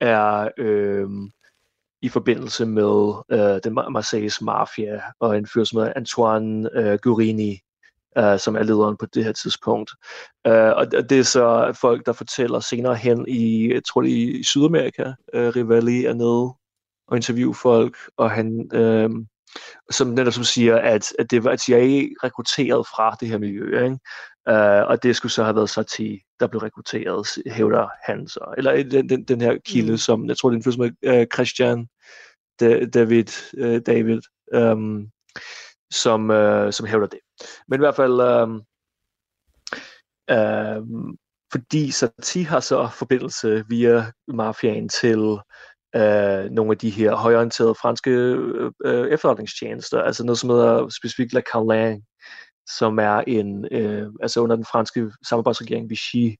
er 0.00 0.48
øh, 0.58 1.08
i 2.02 2.08
forbindelse 2.08 2.66
med 2.66 3.12
øh, 3.32 3.60
den 3.64 3.74
Marseilles 3.74 4.40
mafia 4.40 5.00
og 5.20 5.38
en 5.38 5.46
fyr 5.46 5.64
som 5.64 5.78
hedder 5.78 5.92
Antoine 5.96 6.70
øh, 6.74 6.98
Gurini, 7.02 7.60
øh, 8.18 8.38
som 8.38 8.56
er 8.56 8.62
lederen 8.62 8.96
på 8.96 9.06
det 9.06 9.24
her 9.24 9.32
tidspunkt. 9.32 9.90
Øh, 10.46 10.72
og 10.76 10.92
det 10.92 11.12
er 11.12 11.22
så 11.22 11.76
folk, 11.80 12.06
der 12.06 12.12
fortæller 12.12 12.60
senere 12.60 12.94
hen 12.96 13.28
i, 13.28 13.72
jeg 13.74 13.84
tror 13.84 14.02
det 14.02 14.10
i 14.10 14.42
Sydamerika, 14.44 15.12
øh, 15.34 15.48
Rivali 15.48 16.04
er 16.04 16.14
nede 16.14 16.54
og 17.08 17.16
interviewe 17.16 17.54
folk, 17.54 17.96
og 18.16 18.30
han, 18.30 18.70
øh, 18.74 19.10
som 19.90 20.08
netop 20.08 20.32
som 20.32 20.44
siger, 20.44 20.76
at, 20.76 21.12
at 21.18 21.30
det 21.30 21.44
var 21.44 21.50
at 21.50 21.60
CIA 21.60 22.06
rekrutteret 22.24 22.86
fra 22.86 23.16
det 23.20 23.28
her 23.28 23.38
miljø, 23.38 23.84
ikke? 23.84 23.98
Uh, 24.50 24.88
og 24.90 25.02
det 25.02 25.16
skulle 25.16 25.32
så 25.32 25.44
have 25.44 25.56
været 25.56 25.70
Satie, 25.70 26.20
der 26.40 26.46
blev 26.46 26.60
rekrutteret, 26.60 27.26
hævder 27.46 27.88
han 28.04 28.28
så. 28.28 28.54
Eller 28.56 28.82
den, 28.82 29.08
den, 29.08 29.24
den 29.24 29.40
her 29.40 29.58
kilde, 29.64 29.90
mm. 29.90 29.96
som, 29.96 30.28
jeg 30.28 30.36
tror, 30.36 30.50
det 30.50 30.66
er 30.66 30.70
en 30.70 30.92
fyr 31.02 31.20
uh, 31.20 31.26
Christian 31.34 31.88
David, 32.94 33.28
uh, 33.62 33.80
David 33.86 34.20
um, 34.54 35.10
som, 35.92 36.30
uh, 36.30 36.70
som 36.70 36.86
hævder 36.86 37.06
det. 37.06 37.18
Men 37.68 37.80
i 37.80 37.82
hvert 37.82 37.96
fald, 37.96 38.20
um, 38.20 38.62
um, 40.36 41.16
fordi 41.52 41.90
Satie 41.90 42.44
har 42.44 42.60
så 42.60 42.88
forbindelse 42.92 43.64
via 43.68 44.12
mafiaen 44.28 44.88
til 44.88 45.20
uh, 45.98 46.44
nogle 46.50 46.70
af 46.70 46.78
de 46.78 46.90
her 46.90 47.14
højorienterede 47.14 47.74
franske 47.74 48.38
uh, 48.84 49.06
efterretningstjenester, 49.08 50.02
altså 50.02 50.24
noget 50.24 50.38
som 50.38 50.50
hedder 50.50 50.88
specifikt 50.88 51.32
La 51.32 51.40
Carling, 51.40 52.04
som 52.76 52.98
er 52.98 53.18
en, 53.26 53.68
øh, 53.72 54.12
altså 54.22 54.40
under 54.40 54.56
den 54.56 54.64
franske 54.64 55.12
samarbejdsregering, 55.28 55.90
Vichy 55.90 56.36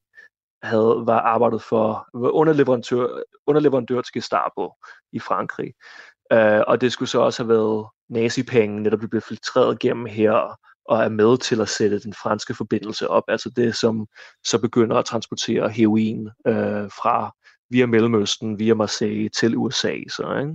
havde 0.62 1.02
var 1.06 1.20
arbejdet 1.20 1.62
for, 1.62 2.08
var 2.14 2.30
underleverandør, 2.30 3.22
underleverandør 3.46 4.00
til 4.00 4.12
Gestapo 4.12 4.72
i 5.12 5.18
Frankrig. 5.18 5.72
Øh, 6.32 6.60
og 6.66 6.80
det 6.80 6.92
skulle 6.92 7.08
så 7.08 7.20
også 7.20 7.42
have 7.42 7.48
været 7.48 7.86
nazipenge, 8.08 8.82
netop 8.82 9.00
blev 9.10 9.22
filtreret 9.22 9.78
gennem 9.78 10.06
her, 10.06 10.58
og 10.84 11.04
er 11.04 11.08
med 11.08 11.38
til 11.38 11.60
at 11.60 11.68
sætte 11.68 12.00
den 12.00 12.14
franske 12.14 12.54
forbindelse 12.54 13.08
op. 13.08 13.22
Altså 13.28 13.50
det, 13.56 13.76
som 13.76 14.06
så 14.44 14.60
begynder 14.60 14.96
at 14.96 15.04
transportere 15.04 15.68
heroin 15.70 16.28
øh, 16.46 16.90
fra 16.90 17.32
via 17.70 17.87
Mellemøsten, 17.87 18.59
via 18.59 18.74
Marseille 18.74 19.28
til 19.28 19.57
USA. 19.57 19.94
Så, 20.09 20.37
ikke? 20.38 20.52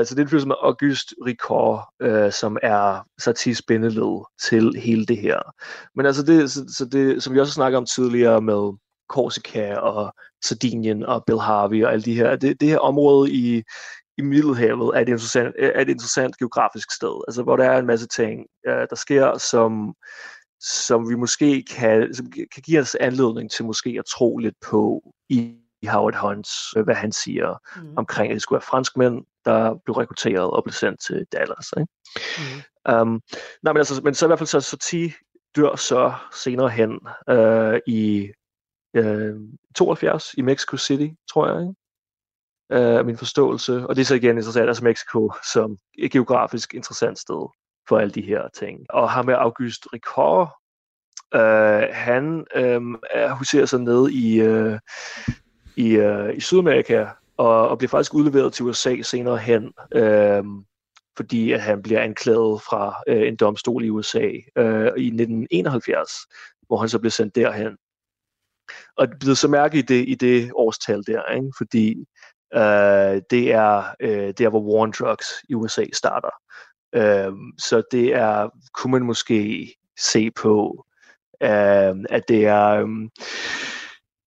Uh, 0.00 0.06
så 0.06 0.14
det 0.14 0.18
er 0.18 0.34
en 0.34 0.40
som 0.40 0.54
Auguste 0.62 1.14
Ricard, 1.26 1.92
uh, 2.04 2.32
som 2.32 2.56
er 2.62 3.06
Satis 3.18 3.62
bindeled 3.62 4.24
til 4.42 4.74
hele 4.78 5.06
det 5.06 5.18
her. 5.18 5.40
Men 5.94 6.06
altså 6.06 6.22
det, 6.22 6.50
så, 6.50 6.74
så 6.76 6.84
det, 6.84 7.22
som 7.22 7.34
vi 7.34 7.40
også 7.40 7.52
snakker 7.52 7.78
om 7.78 7.86
tidligere 7.86 8.40
med 8.40 8.78
Korsika 9.08 9.74
og 9.74 10.14
Sardinien 10.44 11.02
og 11.02 11.24
Bill 11.26 11.40
Harvey 11.40 11.84
og 11.84 11.92
alle 11.92 12.04
de 12.04 12.14
her, 12.14 12.36
det, 12.36 12.60
det 12.60 12.68
her 12.68 12.78
område 12.78 13.32
i, 13.32 13.62
i 14.18 14.22
Middelhavet 14.22 14.96
er 14.96 15.00
et, 15.00 15.08
interessant, 15.08 15.54
er 15.58 15.80
et 15.80 15.88
interessant 15.88 16.38
geografisk 16.38 16.94
sted, 16.94 17.24
altså 17.28 17.42
hvor 17.42 17.56
der 17.56 17.64
er 17.64 17.78
en 17.78 17.86
masse 17.86 18.06
ting, 18.06 18.46
uh, 18.68 18.84
der 18.90 18.96
sker, 18.96 19.38
som 19.38 19.94
som 20.64 21.08
vi 21.08 21.14
måske 21.14 21.64
kan, 21.70 22.14
som 22.14 22.30
kan 22.30 22.62
give 22.64 22.80
os 22.80 22.94
anledning 22.94 23.50
til 23.50 23.64
måske 23.64 23.96
at 23.98 24.04
tro 24.04 24.36
lidt 24.36 24.54
på 24.70 25.12
i 25.28 25.56
Howard 25.86 26.14
Hunts, 26.14 26.74
øh, 26.76 26.84
hvad 26.84 26.94
han 26.94 27.12
siger 27.12 27.54
mm. 27.76 27.94
omkring, 27.96 28.30
at 28.30 28.34
det 28.34 28.42
skulle 28.42 28.56
være 28.56 28.66
franskmænd, 28.70 29.24
der 29.44 29.74
blev 29.84 29.94
rekrutteret 29.94 30.50
og 30.50 30.64
blev 30.64 30.72
sendt 30.72 31.00
til 31.00 31.26
Dallas. 31.32 31.72
Ikke? 31.76 31.92
Mm. 32.38 32.94
Um, 32.94 33.22
nej, 33.62 33.72
men, 33.72 33.76
altså, 33.76 34.00
men 34.04 34.14
så 34.14 34.26
i 34.26 34.28
hvert 34.28 34.38
fald 34.38 34.46
så, 34.46 34.60
så 34.60 34.76
T 34.76 34.94
dør 35.56 35.76
så 35.76 36.12
senere 36.34 36.68
hen 36.68 37.00
uh, 37.30 37.78
i 37.86 38.32
uh, 38.98 39.36
72 39.74 40.34
i 40.34 40.42
Mexico 40.42 40.76
City, 40.76 41.08
tror 41.32 41.48
jeg. 41.48 41.60
Ikke? 41.60 41.74
Uh, 42.98 43.06
min 43.06 43.16
forståelse. 43.16 43.86
Og 43.86 43.96
det 43.96 44.00
er 44.00 44.06
så 44.06 44.14
igen 44.14 44.36
interessant, 44.36 44.68
altså 44.68 44.84
Mexico 44.84 45.32
som 45.52 45.76
et 45.98 46.12
geografisk 46.12 46.74
interessant 46.74 47.18
sted 47.18 47.48
for 47.88 47.98
alle 47.98 48.12
de 48.12 48.22
her 48.22 48.48
ting. 48.54 48.86
Og 48.90 49.10
ham 49.10 49.26
med 49.26 49.34
August 49.34 49.86
Ricard, 49.92 50.62
uh, 51.34 51.94
han 51.94 52.46
uh, 52.56 53.38
huserer 53.38 53.66
sig 53.66 53.80
ned 53.80 54.10
i, 54.10 54.48
uh, 54.48 54.78
i, 55.76 55.90
øh, 55.90 56.36
i 56.36 56.40
Sydamerika, 56.40 57.06
og, 57.36 57.68
og 57.68 57.78
bliver 57.78 57.88
faktisk 57.88 58.14
udleveret 58.14 58.52
til 58.52 58.64
USA 58.64 59.02
senere 59.02 59.38
hen, 59.38 59.72
øh, 59.94 60.44
fordi 61.16 61.52
at 61.52 61.60
han 61.60 61.82
bliver 61.82 62.00
anklaget 62.00 62.62
fra 62.62 63.02
øh, 63.08 63.28
en 63.28 63.36
domstol 63.36 63.84
i 63.84 63.90
USA 63.90 64.26
øh, 64.56 64.92
i 64.96 65.06
1971, 65.06 66.10
hvor 66.66 66.76
han 66.76 66.88
så 66.88 66.98
bliver 66.98 67.10
sendt 67.10 67.34
derhen. 67.34 67.76
Og 68.96 69.08
det 69.08 69.18
bliver 69.18 69.34
så 69.34 69.48
mærke 69.48 69.78
i 69.78 69.82
det, 69.82 70.08
i 70.08 70.14
det 70.14 70.50
årstal 70.54 71.02
der, 71.06 71.32
ikke? 71.32 71.52
fordi 71.58 71.90
øh, 72.54 73.22
det 73.30 73.52
er 73.52 73.94
øh, 74.00 74.34
der, 74.38 74.48
hvor 74.48 74.60
war 74.60 74.82
on 74.82 74.92
drugs 74.98 75.26
i 75.48 75.54
USA 75.54 75.84
starter. 75.92 76.30
Øh, 76.94 77.32
så 77.58 77.82
det 77.92 78.14
er, 78.14 78.48
kunne 78.74 78.90
man 78.90 79.02
måske 79.02 79.68
se 79.98 80.30
på, 80.30 80.86
øh, 81.42 81.94
at 82.10 82.22
det 82.28 82.46
er... 82.46 82.68
Øh, 82.68 83.08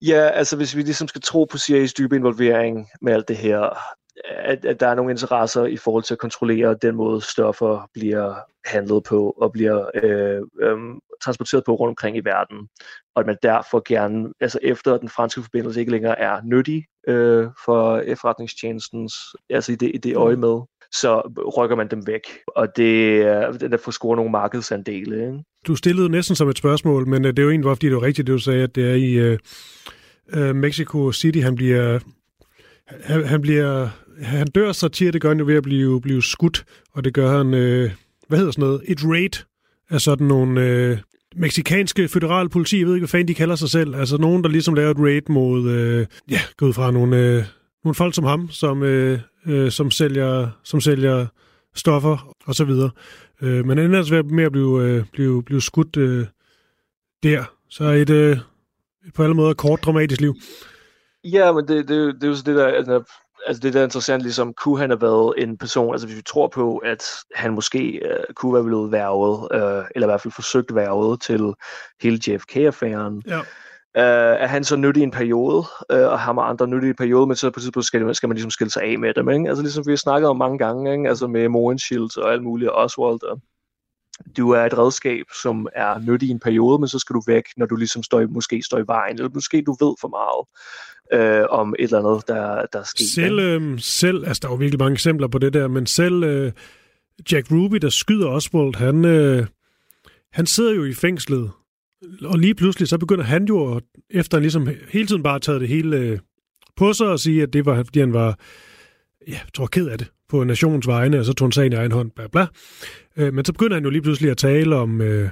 Ja, 0.01 0.29
altså 0.33 0.57
hvis 0.57 0.75
vi 0.75 0.81
ligesom 0.81 1.07
skal 1.07 1.21
tro 1.21 1.43
på 1.43 1.57
CIA's 1.57 1.93
dybe 1.97 2.15
involvering 2.15 2.87
med 3.01 3.13
alt 3.13 3.27
det 3.27 3.37
her, 3.37 3.77
at, 4.25 4.65
at 4.65 4.79
der 4.79 4.87
er 4.87 4.95
nogle 4.95 5.11
interesser 5.11 5.65
i 5.65 5.77
forhold 5.77 6.03
til 6.03 6.13
at 6.13 6.19
kontrollere 6.19 6.77
den 6.81 6.95
måde, 6.95 7.21
stoffer 7.21 7.89
bliver 7.93 8.35
handlet 8.65 9.03
på 9.03 9.29
og 9.29 9.51
bliver 9.51 9.89
øh, 10.03 10.41
øh, 10.61 10.77
transporteret 11.23 11.63
på 11.65 11.75
rundt 11.75 11.89
omkring 11.89 12.17
i 12.17 12.25
verden. 12.25 12.69
Og 13.15 13.19
at 13.19 13.25
man 13.25 13.37
derfor 13.43 13.81
gerne, 13.87 14.33
altså 14.39 14.59
efter 14.61 14.97
den 14.97 15.09
franske 15.09 15.41
forbindelse 15.41 15.79
ikke 15.79 15.91
længere 15.91 16.19
er 16.19 16.41
nyttig 16.43 16.85
øh, 17.07 17.47
for 17.65 17.97
efterretningstjenestens, 17.97 19.13
altså 19.49 19.71
i 19.71 19.75
det, 19.75 19.91
i 19.93 19.97
det 19.97 20.15
øje 20.15 20.35
med, 20.35 20.61
så 20.91 21.31
rykker 21.57 21.75
man 21.75 21.87
dem 21.87 22.07
væk. 22.07 22.21
Og 22.47 22.77
det 22.77 23.21
er 23.21 23.51
der 23.51 23.77
får 23.77 23.91
score 23.91 24.15
nogle 24.15 24.31
markedsandele. 24.31 25.25
Ikke? 25.25 25.43
Du 25.67 25.75
stillede 25.75 26.09
næsten 26.09 26.35
som 26.35 26.49
et 26.49 26.57
spørgsmål, 26.57 27.07
men 27.07 27.25
øh, 27.25 27.31
det 27.31 27.39
er 27.39 27.43
jo 27.43 27.49
egentlig, 27.49 27.69
fordi 27.69 27.87
det 27.87 27.93
er 27.93 28.01
rigtigt, 28.01 28.27
det 28.27 28.33
du 28.33 28.39
sagde, 28.39 28.63
at 28.63 28.75
det 28.75 28.89
er 28.89 28.93
i 28.93 29.13
øh, 29.13 29.37
øh, 30.33 30.55
Mexico 30.55 31.11
City, 31.11 31.39
han 31.39 31.55
bliver 31.55 31.99
han, 32.87 33.25
han 33.25 33.41
bliver 33.41 33.89
han 34.21 34.47
dør 34.47 34.71
så 34.71 34.87
tit, 34.87 35.13
det 35.13 35.21
gør 35.21 35.29
han 35.29 35.39
jo 35.39 35.45
ved 35.45 35.55
at 35.55 35.63
blive, 35.63 36.01
blive 36.01 36.23
skudt, 36.23 36.65
og 36.93 37.03
det 37.03 37.13
gør 37.13 37.37
han, 37.37 37.53
øh, 37.53 37.91
hvad 38.27 38.37
hedder 38.37 38.51
sådan 38.51 38.63
noget, 38.63 38.81
et 38.87 39.05
raid 39.05 39.45
af 39.89 40.01
sådan 40.01 40.27
nogle 40.27 40.61
øh, 40.61 40.97
meksikanske 41.35 42.07
federale 42.07 42.49
politi, 42.49 42.79
jeg 42.79 42.87
ved 42.87 42.95
ikke, 42.95 43.01
hvad 43.01 43.09
fanden 43.09 43.27
de 43.27 43.33
kalder 43.33 43.55
sig 43.55 43.69
selv, 43.69 43.95
altså 43.95 44.17
nogen, 44.17 44.43
der 44.43 44.49
ligesom 44.49 44.73
laver 44.73 44.91
et 44.91 44.99
raid 44.99 45.21
mod, 45.29 45.69
øh, 45.69 46.05
ja, 46.31 46.39
gå 46.57 46.65
ud 46.65 46.73
fra 46.73 46.91
nogle, 46.91 47.17
øh, 47.17 47.43
nogle 47.83 47.95
folk 47.95 48.15
som 48.15 48.23
ham, 48.23 48.49
som, 48.51 48.83
øh, 48.83 49.19
øh, 49.47 49.71
som, 49.71 49.91
sælger, 49.91 50.49
som 50.63 50.81
sælger 50.81 51.25
stoffer 51.75 52.35
og 52.45 52.55
så 52.55 52.65
videre. 52.65 52.89
Øh, 53.41 53.65
men 53.65 53.79
ender 53.79 53.97
altså 53.97 54.23
med 54.29 54.43
at 54.43 54.51
blive, 54.51 54.83
øh, 54.83 55.05
blive, 55.11 55.43
blive 55.43 55.61
skudt 55.61 55.97
øh, 55.97 56.27
der. 57.23 57.43
Så 57.69 57.83
et, 57.83 58.09
øh, 58.09 58.37
et 59.07 59.13
på 59.15 59.23
alle 59.23 59.35
måder 59.35 59.53
kort 59.53 59.83
dramatisk 59.83 60.21
liv. 60.21 60.35
Ja, 61.23 61.51
men 61.51 61.67
det, 61.67 61.87
det, 61.87 62.15
det 62.15 62.23
er 62.23 62.27
jo 62.27 62.35
så 62.35 62.43
det 62.45 62.55
der, 62.55 62.67
altså, 62.67 63.03
altså 63.47 63.61
det 63.61 63.73
der 63.73 63.79
er 63.79 63.83
interessant, 63.83 64.23
ligesom, 64.23 64.53
kunne 64.53 64.79
han 64.79 64.89
have 64.89 65.01
været 65.01 65.33
en 65.37 65.57
person, 65.57 65.93
altså 65.93 66.07
hvis 66.07 66.17
vi 66.17 66.21
tror 66.21 66.47
på, 66.47 66.77
at 66.77 67.03
han 67.35 67.53
måske 67.53 68.01
uh, 68.05 68.33
kunne 68.33 68.53
være 68.53 68.63
blevet 68.63 68.91
værvet, 68.91 69.39
uh, 69.39 69.85
eller 69.95 70.07
i 70.07 70.09
hvert 70.09 70.21
fald 70.21 70.33
forsøgt 70.33 70.75
værvet 70.75 71.21
til 71.21 71.53
hele 72.01 72.19
JFK-affæren, 72.27 73.21
ja. 73.27 73.39
Uh, 73.97 74.01
er 74.01 74.47
han 74.47 74.63
så 74.63 74.75
nyttig 74.75 75.01
i 75.01 75.03
en 75.03 75.11
periode, 75.11 75.63
uh, 75.93 76.11
og 76.13 76.19
har 76.19 76.33
man 76.33 76.45
andre 76.49 76.67
nyttige 76.67 76.87
i 76.87 76.89
en 76.89 76.95
periode, 76.95 77.27
men 77.27 77.35
så 77.35 77.49
på 77.49 77.59
et 77.59 77.61
tidspunkt 77.61 77.85
skal, 77.85 78.15
skal 78.15 78.29
man 78.29 78.35
ligesom 78.35 78.51
skille 78.51 78.71
sig 78.71 78.83
af 78.83 78.99
med 78.99 79.13
dem, 79.13 79.29
ikke? 79.29 79.49
Altså 79.49 79.63
ligesom 79.63 79.87
vi 79.87 79.91
har 79.91 79.97
snakket 79.97 80.29
om 80.29 80.37
mange 80.37 80.57
gange, 80.57 80.91
ikke? 80.91 81.09
altså 81.09 81.27
med 81.27 81.49
Mohrenschildt 81.49 82.17
og 82.17 82.33
alt 82.33 82.43
muligt, 82.43 82.69
og 82.69 82.75
Oswald, 82.75 83.23
og 83.23 83.41
du 84.37 84.49
er 84.49 84.65
et 84.65 84.77
redskab, 84.77 85.25
som 85.41 85.67
er 85.75 85.99
nyttig 85.99 86.29
i 86.29 86.31
en 86.31 86.39
periode, 86.39 86.79
men 86.79 86.87
så 86.87 86.99
skal 86.99 87.13
du 87.13 87.21
væk, 87.27 87.43
når 87.57 87.65
du 87.65 87.75
ligesom 87.75 88.03
står 88.03 88.19
i, 88.19 88.25
måske 88.25 88.61
står 88.65 88.79
i 88.79 88.87
vejen, 88.87 89.15
eller 89.15 89.29
måske 89.33 89.63
du 89.65 89.71
ved 89.71 89.95
for 90.01 90.07
meget 90.07 90.45
øh, 91.13 91.45
om 91.49 91.75
et 91.79 91.83
eller 91.83 91.99
andet, 91.99 92.27
der, 92.27 92.65
der 92.73 92.79
er 92.79 92.83
sket. 92.83 93.07
Selv, 93.15 93.39
øh, 93.39 93.79
selv, 93.79 94.27
altså 94.27 94.39
der 94.41 94.47
er 94.47 94.51
jo 94.51 94.57
virkelig 94.57 94.79
mange 94.79 94.93
eksempler 94.93 95.27
på 95.27 95.37
det 95.37 95.53
der, 95.53 95.67
men 95.67 95.85
selv 95.85 96.23
øh, 96.23 96.51
Jack 97.31 97.51
Ruby, 97.51 97.77
der 97.77 97.89
skyder 97.89 98.27
Oswald, 98.27 98.75
han, 98.75 99.05
øh, 99.05 99.45
han 100.33 100.45
sidder 100.45 100.73
jo 100.73 100.85
i 100.85 100.93
fængslet, 100.93 101.51
og 102.21 102.39
lige 102.39 102.55
pludselig 102.55 102.87
så 102.87 102.97
begynder 102.97 103.23
han 103.23 103.45
jo, 103.45 103.81
efter 104.09 104.37
han 104.37 104.41
ligesom 104.41 104.67
hele 104.89 105.07
tiden 105.07 105.23
bare 105.23 105.39
taget 105.39 105.61
det 105.61 105.69
hele 105.69 105.97
øh, 105.97 106.19
på 106.75 106.93
sig, 106.93 107.07
og 107.07 107.19
sige, 107.19 107.43
at 107.43 107.53
det 107.53 107.65
var, 107.65 107.83
fordi 107.83 107.99
han 107.99 108.13
var, 108.13 108.39
ja, 109.27 109.39
tror, 109.53 109.67
ked 109.67 109.87
af 109.87 109.97
det 109.97 110.11
på 110.29 110.43
nationens 110.43 110.87
vegne, 110.87 111.19
og 111.19 111.25
så 111.25 111.33
tog 111.33 111.45
han 111.45 111.51
sagen 111.51 111.73
i 111.73 111.75
egen 111.75 111.91
hånd, 111.91 112.11
bla 112.11 112.27
bla. 112.27 112.47
Øh, 113.17 113.33
men 113.33 113.45
så 113.45 113.53
begynder 113.53 113.75
han 113.75 113.83
jo 113.83 113.89
lige 113.89 114.01
pludselig 114.01 114.31
at 114.31 114.37
tale 114.37 114.75
om, 114.75 115.01
øh, 115.01 115.29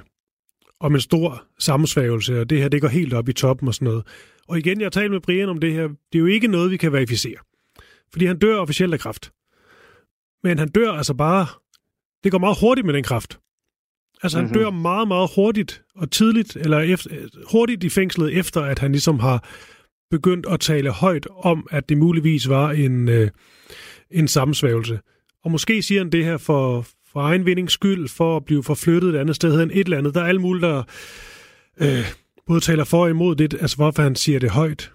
om 0.79 0.95
en 0.95 1.01
stor 1.01 1.43
sammensværgelse, 1.59 2.39
og 2.39 2.49
det 2.49 2.57
her, 2.57 2.69
det 2.69 2.81
går 2.81 2.87
helt 2.87 3.13
op 3.13 3.29
i 3.29 3.33
toppen 3.33 3.67
og 3.67 3.73
sådan 3.73 3.85
noget. 3.85 4.03
Og 4.47 4.57
igen, 4.57 4.79
jeg 4.79 4.85
har 4.85 4.89
talt 4.89 5.11
med 5.11 5.19
Brian 5.19 5.49
om 5.49 5.59
det 5.59 5.73
her, 5.73 5.87
det 5.87 6.15
er 6.15 6.19
jo 6.19 6.25
ikke 6.25 6.47
noget, 6.47 6.71
vi 6.71 6.77
kan 6.77 6.93
verificere. 6.93 7.37
Fordi 8.11 8.25
han 8.25 8.39
dør 8.39 8.57
officielt 8.57 8.93
af 8.93 8.99
kraft. 8.99 9.31
Men 10.43 10.59
han 10.59 10.67
dør 10.67 10.91
altså 10.91 11.13
bare, 11.13 11.47
det 12.23 12.31
går 12.31 12.39
meget 12.39 12.57
hurtigt 12.61 12.85
med 12.85 12.93
den 12.93 13.03
kraft. 13.03 13.39
Altså 14.23 14.37
han 14.37 14.45
mm-hmm. 14.45 14.59
dør 14.59 14.69
meget, 14.69 15.07
meget 15.07 15.29
hurtigt 15.35 15.83
og 15.95 16.11
tidligt, 16.11 16.55
eller 16.55 16.79
efter, 16.79 17.09
hurtigt 17.51 17.83
i 17.83 17.89
fængslet, 17.89 18.37
efter 18.37 18.61
at 18.61 18.79
han 18.79 18.91
ligesom 18.91 19.19
har 19.19 19.43
begyndt 20.11 20.45
at 20.49 20.59
tale 20.59 20.89
højt 20.89 21.27
om, 21.37 21.67
at 21.71 21.89
det 21.89 21.97
muligvis 21.97 22.49
var 22.49 22.71
en, 22.71 23.09
øh, 23.09 23.29
en 24.11 24.27
sammensvævelse. 24.27 24.99
Og 25.43 25.51
måske 25.51 25.81
siger 25.81 26.01
han 26.01 26.11
det 26.11 26.25
her 26.25 26.37
for, 26.37 26.85
for 27.11 27.21
egen 27.21 27.45
vindings 27.45 27.73
skyld, 27.73 28.09
for 28.09 28.37
at 28.37 28.45
blive 28.45 28.63
forflyttet 28.63 29.15
et 29.15 29.19
andet 29.19 29.35
sted 29.35 29.61
end 29.61 29.71
et 29.73 29.83
eller 29.83 29.97
andet. 29.97 30.15
Der 30.15 30.21
er 30.21 30.25
alle 30.25 30.41
mulige, 30.41 30.67
der 30.67 30.83
øh, 31.81 32.05
både 32.47 32.59
taler 32.59 32.83
for 32.83 33.03
og 33.03 33.09
imod 33.09 33.35
det, 33.35 33.53
altså 33.53 33.75
hvorfor 33.75 34.03
han 34.03 34.15
siger 34.15 34.39
det 34.39 34.49
højt. 34.49 34.91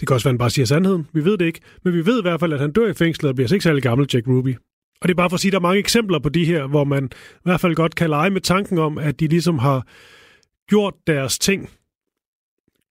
Det 0.00 0.08
kan 0.08 0.14
også 0.14 0.24
være, 0.24 0.30
at 0.30 0.34
han 0.34 0.38
bare 0.38 0.50
siger 0.50 0.66
sandheden. 0.66 1.06
Vi 1.12 1.24
ved 1.24 1.38
det 1.38 1.46
ikke. 1.46 1.60
Men 1.84 1.94
vi 1.94 2.06
ved 2.06 2.18
i 2.18 2.22
hvert 2.22 2.40
fald, 2.40 2.52
at 2.52 2.60
han 2.60 2.72
dør 2.72 2.88
i 2.88 2.94
fængslet 2.94 3.28
og 3.28 3.34
bliver 3.34 3.52
ikke 3.52 3.62
særlig 3.62 3.82
gammel, 3.82 4.08
Jack 4.14 4.28
Ruby. 4.28 4.56
Og 5.00 5.08
det 5.08 5.10
er 5.10 5.16
bare 5.16 5.30
for 5.30 5.34
at 5.34 5.40
sige, 5.40 5.50
at 5.50 5.52
der 5.52 5.58
er 5.58 5.62
mange 5.62 5.78
eksempler 5.78 6.18
på 6.18 6.28
de 6.28 6.44
her, 6.44 6.66
hvor 6.66 6.84
man 6.84 7.04
i 7.14 7.40
hvert 7.42 7.60
fald 7.60 7.74
godt 7.74 7.94
kan 7.94 8.10
lege 8.10 8.30
med 8.30 8.40
tanken 8.40 8.78
om, 8.78 8.98
at 8.98 9.20
de 9.20 9.26
ligesom 9.26 9.58
har 9.58 9.86
gjort 10.68 10.94
deres 11.06 11.38
ting. 11.38 11.70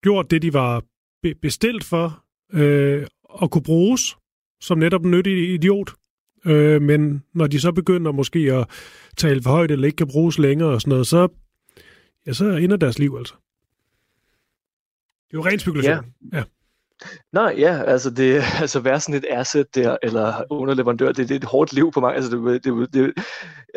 Gjort 0.03 0.31
det, 0.31 0.41
de 0.41 0.53
var 0.53 0.83
be- 1.23 1.35
bestilt 1.35 1.83
for, 1.83 2.23
øh, 2.53 3.07
og 3.23 3.51
kunne 3.51 3.63
bruges 3.63 4.17
som 4.61 4.77
netop 4.77 5.05
en 5.05 5.11
nyttig 5.11 5.53
idiot. 5.53 5.93
Øh, 6.45 6.81
men 6.81 7.23
når 7.33 7.47
de 7.47 7.59
så 7.59 7.71
begynder 7.71 8.11
måske 8.11 8.39
at 8.39 8.69
tale 9.17 9.43
for 9.43 9.49
højt, 9.49 9.71
eller 9.71 9.85
ikke 9.85 9.95
kan 9.95 10.07
bruges 10.07 10.39
længere 10.39 10.69
og 10.69 10.81
sådan 10.81 10.89
noget, 10.89 11.07
så, 11.07 11.27
ja, 12.27 12.33
så 12.33 12.45
ender 12.45 12.77
deres 12.77 12.99
liv 12.99 13.15
altså. 13.17 13.33
Det 15.27 15.33
er 15.33 15.37
jo 15.37 15.45
ren 15.45 15.59
spekulation. 15.59 16.05
Ja. 16.33 16.37
ja. 16.37 16.43
Nej, 17.33 17.55
ja, 17.57 17.83
altså 17.83 18.09
det 18.09 18.43
altså 18.61 18.79
være 18.79 18.99
sådan 18.99 19.15
et 19.15 19.25
asset 19.29 19.75
der, 19.75 19.97
eller 20.03 20.43
underleverandør, 20.49 21.07
det, 21.07 21.29
det 21.29 21.31
er 21.31 21.39
et 21.39 21.43
hårdt 21.43 21.73
liv 21.73 21.91
på 21.91 21.99
mange, 21.99 22.15
altså 22.15 22.37
det, 22.37 22.63
det, 22.63 22.93
det 22.93 23.03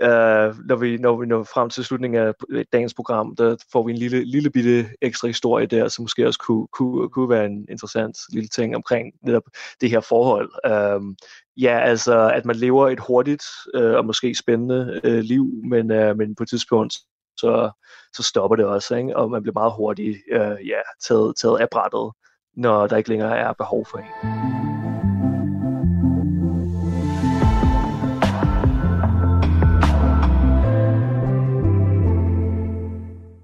uh, 0.03 0.67
når, 0.69 0.77
vi, 0.77 0.97
når 0.97 1.17
vi 1.21 1.27
når 1.27 1.43
frem 1.43 1.71
til 1.71 1.85
slutningen 1.85 2.23
af 2.23 2.35
dagens 2.73 2.95
program, 2.95 3.37
der 3.37 3.57
får 3.73 3.87
vi 3.87 3.93
en 3.93 3.99
lille, 3.99 4.25
lille 4.25 4.51
bitte 4.51 4.89
ekstra 5.03 5.27
historie 5.27 5.67
der, 5.67 5.89
som 5.89 6.03
måske 6.03 6.27
også 6.27 6.39
kunne, 6.39 6.67
kunne, 6.73 7.09
kunne 7.09 7.31
være 7.31 7.47
en 7.47 7.67
interessant 7.71 8.17
lille 8.33 8.49
ting 8.49 8.77
omkring 8.77 9.13
netop 9.23 9.45
det 9.81 9.91
her 9.91 10.01
forhold. 10.01 10.51
Uh, 10.71 11.15
ja, 11.57 11.81
altså 11.81 12.31
at 12.35 12.45
man 12.45 12.57
lever 12.57 12.89
et 12.89 13.01
hurtigt 13.01 13.45
uh, 13.75 13.83
og 13.83 14.07
måske 14.07 14.35
spændende 14.35 15.01
uh, 15.05 15.19
liv, 15.19 15.47
men, 15.65 15.91
uh, 15.91 16.17
men 16.17 16.35
på 16.35 16.43
et 16.43 16.49
tidspunkt 16.49 16.95
så, 17.41 17.71
så 18.17 18.23
stopper 18.23 18.57
det 18.57 18.67
også, 18.67 18.97
ikke? 18.97 19.17
og 19.17 19.31
man 19.31 19.43
bliver 19.43 19.61
meget 19.61 19.73
hurtigt 19.77 20.19
øh, 20.33 20.69
ja, 20.73 20.81
taget, 21.07 21.35
taget 21.41 21.59
af 21.61 21.69
brættet, 21.71 22.13
når 22.57 22.87
der 22.87 22.97
ikke 22.97 23.09
længere 23.09 23.39
er 23.39 23.53
behov 23.53 23.87
for 23.87 23.99
en. 23.99 24.05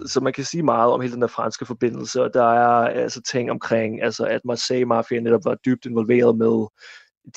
så 0.08 0.20
man 0.20 0.32
kan 0.32 0.44
sige 0.44 0.62
meget 0.62 0.92
om 0.92 1.00
hele 1.00 1.14
den 1.14 1.22
der 1.22 1.28
franske 1.28 1.66
forbindelse, 1.66 2.22
og 2.22 2.34
der 2.34 2.44
er 2.44 2.88
altså 2.88 3.22
ting 3.22 3.50
omkring, 3.50 4.02
altså 4.02 4.24
at 4.24 4.40
Marseille-mafiaen 4.44 5.22
netop 5.22 5.44
var 5.44 5.54
dybt 5.54 5.86
involveret 5.86 6.36
med 6.36 6.66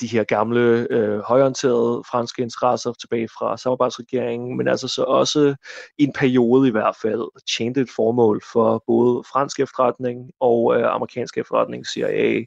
de 0.00 0.06
her 0.06 0.24
gamle 0.24 0.86
øh, 0.90 1.18
højorienterede 1.18 2.02
franske 2.10 2.42
interesser 2.42 2.92
tilbage 2.92 3.28
fra 3.28 3.56
samarbejdsregeringen, 3.56 4.56
men 4.56 4.68
altså 4.68 4.88
så 4.88 5.02
også 5.02 5.54
i 5.98 6.02
en 6.04 6.12
periode 6.12 6.68
i 6.68 6.70
hvert 6.70 6.96
fald 7.02 7.42
tjente 7.56 7.80
et 7.80 7.90
formål 7.96 8.42
for 8.52 8.84
både 8.86 9.24
fransk 9.32 9.60
efterretning 9.60 10.30
og 10.40 10.76
øh, 10.76 10.94
amerikansk 10.94 11.38
efterretning, 11.38 11.86
CIA, 11.86 12.44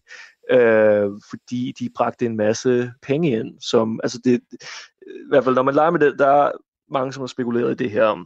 øh, 0.51 1.11
fordi 1.29 1.73
de 1.79 1.89
bragte 1.95 2.25
en 2.25 2.37
masse 2.37 2.91
penge 3.01 3.31
ind, 3.39 3.61
som, 3.61 3.99
altså 4.03 4.19
det, 4.23 4.41
i 5.01 5.29
hvert 5.29 5.43
fald 5.43 5.55
når 5.55 5.63
man 5.63 5.75
leger 5.75 5.91
med 5.91 5.99
det, 5.99 6.19
der 6.19 6.27
er 6.27 6.51
mange, 6.91 7.13
som 7.13 7.21
har 7.21 7.27
spekuleret 7.27 7.71
i 7.71 7.83
det 7.83 7.91
her 7.91 8.25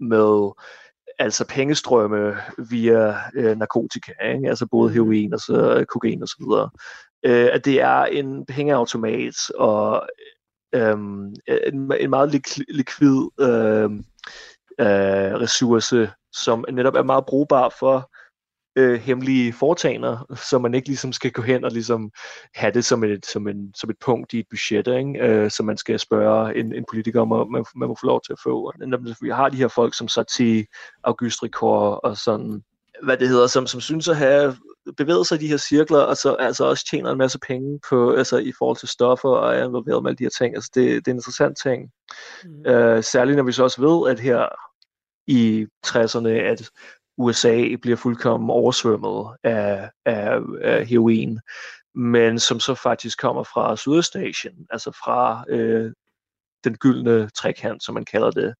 med 0.00 0.52
altså 1.18 1.46
pengestrømme 1.48 2.36
via 2.70 3.14
øh, 3.34 3.56
narkotika, 3.56 4.12
ikke? 4.34 4.48
altså 4.48 4.66
både 4.66 4.92
heroin 4.92 5.34
og 5.34 5.40
så 5.40 5.84
kokain 5.88 6.22
og 6.22 6.28
så 6.28 6.36
videre 6.38 6.70
øh, 7.22 7.48
at 7.52 7.64
det 7.64 7.80
er 7.80 8.04
en 8.04 8.46
pengeautomat 8.46 9.50
og 9.54 10.08
øh, 10.74 10.98
en, 11.66 11.92
en 12.00 12.10
meget 12.10 12.50
likvid 12.68 13.28
øh, 13.40 13.90
øh, 14.80 15.34
ressource, 15.40 16.10
som 16.32 16.64
netop 16.72 16.94
er 16.94 17.02
meget 17.02 17.26
brugbar 17.26 17.74
for 17.78 18.10
øh, 18.76 19.00
hemmelige 19.00 19.52
foretagender, 19.52 20.34
så 20.50 20.58
man 20.58 20.74
ikke 20.74 20.88
ligesom 20.88 21.12
skal 21.12 21.32
gå 21.32 21.42
hen 21.42 21.64
og 21.64 21.70
ligesom 21.70 22.10
have 22.54 22.72
det 22.72 22.84
som 22.84 23.04
et, 23.04 23.26
som 23.26 23.48
en, 23.48 23.74
som 23.74 23.90
et 23.90 23.96
punkt 24.00 24.32
i 24.32 24.38
et 24.38 24.46
budget, 24.50 24.86
ikke? 24.86 25.20
Øh, 25.20 25.50
som 25.50 25.66
man 25.66 25.76
skal 25.76 25.98
spørge 25.98 26.56
en, 26.56 26.74
en 26.74 26.84
politiker 26.90 27.20
om, 27.20 27.32
at 27.32 27.48
man, 27.48 27.64
man 27.76 27.88
må 27.88 27.96
få 28.00 28.06
lov 28.06 28.20
til 28.26 28.32
at 28.32 28.40
få. 28.42 28.72
Vi 29.20 29.30
har 29.30 29.48
de 29.48 29.56
her 29.56 29.68
folk 29.68 29.96
som 29.96 30.08
Satie, 30.08 30.66
August 31.04 31.42
Ricor 31.42 31.90
og 31.90 32.16
sådan, 32.16 32.62
hvad 33.02 33.16
det 33.16 33.28
hedder, 33.28 33.46
som, 33.46 33.66
som 33.66 33.80
synes 33.80 34.08
at 34.08 34.16
have 34.16 34.56
bevæget 34.96 35.26
sig 35.26 35.36
i 35.36 35.44
de 35.44 35.48
her 35.48 35.56
cirkler, 35.56 35.98
og 35.98 36.16
så 36.16 36.34
altså 36.34 36.64
også 36.64 36.86
tjener 36.90 37.10
en 37.10 37.18
masse 37.18 37.38
penge 37.38 37.80
på, 37.88 38.12
altså 38.12 38.38
i 38.38 38.52
forhold 38.58 38.76
til 38.76 38.88
stoffer, 38.88 39.28
og 39.28 39.54
er 39.54 39.64
involveret 39.64 40.02
med 40.02 40.10
alle 40.10 40.18
de 40.18 40.24
her 40.24 40.30
ting. 40.30 40.54
Altså 40.54 40.70
det, 40.74 40.84
det 40.84 41.08
er 41.08 41.12
en 41.12 41.18
interessant 41.18 41.58
ting. 41.62 41.90
Mm. 42.44 42.66
Øh, 42.66 43.02
særligt 43.02 43.36
når 43.36 43.44
vi 43.44 43.52
så 43.52 43.62
også 43.62 43.80
ved, 43.80 44.10
at 44.10 44.20
her 44.20 44.48
i 45.26 45.66
60'erne, 45.86 46.28
at 46.28 46.70
USA 47.18 47.76
bliver 47.82 47.96
fuldkommen 47.96 48.50
oversvømmet 48.50 49.36
af, 49.44 49.90
af, 50.06 50.38
af 50.62 50.86
heroin. 50.86 51.40
men 51.94 52.38
som 52.38 52.60
så 52.60 52.74
faktisk 52.74 53.18
kommer 53.18 53.42
fra 53.42 53.76
Sydøstasien, 53.76 54.66
altså 54.70 54.90
fra 54.90 55.44
øh, 55.48 55.92
den 56.66 56.76
gyldne 56.76 57.28
trekant, 57.28 57.84
som 57.84 57.94
man 57.94 58.04
kalder 58.04 58.30
det, 58.30 58.54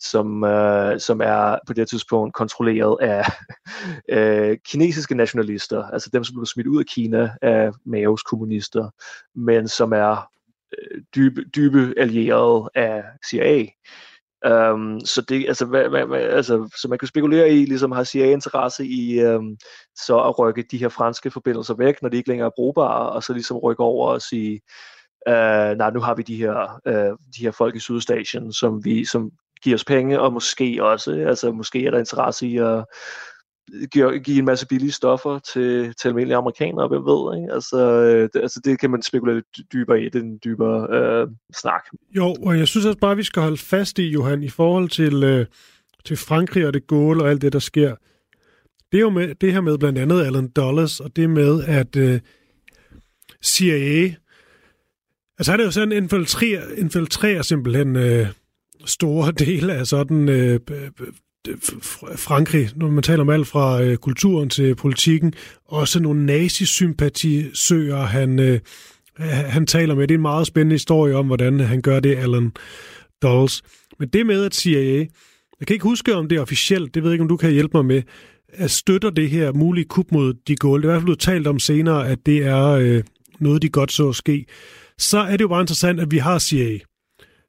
som, 0.00 0.44
øh, 0.44 1.00
som 1.00 1.20
er 1.20 1.58
på 1.66 1.72
det 1.72 1.88
tidspunkt 1.88 2.34
kontrolleret 2.34 2.96
af 3.00 3.24
øh, 4.16 4.58
kinesiske 4.66 5.14
nationalister, 5.14 5.84
altså 5.84 6.10
dem, 6.12 6.24
som 6.24 6.34
blev 6.34 6.46
smidt 6.46 6.66
ud 6.66 6.78
af 6.78 6.86
Kina 6.86 7.30
af 7.42 7.70
Maos 7.86 8.22
kommunister, 8.22 8.90
men 9.34 9.68
som 9.68 9.92
er 9.92 10.28
øh, 10.78 11.02
dybe, 11.14 11.44
dybe 11.56 11.94
allierede 11.96 12.70
af 12.74 13.04
CIA. 13.30 13.66
Um, 14.46 14.52
øhm, 14.52 15.00
så 15.00 15.22
det, 15.28 15.44
altså, 15.48 15.66
hvad, 15.66 15.88
hvad, 15.88 16.06
hvad, 16.06 16.20
altså, 16.20 16.78
så 16.80 16.88
man 16.88 16.98
kan 16.98 17.08
spekulere 17.08 17.50
i, 17.50 17.64
ligesom 17.64 17.92
har 17.92 18.04
CIA 18.04 18.26
interesse 18.26 18.86
i 18.86 19.24
um, 19.24 19.56
så 19.96 20.18
at 20.18 20.38
rykke 20.38 20.64
de 20.70 20.78
her 20.78 20.88
franske 20.88 21.30
forbindelser 21.30 21.74
væk, 21.74 22.02
når 22.02 22.08
de 22.08 22.16
ikke 22.16 22.28
længere 22.28 22.46
er 22.46 22.56
brugbare, 22.56 23.10
og 23.10 23.22
så 23.22 23.32
ligesom 23.32 23.56
rykke 23.56 23.82
over 23.82 24.08
og 24.08 24.22
sige, 24.22 24.60
øh, 25.28 25.76
nej, 25.78 25.90
nu 25.90 26.00
har 26.00 26.14
vi 26.14 26.22
de 26.22 26.36
her, 26.36 26.80
øh, 26.86 27.16
de 27.36 27.42
her 27.42 27.50
folk 27.50 27.76
i 27.76 27.78
Sydostasien, 27.78 28.52
som 28.52 28.84
vi, 28.84 29.04
som 29.04 29.30
giver 29.62 29.76
os 29.76 29.84
penge, 29.84 30.20
og 30.20 30.32
måske 30.32 30.84
også, 30.84 31.24
altså 31.28 31.52
måske 31.52 31.86
er 31.86 31.90
der 31.90 31.98
interesse 31.98 32.46
i 32.46 32.56
at 32.56 32.84
give, 33.92 34.18
give 34.18 34.38
en 34.38 34.44
masse 34.44 34.66
billige 34.66 34.92
stoffer 34.92 35.38
til, 35.38 35.94
til 35.94 36.08
almindelige 36.08 36.36
amerikanere, 36.36 36.88
hvem 36.88 37.04
ved, 37.04 37.36
ikke? 37.36 37.52
Altså, 37.54 37.78
øh, 37.78 38.28
det, 38.32 38.40
altså 38.40 38.60
det 38.64 38.80
kan 38.80 38.90
man 38.90 39.02
spekulere 39.02 39.34
lidt 39.34 39.72
dybere 39.72 40.02
i, 40.02 40.08
den 40.08 40.38
dybere 40.44 40.86
øh, 40.90 41.28
snak. 41.56 41.82
Jo, 42.16 42.36
og 42.46 42.58
jeg 42.58 42.68
synes 42.68 42.86
også 42.86 42.98
bare, 42.98 43.16
vi 43.16 43.22
skal 43.22 43.42
holde 43.42 43.56
fast 43.56 43.98
i, 43.98 44.02
Johan, 44.02 44.42
i 44.42 44.48
forhold 44.48 44.88
til, 44.88 45.24
øh, 45.24 45.46
til 46.04 46.16
Frankrig 46.16 46.66
og 46.66 46.74
det 46.74 46.86
Gaulle 46.86 47.22
og 47.22 47.30
alt 47.30 47.42
det, 47.42 47.52
der 47.52 47.58
sker. 47.58 47.94
Det 48.92 48.98
er 48.98 49.02
jo 49.02 49.10
med, 49.10 49.34
det 49.34 49.52
her 49.52 49.60
med 49.60 49.78
blandt 49.78 49.98
andet 49.98 50.24
Alan 50.24 50.48
Dulles, 50.48 51.00
og 51.00 51.16
det 51.16 51.30
med, 51.30 51.64
at 51.64 51.96
øh, 51.96 52.20
CIA, 53.44 54.14
altså 55.38 55.50
han 55.50 55.60
er 55.60 55.64
jo 55.64 55.70
sådan 55.70 55.92
infiltrerer, 55.92 56.62
infiltrerer 56.76 57.42
simpelthen 57.42 57.96
øh, 57.96 58.26
store 58.84 59.32
dele 59.46 59.74
af 59.74 59.86
sådan 59.86 60.28
øh, 60.28 60.60
Frankrig, 62.16 62.70
når 62.76 62.90
man 62.90 63.02
taler 63.02 63.20
om 63.20 63.30
alt 63.30 63.46
fra 63.46 63.82
øh, 63.82 63.96
kulturen 63.96 64.50
til 64.50 64.74
politikken, 64.74 65.34
også 65.64 66.00
nogle 66.00 66.26
nazisympatisøger, 66.26 67.96
han, 67.96 68.38
øh, 68.38 68.60
han 69.18 69.66
taler 69.66 69.94
med. 69.94 70.08
Det 70.08 70.14
er 70.14 70.18
en 70.18 70.22
meget 70.22 70.46
spændende 70.46 70.74
historie 70.74 71.16
om, 71.16 71.26
hvordan 71.26 71.60
han 71.60 71.82
gør 71.82 72.00
det, 72.00 72.16
Alan 72.16 72.52
Dulles. 73.22 73.62
Men 73.98 74.08
det 74.08 74.26
med, 74.26 74.44
at 74.44 74.54
CIA, 74.54 74.98
jeg 75.60 75.66
kan 75.66 75.74
ikke 75.74 75.82
huske, 75.82 76.14
om 76.14 76.28
det 76.28 76.36
er 76.36 76.42
officielt, 76.42 76.94
det 76.94 77.02
ved 77.02 77.10
jeg 77.10 77.14
ikke, 77.14 77.22
om 77.22 77.28
du 77.28 77.36
kan 77.36 77.52
hjælpe 77.52 77.76
mig 77.76 77.84
med, 77.84 78.02
at 78.48 78.70
støtter 78.70 79.10
det 79.10 79.30
her 79.30 79.52
mulige 79.52 79.84
kup 79.84 80.06
mod 80.12 80.34
de 80.48 80.56
Gaulle. 80.56 80.82
Det 80.82 80.88
er 80.88 80.90
i 80.90 80.92
hvert 80.92 81.00
fald 81.00 81.06
blevet 81.06 81.20
talt 81.20 81.46
om 81.46 81.58
senere, 81.58 82.08
at 82.08 82.18
det 82.26 82.46
er 82.46 82.66
øh, 82.66 83.02
noget, 83.38 83.62
de 83.62 83.68
godt 83.68 83.92
så 83.92 84.12
ske. 84.12 84.46
Så 84.98 85.18
er 85.18 85.30
det 85.30 85.40
jo 85.40 85.48
bare 85.48 85.60
interessant, 85.60 86.00
at 86.00 86.10
vi 86.10 86.18
har 86.18 86.38
CIA, 86.38 86.78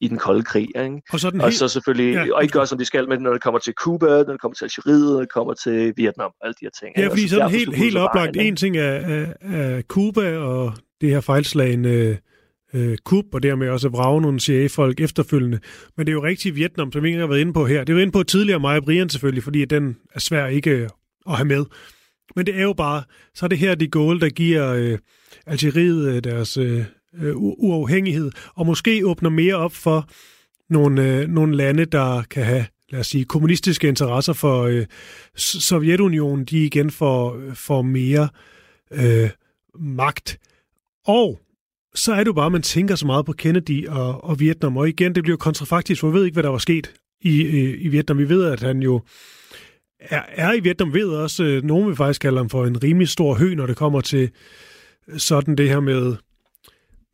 i 0.00 0.08
den 0.08 0.18
kolde 0.18 0.42
krig. 0.42 0.68
Ikke? 0.76 1.02
Og, 1.12 1.20
så, 1.20 1.30
den 1.30 1.40
og 1.40 1.46
helt... 1.46 1.58
så 1.58 1.68
selvfølgelig, 1.68 2.14
ja, 2.14 2.34
og 2.34 2.42
ikke 2.42 2.52
gøre 2.52 2.66
som 2.66 2.78
de 2.78 2.84
skal, 2.84 3.08
men 3.08 3.20
når 3.20 3.32
det 3.32 3.42
kommer 3.42 3.60
til 3.60 3.74
Cuba, 3.74 4.06
når 4.06 4.32
det 4.32 4.40
kommer 4.40 4.54
til 4.54 4.64
Algeriet, 4.64 5.12
når 5.12 5.20
det 5.20 5.32
kommer 5.32 5.54
til 5.54 5.92
Vietnam, 5.96 6.30
alle 6.44 6.54
de 6.60 6.64
her 6.64 6.70
ting. 6.80 6.98
Ja, 6.98 7.08
fordi 7.08 7.28
sådan 7.28 7.50
helt, 7.50 7.76
helt 7.76 7.96
oplagt, 7.96 8.36
en 8.36 8.56
ting 8.56 8.76
er, 8.76 8.82
er, 8.82 9.32
er 9.40 9.82
Cuba 9.82 10.38
og 10.38 10.72
det 11.00 11.10
her 11.10 11.20
fejlslagende 11.20 12.18
øh, 12.74 12.98
kup, 13.04 13.24
og 13.32 13.42
dermed 13.42 13.68
også 13.68 13.88
vrage 13.88 14.20
nogle 14.20 14.40
CIA-folk 14.40 15.00
efterfølgende. 15.00 15.60
Men 15.96 16.06
det 16.06 16.12
er 16.12 16.14
jo 16.14 16.24
rigtigt 16.24 16.56
Vietnam, 16.56 16.92
som 16.92 17.02
vi 17.02 17.08
ikke 17.08 17.20
har 17.20 17.26
været 17.26 17.40
inde 17.40 17.52
på 17.52 17.66
her. 17.66 17.84
Det 17.84 17.94
var 17.94 18.00
inde 18.00 18.12
på 18.12 18.22
tidligere 18.22 18.60
mig 18.60 18.76
og 18.76 18.84
Brian 18.84 19.08
selvfølgelig, 19.08 19.42
fordi 19.42 19.64
den 19.64 19.96
er 20.14 20.20
svær 20.20 20.46
ikke 20.46 20.88
at 21.26 21.36
have 21.36 21.48
med. 21.48 21.64
Men 22.36 22.46
det 22.46 22.56
er 22.56 22.62
jo 22.62 22.72
bare, 22.72 23.02
så 23.34 23.46
er 23.46 23.48
det 23.48 23.58
her 23.58 23.74
de 23.74 23.88
Gaulle, 23.88 24.20
der 24.20 24.28
giver 24.28 24.72
øh, 24.72 24.98
Algeriet 25.46 26.08
øh, 26.08 26.24
deres 26.24 26.56
øh, 26.56 26.84
øh 27.20 27.36
uafhængighed, 27.36 28.30
og 28.54 28.66
måske 28.66 29.06
åbner 29.06 29.30
mere 29.30 29.54
op 29.54 29.72
for 29.72 30.08
nogle, 30.70 31.08
øh, 31.08 31.28
nogle 31.28 31.56
lande, 31.56 31.84
der 31.84 32.22
kan 32.22 32.44
have 32.44 32.66
lad 32.90 33.00
os 33.00 33.06
sige, 33.06 33.24
kommunistiske 33.24 33.88
interesser 33.88 34.32
for 34.32 34.62
øh, 34.62 34.86
Sovjetunionen, 35.36 36.44
de 36.44 36.64
igen 36.64 36.90
får, 36.90 37.36
øh, 37.36 37.54
får 37.54 37.82
mere 37.82 38.28
øh, 38.90 39.30
magt. 39.78 40.38
Og 41.06 41.40
så 41.94 42.12
er 42.12 42.18
det 42.18 42.26
jo 42.26 42.32
bare, 42.32 42.46
at 42.46 42.52
man 42.52 42.62
tænker 42.62 42.94
så 42.94 43.06
meget 43.06 43.26
på 43.26 43.32
Kennedy 43.32 43.88
og, 43.88 44.24
og 44.24 44.40
Vietnam, 44.40 44.76
og 44.76 44.88
igen, 44.88 45.14
det 45.14 45.22
bliver 45.22 45.36
kontrafaktisk, 45.36 46.00
for 46.00 46.10
vi 46.10 46.18
ved 46.18 46.24
ikke, 46.24 46.34
hvad 46.34 46.42
der 46.42 46.48
var 46.48 46.58
sket 46.58 46.92
i, 47.20 47.42
i, 47.42 47.74
i 47.74 47.88
Vietnam. 47.88 48.18
Vi 48.18 48.28
ved, 48.28 48.44
at 48.44 48.60
han 48.60 48.82
jo 48.82 49.02
er, 50.00 50.22
er 50.28 50.52
i 50.52 50.60
Vietnam, 50.60 50.94
ved 50.94 51.08
også, 51.08 51.44
øh, 51.44 51.62
nogen 51.62 51.86
vil 51.86 51.96
faktisk 51.96 52.20
kalde 52.20 52.36
ham 52.36 52.50
for 52.50 52.66
en 52.66 52.82
rimelig 52.82 53.08
stor 53.08 53.34
hø, 53.34 53.54
når 53.54 53.66
det 53.66 53.76
kommer 53.76 54.00
til 54.00 54.30
sådan 55.16 55.56
det 55.56 55.68
her 55.68 55.80
med, 55.80 56.16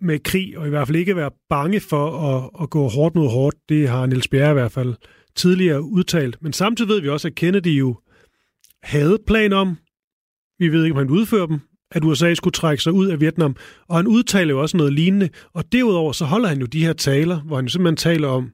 med 0.01 0.18
krig, 0.18 0.59
og 0.59 0.66
i 0.66 0.70
hvert 0.70 0.89
fald 0.89 0.97
ikke 0.97 1.16
være 1.16 1.30
bange 1.49 1.80
for 1.80 2.34
at, 2.37 2.62
at 2.62 2.70
gå 2.70 2.89
hårdt 2.89 3.14
mod 3.14 3.28
hårdt. 3.28 3.57
Det 3.68 3.89
har 3.89 4.07
Niels 4.07 4.28
Bjerre 4.28 4.51
i 4.51 4.55
hvert 4.55 4.72
fald 4.72 4.95
tidligere 5.34 5.82
udtalt. 5.82 6.43
Men 6.43 6.53
samtidig 6.53 6.89
ved 6.89 7.01
vi 7.01 7.09
også, 7.09 7.28
at 7.28 7.34
Kennedy 7.34 7.78
jo 7.78 7.97
havde 8.82 9.18
plan 9.26 9.53
om, 9.53 9.76
vi 10.59 10.68
ved 10.68 10.84
ikke, 10.84 10.95
om 10.95 10.99
han 10.99 11.11
udfører 11.11 11.47
dem, 11.47 11.61
at 11.91 12.05
USA 12.05 12.34
skulle 12.34 12.53
trække 12.53 12.82
sig 12.82 12.93
ud 12.93 13.07
af 13.07 13.20
Vietnam. 13.20 13.57
Og 13.89 13.97
han 13.97 14.07
udtaler 14.07 14.55
jo 14.55 14.61
også 14.61 14.76
noget 14.76 14.93
lignende. 14.93 15.28
Og 15.53 15.72
derudover 15.72 16.12
så 16.12 16.24
holder 16.24 16.49
han 16.49 16.59
jo 16.59 16.66
de 16.66 16.84
her 16.84 16.93
taler, 16.93 17.41
hvor 17.41 17.57
han 17.57 17.64
jo 17.64 17.70
simpelthen 17.70 17.97
taler 17.97 18.28
om 18.28 18.51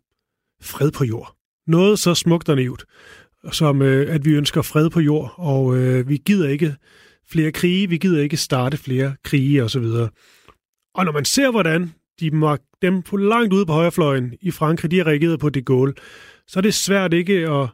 fred 0.62 0.90
på 0.90 1.04
jord. 1.04 1.36
Noget 1.66 1.98
så 1.98 2.14
smukt 2.14 2.48
og 2.48 2.56
naivt 2.56 2.84
som 3.52 3.82
øh, 3.82 4.14
at 4.14 4.24
vi 4.24 4.30
ønsker 4.30 4.62
fred 4.62 4.90
på 4.90 5.00
jord, 5.00 5.34
og 5.36 5.76
øh, 5.76 6.08
vi 6.08 6.16
gider 6.16 6.48
ikke 6.48 6.76
flere 7.30 7.52
krige, 7.52 7.88
vi 7.88 7.98
gider 7.98 8.22
ikke 8.22 8.36
starte 8.36 8.76
flere 8.76 9.14
krige 9.24 9.64
osv. 9.64 9.84
Og 10.94 11.04
når 11.04 11.12
man 11.12 11.24
ser, 11.24 11.50
hvordan 11.50 11.94
de 12.20 12.58
dem 12.82 13.02
på 13.02 13.16
langt 13.16 13.52
ude 13.52 13.66
på 13.66 13.72
højrefløjen 13.72 14.34
i 14.40 14.50
Frankrig, 14.50 14.90
de 14.90 14.98
har 14.98 15.06
reageret 15.06 15.40
på 15.40 15.50
de 15.50 15.62
Gaulle, 15.62 15.94
så 16.46 16.58
er 16.58 16.62
det 16.62 16.74
svært 16.74 17.12
ikke 17.12 17.50
at 17.50 17.68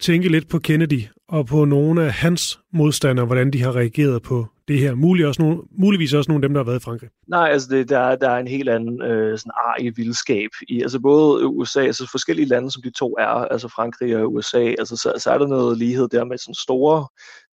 tænke 0.00 0.28
lidt 0.28 0.48
på 0.48 0.58
Kennedy 0.58 1.02
og 1.28 1.46
på 1.46 1.64
nogle 1.64 2.04
af 2.04 2.12
hans 2.12 2.60
modstandere, 2.72 3.26
hvordan 3.26 3.50
de 3.50 3.62
har 3.62 3.76
reageret 3.76 4.22
på 4.22 4.46
det 4.68 4.78
her. 4.78 4.94
Mulig 4.94 5.26
også 5.26 5.42
nogle, 5.42 5.58
muligvis 5.78 6.14
også 6.14 6.30
nogle 6.30 6.44
af 6.44 6.48
dem, 6.48 6.54
der 6.54 6.60
har 6.60 6.64
været 6.64 6.80
i 6.80 6.84
Frankrig. 6.84 7.10
Nej, 7.28 7.48
altså 7.48 7.68
det, 7.70 7.88
der, 7.88 8.16
der 8.16 8.30
er 8.30 8.38
en 8.38 8.48
helt 8.48 8.68
anden 8.68 9.02
øh, 9.02 9.38
sådan 9.38 9.52
ar 9.54 9.76
i 9.80 9.90
vildskab. 9.96 10.50
I, 10.68 10.82
altså 10.82 11.00
både 11.00 11.46
USA, 11.46 11.80
altså 11.80 12.08
forskellige 12.10 12.48
lande, 12.48 12.70
som 12.70 12.82
de 12.82 12.90
to 12.90 13.16
er, 13.18 13.26
altså 13.26 13.68
Frankrig 13.68 14.16
og 14.16 14.32
USA, 14.32 14.64
altså 14.78 14.96
så, 14.96 15.12
så 15.18 15.30
er 15.30 15.38
der 15.38 15.46
noget 15.46 15.78
lighed 15.78 16.08
der 16.08 16.24
med 16.24 16.38
sådan 16.38 16.54
store 16.54 17.06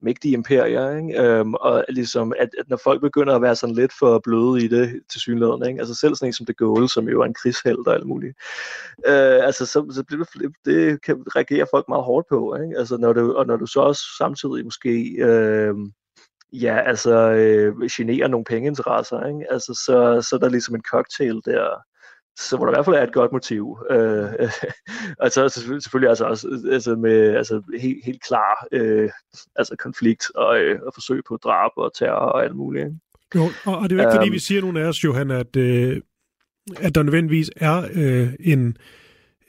mægtige 0.02 0.34
imperier, 0.34 0.98
ikke? 0.98 1.22
Øhm, 1.22 1.54
og 1.54 1.86
ligesom, 1.90 2.34
at, 2.40 2.50
at 2.60 2.70
når 2.70 2.80
folk 2.84 3.02
begynder 3.02 3.36
at 3.36 3.42
være 3.42 3.56
sådan 3.56 3.76
lidt 3.76 3.92
for 4.00 4.20
bløde 4.24 4.66
i 4.66 4.68
det 4.68 5.02
til 5.12 5.22
synligheden, 5.22 5.66
ikke? 5.68 5.80
altså 5.80 5.96
selv 5.96 6.16
sådan 6.16 6.30
en 6.30 6.34
som 6.34 6.46
det 6.46 6.58
Gaulle, 6.58 6.90
som 6.90 7.10
jo 7.10 7.22
er 7.22 7.26
en 7.26 7.34
krigsheld 7.34 7.88
og 7.88 7.94
alt 7.94 8.08
muligt, 8.08 8.38
øh, 9.08 9.46
altså 9.46 9.66
så, 9.66 9.86
så 9.92 10.04
bliver 10.04 10.24
det, 10.24 10.52
det 10.66 11.02
kan 11.02 11.24
reagere 11.36 11.68
folk 11.74 11.86
meget 11.90 12.04
hårdt 12.04 12.28
på, 12.30 12.56
ikke? 12.56 12.78
Altså, 12.78 12.98
når 12.98 13.14
du, 13.14 13.34
og 13.34 13.48
når 13.48 13.58
du 13.58 13.66
så 13.66 13.80
også 13.80 14.02
samtidig 14.18 14.64
måske 14.64 15.16
øh, 15.20 15.76
ja, 16.54 16.80
altså 16.86 17.32
øh, 17.32 17.82
generer 17.92 18.28
nogle 18.28 18.46
pengeinteresser, 18.46 19.26
ikke? 19.26 19.52
Altså, 19.52 19.74
så, 19.86 20.28
så 20.30 20.36
er 20.36 20.40
der 20.40 20.50
ligesom 20.50 20.76
en 20.76 20.90
cocktail 20.92 21.42
der, 21.46 21.68
så 22.40 22.58
hvor 22.58 22.66
der 22.66 22.74
i 22.74 22.76
hvert 22.76 22.86
fald 22.86 22.96
er 22.96 23.04
et 23.04 23.14
godt 23.14 23.32
motiv. 23.32 23.78
Øh, 23.90 24.50
og 25.24 25.32
så 25.32 25.50
selvfølgelig 25.82 26.10
altså 26.10 26.26
også 26.26 26.70
altså 26.72 26.96
med 26.96 27.36
altså 27.36 27.62
helt, 27.80 28.06
helt 28.06 28.24
klar 28.24 28.68
øh, 28.72 29.10
altså 29.56 29.76
konflikt 29.80 30.32
og, 30.36 30.60
øh, 30.60 30.80
og 30.82 30.94
forsøg 30.94 31.22
på 31.28 31.38
drab 31.38 31.72
og 31.78 31.92
terror 31.94 32.16
og 32.16 32.44
alt 32.44 32.56
muligt. 32.56 32.86
Ikke? 32.86 32.98
Jo, 33.36 33.44
og, 33.66 33.78
og 33.78 33.90
det 33.90 34.00
er 34.00 34.04
jo 34.04 34.10
ikke 34.10 34.18
um, 34.18 34.18
fordi, 34.18 34.30
vi 34.30 34.40
siger 34.40 34.62
nogen 34.62 34.78
af 34.78 34.84
os, 34.84 35.04
Johan, 35.04 35.32
at, 35.32 35.56
øh, 35.56 36.02
at 36.78 36.96
der 36.96 37.04
nødvendigvis 37.04 37.52
er 37.56 37.88
øh, 37.94 38.34
en, 38.40 38.78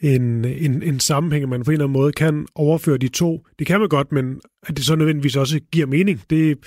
en, 0.01 0.45
en, 0.45 0.83
en 0.83 1.01
sammenhæng, 1.01 1.49
man 1.49 1.65
på 1.65 1.71
en 1.71 1.73
eller 1.73 1.85
anden 1.85 2.01
måde 2.01 2.13
kan 2.13 2.47
overføre 2.55 2.99
de 2.99 3.09
to. 3.09 3.47
Det 3.59 3.67
kan 3.67 3.81
man 3.81 3.89
godt, 3.89 4.13
men 4.13 4.41
at 4.63 4.77
det 4.77 4.85
så 4.85 4.95
nødvendigvis 4.95 5.37
også 5.37 5.61
giver 5.73 5.87
mening, 5.87 6.23
det, 6.31 6.59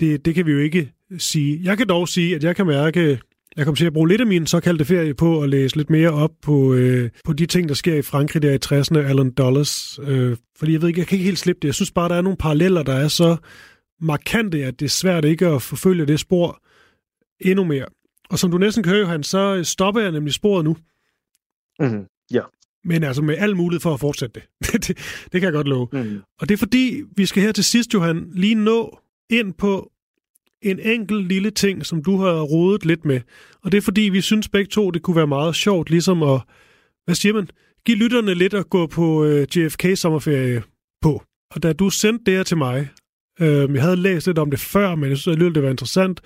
det, 0.00 0.24
det 0.24 0.34
kan 0.34 0.46
vi 0.46 0.52
jo 0.52 0.58
ikke 0.58 0.92
sige. 1.18 1.60
Jeg 1.62 1.78
kan 1.78 1.88
dog 1.88 2.08
sige, 2.08 2.36
at 2.36 2.44
jeg 2.44 2.56
kan 2.56 2.66
mærke 2.66 3.18
jeg 3.58 3.66
kom 3.66 3.74
til 3.74 3.86
at 3.86 3.92
bruge 3.92 4.08
lidt 4.08 4.20
af 4.20 4.26
min 4.26 4.46
såkaldte 4.46 4.84
ferie 4.84 5.14
på 5.14 5.42
at 5.42 5.48
læse 5.48 5.76
lidt 5.76 5.90
mere 5.90 6.10
op 6.10 6.30
på, 6.42 6.74
øh, 6.74 7.10
på 7.24 7.32
de 7.32 7.46
ting, 7.46 7.68
der 7.68 7.74
sker 7.74 7.94
i 7.94 8.02
Frankrig 8.02 8.42
der 8.42 8.52
i 8.52 8.58
60'erne, 8.64 8.98
Alan 8.98 9.30
Dulles. 9.30 10.00
Øh, 10.02 10.36
fordi 10.58 10.72
jeg 10.72 10.80
ved 10.80 10.88
ikke, 10.88 11.00
jeg 11.00 11.06
kan 11.06 11.16
ikke 11.16 11.24
helt 11.24 11.38
slippe 11.38 11.60
det. 11.60 11.68
Jeg 11.68 11.74
synes 11.74 11.90
bare, 11.90 12.08
der 12.08 12.14
er 12.14 12.22
nogle 12.22 12.36
paralleller, 12.36 12.82
der 12.82 12.92
er 12.92 13.08
så 13.08 13.36
markante, 14.00 14.64
at 14.64 14.80
det 14.80 14.86
er 14.86 14.90
svært 14.90 15.24
ikke 15.24 15.46
at 15.46 15.62
forfølge 15.62 16.06
det 16.06 16.20
spor 16.20 16.62
endnu 17.40 17.64
mere. 17.64 17.86
Og 18.30 18.38
som 18.38 18.50
du 18.50 18.58
næsten 18.58 18.82
kan 18.82 18.92
høre, 18.92 19.00
Johan, 19.00 19.22
så 19.22 19.64
stopper 19.64 20.00
jeg 20.00 20.12
nemlig 20.12 20.34
sporet 20.34 20.64
nu. 20.64 20.76
Mm-hmm. 21.80 22.06
Ja. 22.30 22.42
Men 22.84 23.04
altså 23.04 23.22
med 23.22 23.36
al 23.38 23.56
mulighed 23.56 23.80
for 23.80 23.94
at 23.94 24.00
fortsætte 24.00 24.40
det. 24.40 24.72
det, 24.86 24.98
det 25.32 25.40
kan 25.40 25.42
jeg 25.42 25.52
godt 25.52 25.68
love. 25.68 25.88
Mm. 25.92 26.20
Og 26.40 26.48
det 26.48 26.54
er 26.54 26.58
fordi, 26.58 27.02
vi 27.16 27.26
skal 27.26 27.42
her 27.42 27.52
til 27.52 27.64
sidst, 27.64 27.94
Johan, 27.94 28.30
lige 28.34 28.54
nå 28.54 28.98
ind 29.30 29.54
på 29.54 29.92
en 30.62 30.80
enkelt 30.80 31.28
lille 31.28 31.50
ting, 31.50 31.86
som 31.86 32.02
du 32.02 32.16
har 32.16 32.40
rodet 32.40 32.84
lidt 32.84 33.04
med. 33.04 33.20
Og 33.62 33.72
det 33.72 33.78
er 33.78 33.82
fordi, 33.82 34.00
vi 34.00 34.20
synes 34.20 34.48
begge 34.48 34.68
to, 34.68 34.90
det 34.90 35.02
kunne 35.02 35.16
være 35.16 35.26
meget 35.26 35.54
sjovt, 35.54 35.90
ligesom 35.90 36.22
at, 36.22 36.40
hvad 37.04 37.14
siger 37.14 37.32
man, 37.32 37.48
give 37.86 37.98
lytterne 37.98 38.34
lidt 38.34 38.54
at 38.54 38.70
gå 38.70 38.86
på 38.86 39.24
øh, 39.24 39.46
JFK-sommerferie 39.56 40.62
på. 41.02 41.22
Og 41.50 41.62
da 41.62 41.72
du 41.72 41.90
sendte 41.90 42.24
det 42.26 42.34
her 42.34 42.42
til 42.42 42.56
mig, 42.56 42.88
øh, 43.40 43.74
jeg 43.74 43.82
havde 43.82 43.96
læst 43.96 44.26
lidt 44.26 44.38
om 44.38 44.50
det 44.50 44.60
før, 44.60 44.94
men 44.94 45.10
jeg 45.10 45.18
synes 45.18 45.32
alligevel, 45.34 45.54
det 45.54 45.62
var 45.62 45.70
interessant, 45.70 46.20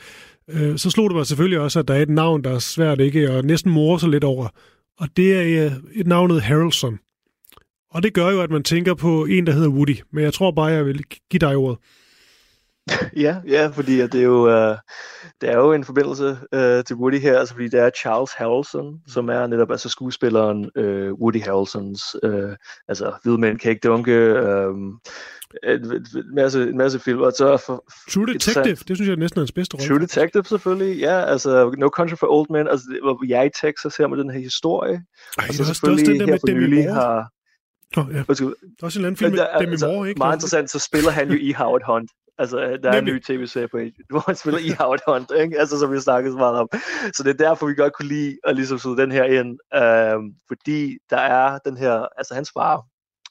øh, 0.51 0.79
så 0.79 0.91
slog 0.91 1.11
det 1.11 1.17
mig 1.17 1.27
selvfølgelig 1.27 1.61
også, 1.61 1.79
at 1.79 1.89
der 1.89 1.95
er 1.95 2.03
et 2.03 2.09
navn, 2.09 2.45
der 2.45 2.51
er 2.51 2.59
svært 2.59 3.01
ikke, 3.01 3.31
og 3.31 3.45
næsten 3.45 3.73
morer 3.73 3.99
sig 3.99 4.09
lidt 4.09 4.25
over. 4.25 4.49
Og 4.99 5.09
det 5.17 5.35
er 5.35 5.67
øh, 5.67 5.73
et 5.95 6.07
navnet 6.07 6.43
Harrelson. 6.43 6.99
Og 7.91 8.03
det 8.03 8.15
gør 8.15 8.31
jo, 8.31 8.41
at 8.41 8.51
man 8.51 8.63
tænker 8.63 8.95
på 8.95 9.25
en, 9.25 9.47
der 9.47 9.53
hedder 9.53 9.69
Woody. 9.69 9.97
Men 10.13 10.25
jeg 10.25 10.35
tror 10.35 10.51
bare, 10.51 10.67
jeg 10.67 10.87
vil 10.87 11.05
give 11.31 11.39
dig 11.39 11.57
ordet 11.57 11.79
ja, 13.17 13.37
ja, 13.47 13.67
fordi 13.67 14.01
at 14.01 14.13
det 14.13 14.21
er 14.21 14.25
jo 14.25 14.71
uh, 14.71 14.77
det 15.41 15.51
er 15.51 15.57
jo 15.57 15.73
en 15.73 15.85
forbindelse 15.85 16.39
uh, 16.57 16.85
til 16.85 16.97
Woody 16.97 17.21
her, 17.21 17.39
altså 17.39 17.55
fordi 17.55 17.69
det 17.69 17.81
er 17.81 17.91
Charles 17.91 18.33
Harrelson, 18.33 19.01
som 19.09 19.29
er 19.29 19.47
netop 19.47 19.71
altså 19.71 19.89
skuespilleren 19.89 20.71
uh, 20.79 21.13
Woody 21.21 21.43
Harrelsons, 21.43 22.03
uh, 22.23 22.53
altså 22.89 23.13
Hvide 23.23 23.39
Mænd 23.39 23.59
kan 23.59 23.71
ikke 23.71 23.89
dunke, 23.89 24.43
um, 24.69 25.01
en, 25.65 26.07
masse, 26.35 26.63
en 26.63 26.77
masse 26.77 26.99
film. 26.99 27.21
Og 27.21 27.33
så 27.33 27.57
for, 27.67 27.85
True 28.11 28.27
Detective, 28.27 28.77
det 28.89 28.97
synes 28.97 29.09
jeg 29.09 29.13
er 29.13 29.17
næsten 29.17 29.39
hans 29.39 29.53
bedste 29.53 29.75
rolle. 29.75 29.89
True 29.89 30.01
Detective 30.01 30.45
selvfølgelig, 30.45 30.99
ja, 30.99 31.25
altså 31.25 31.75
No 31.79 31.89
Country 31.89 32.15
for 32.15 32.27
Old 32.31 32.47
Men, 32.51 32.69
altså 32.69 32.99
hvor 33.03 33.27
jeg 33.29 33.47
i 33.47 33.51
Texas 33.61 33.97
her 33.97 34.07
med 34.07 34.19
den 34.19 34.31
her 34.31 34.41
historie. 34.41 35.03
Ej, 35.39 35.47
og 35.49 35.55
så 35.55 35.65
selvfølgelig 35.65 36.07
det 36.07 36.29
er 36.29 36.33
også 36.35 36.47
den 36.47 36.57
der 36.57 36.65
med 36.65 36.69
Demi 36.71 36.85
Moore. 36.85 36.95
Har, 36.95 37.29
Oh, 37.97 38.07
ja. 38.15 38.19
Der 38.19 38.23
er 38.23 38.87
også 38.87 38.99
en 38.99 39.05
anden 39.05 39.17
film 39.17 39.31
med 39.31 39.47
Demi 39.61 39.73
altså, 39.73 39.87
Moore, 39.87 40.09
ikke? 40.09 40.19
Meget 40.19 40.37
interessant, 40.37 40.71
så 40.71 40.79
spiller 40.79 41.11
han 41.11 41.31
jo 41.31 41.39
i 41.41 41.53
Howard 41.53 41.83
Hunt. 41.87 42.11
Altså, 42.39 42.57
der 42.57 42.89
er 42.89 42.95
Nemlig. 42.95 43.13
en 43.13 43.17
ny 43.17 43.23
tv-serie 43.23 43.69
på 43.69 43.79
HBO, 43.79 43.91
hvor 44.11 44.23
han 44.27 44.37
spiller 44.37 44.61
i 44.61 44.71
Howard 44.79 45.01
Hunt, 45.07 45.33
ikke? 45.41 45.59
Altså, 45.59 45.79
som 45.79 45.93
vi 45.93 46.01
snakkede 46.01 46.33
så 46.33 46.39
meget 46.39 46.59
om. 46.59 46.69
Så 47.15 47.23
det 47.23 47.31
er 47.31 47.45
derfor, 47.47 47.67
vi 47.67 47.75
godt 47.75 47.93
kunne 47.93 48.09
lide 48.09 48.39
at 48.45 48.57
ligesom 48.57 48.79
sidde 48.79 48.97
den 48.97 49.13
her 49.13 49.25
ind. 49.25 49.59
Øhm, 49.75 50.35
fordi 50.49 50.99
der 51.11 51.17
er 51.17 51.59
den 51.59 51.77
her, 51.77 52.07
altså 52.19 52.35
hans 52.35 52.51
far 52.55 52.83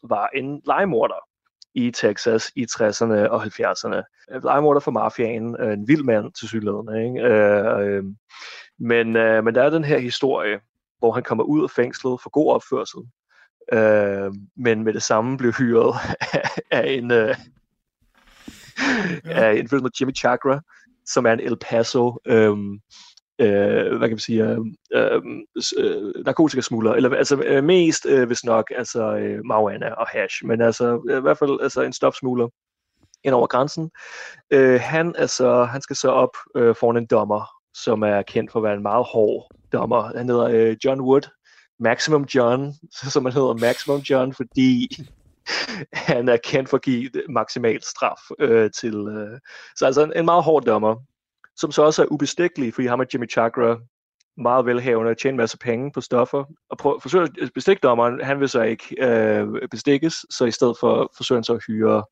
var 0.03 0.29
en 0.35 0.61
legemorder 0.65 1.27
i 1.73 1.91
Texas 1.91 2.51
i 2.55 2.63
60'erne 2.71 3.29
og 3.29 3.43
70'erne. 3.43 4.01
Legemorder 4.43 4.79
for 4.79 4.91
mafiaen, 4.91 5.55
øh, 5.59 5.73
en 5.73 5.87
vild 5.87 6.03
mand 6.03 6.33
til 6.33 6.47
synligheden, 6.47 6.95
ikke? 7.05 7.27
Øh, 7.27 7.79
øh, 7.79 8.03
men, 8.79 9.15
øh, 9.15 9.43
men 9.43 9.55
der 9.55 9.63
er 9.63 9.69
den 9.69 9.83
her 9.83 9.97
historie, 9.97 10.59
hvor 10.99 11.11
han 11.11 11.23
kommer 11.23 11.43
ud 11.43 11.63
af 11.63 11.69
fængslet 11.69 12.21
for 12.21 12.29
god 12.29 12.53
opførsel, 12.53 12.99
øh, 13.73 14.31
men 14.57 14.83
med 14.83 14.93
det 14.93 15.03
samme 15.03 15.37
blev 15.37 15.51
hyret 15.51 15.93
af 16.71 16.91
en, 16.91 17.11
øh, 17.11 17.35
ja. 19.25 19.51
en 19.51 19.69
film 19.69 19.83
med 19.83 19.91
Jimmy 19.99 20.15
Chakra, 20.15 20.61
som 21.05 21.25
er 21.25 21.31
en 21.31 21.39
El 21.39 21.57
Paso 21.57 22.17
øhm, 22.27 22.79
øh, 23.41 23.97
hvad 23.97 24.07
kan 24.07 24.09
man 24.09 24.19
sige, 24.19 24.43
øh, 24.43 24.57
øh, 25.77 26.25
narkotikasmugler, 26.25 26.93
eller 26.93 27.15
altså 27.15 27.43
øh, 27.45 27.63
mest, 27.63 28.05
øh, 28.05 28.27
hvis 28.27 28.43
nok, 28.43 28.71
altså 28.77 29.15
øh, 29.15 29.45
marijuana 29.45 29.89
og 29.93 30.07
hash, 30.07 30.45
men 30.45 30.61
altså 30.61 31.01
øh, 31.09 31.17
i 31.17 31.21
hvert 31.21 31.37
fald 31.37 31.59
altså 31.61 31.81
en 31.81 31.93
stofsmugler 31.93 32.47
ind 33.23 33.33
over 33.33 33.47
grænsen. 33.47 33.91
Øh, 34.51 34.79
han, 34.81 35.15
altså, 35.17 35.63
han 35.63 35.81
skal 35.81 35.95
så 35.95 36.09
op 36.09 36.37
øh, 36.55 36.75
foran 36.75 36.97
en 36.97 37.05
dommer, 37.05 37.45
som 37.73 38.01
er 38.01 38.21
kendt 38.21 38.51
for 38.51 38.59
at 38.59 38.63
være 38.63 38.73
en 38.73 38.81
meget 38.81 39.05
hård 39.05 39.55
dommer. 39.73 40.17
Han 40.17 40.29
hedder 40.29 40.45
øh, 40.45 40.75
John 40.85 41.01
Wood, 41.01 41.29
Maximum 41.79 42.23
John, 42.23 42.73
som 43.13 43.25
han 43.25 43.33
hedder 43.33 43.53
Maximum 43.53 43.99
John, 43.99 44.33
fordi 44.33 44.87
han 45.93 46.29
er 46.29 46.37
kendt 46.37 46.69
for 46.69 46.77
at 46.77 46.83
give 46.83 47.09
maksimal 47.29 47.83
straf 47.83 48.21
øh, 48.39 48.71
til. 48.71 48.95
Øh, 48.95 49.39
så 49.75 49.85
altså 49.85 50.03
en, 50.03 50.13
en 50.15 50.25
meget 50.25 50.43
hård 50.43 50.63
dommer, 50.63 50.95
som 51.55 51.71
så 51.71 51.81
også 51.81 52.01
er 52.01 52.11
ubestikkelig, 52.11 52.73
fordi 52.73 52.87
ham 52.87 52.99
og 52.99 53.05
Jimmy 53.13 53.31
Chakra 53.31 53.77
meget 54.37 54.65
velhavende, 54.65 55.15
tjene 55.15 55.33
en 55.33 55.37
masse 55.37 55.57
penge 55.57 55.91
på 55.91 56.01
stoffer, 56.01 56.43
og 56.69 56.77
prøv, 56.77 57.01
forsøger 57.01 57.27
at 57.41 57.51
bestikke 57.55 57.79
dommeren, 57.79 58.21
han 58.23 58.39
vil 58.39 58.49
så 58.49 58.61
ikke 58.61 58.95
øh, 58.99 59.47
bestikkes, 59.71 60.25
så 60.29 60.45
i 60.45 60.51
stedet 60.51 60.77
for 60.79 61.11
forsøger 61.17 61.37
han 61.37 61.43
så 61.43 61.53
at 61.53 61.63
hyre 61.67 62.03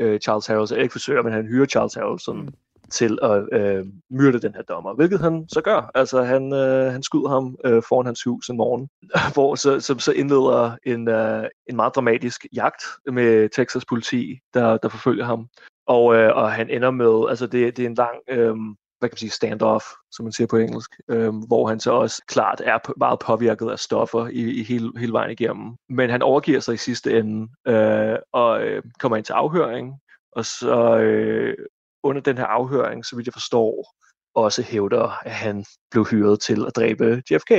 øh, 0.00 0.20
Charles 0.20 0.46
Harrelson, 0.46 0.78
ikke 0.78 0.92
forsøger, 0.92 1.22
men 1.22 1.32
han 1.32 1.46
hyrer 1.46 1.66
Charles 1.66 1.94
Harrelson 1.94 2.40
mm 2.40 2.52
til 2.90 3.18
at 3.22 3.48
øh, 3.52 3.86
myrde 4.10 4.40
den 4.40 4.54
her 4.54 4.62
dommer, 4.62 4.94
hvilket 4.94 5.20
han 5.20 5.48
så 5.48 5.60
gør. 5.60 5.90
Altså 5.94 6.22
han, 6.22 6.52
øh, 6.52 6.92
han 6.92 7.02
skyder 7.02 7.28
ham 7.28 7.56
øh, 7.64 7.82
foran 7.88 8.06
hans 8.06 8.22
hus 8.22 8.48
en 8.48 8.56
morgen, 8.56 8.88
hvor 9.34 9.54
så, 9.54 9.80
så, 9.80 9.98
så 9.98 10.12
indleder 10.12 10.76
en, 10.86 11.08
øh, 11.08 11.44
en 11.66 11.76
meget 11.76 11.94
dramatisk 11.94 12.46
jagt 12.54 12.82
med 13.06 13.48
Texas 13.48 13.84
politi, 13.84 14.38
der, 14.54 14.76
der 14.76 14.88
forfølger 14.88 15.24
ham. 15.24 15.48
Og, 15.86 16.14
øh, 16.14 16.36
og 16.36 16.52
han 16.52 16.70
ender 16.70 16.90
med, 16.90 17.28
altså 17.28 17.46
det, 17.46 17.76
det 17.76 17.82
er 17.82 17.88
en 17.88 17.94
lang, 17.94 18.16
øh, 18.28 18.56
hvad 18.98 19.08
kan 19.08 19.14
man 19.14 19.18
sige, 19.18 19.30
standoff, 19.30 19.84
som 20.12 20.24
man 20.24 20.32
siger 20.32 20.46
på 20.46 20.56
engelsk, 20.56 20.90
øh, 21.08 21.34
hvor 21.34 21.68
han 21.68 21.80
så 21.80 21.92
også 21.92 22.22
klart 22.28 22.62
er 22.64 22.78
meget 22.98 23.18
påvirket 23.18 23.70
af 23.70 23.78
stoffer 23.78 24.26
i, 24.26 24.60
i 24.60 24.62
hele, 24.62 24.92
hele 24.98 25.12
vejen 25.12 25.30
igennem. 25.30 25.76
Men 25.88 26.10
han 26.10 26.22
overgiver 26.22 26.60
sig 26.60 26.74
i 26.74 26.76
sidste 26.76 27.18
ende 27.18 27.48
øh, 27.66 28.16
og 28.32 28.62
øh, 28.62 28.82
kommer 29.00 29.16
ind 29.16 29.24
til 29.24 29.32
afhøring, 29.32 29.94
og 30.32 30.44
så 30.44 30.98
øh, 30.98 31.56
under 32.02 32.20
den 32.20 32.38
her 32.38 32.44
afhøring, 32.44 33.06
så 33.06 33.16
vidt 33.16 33.26
jeg 33.26 33.32
forstår, 33.32 33.94
også 34.34 34.62
hævder, 34.62 35.26
at 35.26 35.32
han 35.32 35.64
blev 35.90 36.04
hyret 36.04 36.40
til 36.40 36.66
at 36.66 36.76
dræbe 36.76 37.22
JFK. 37.30 37.52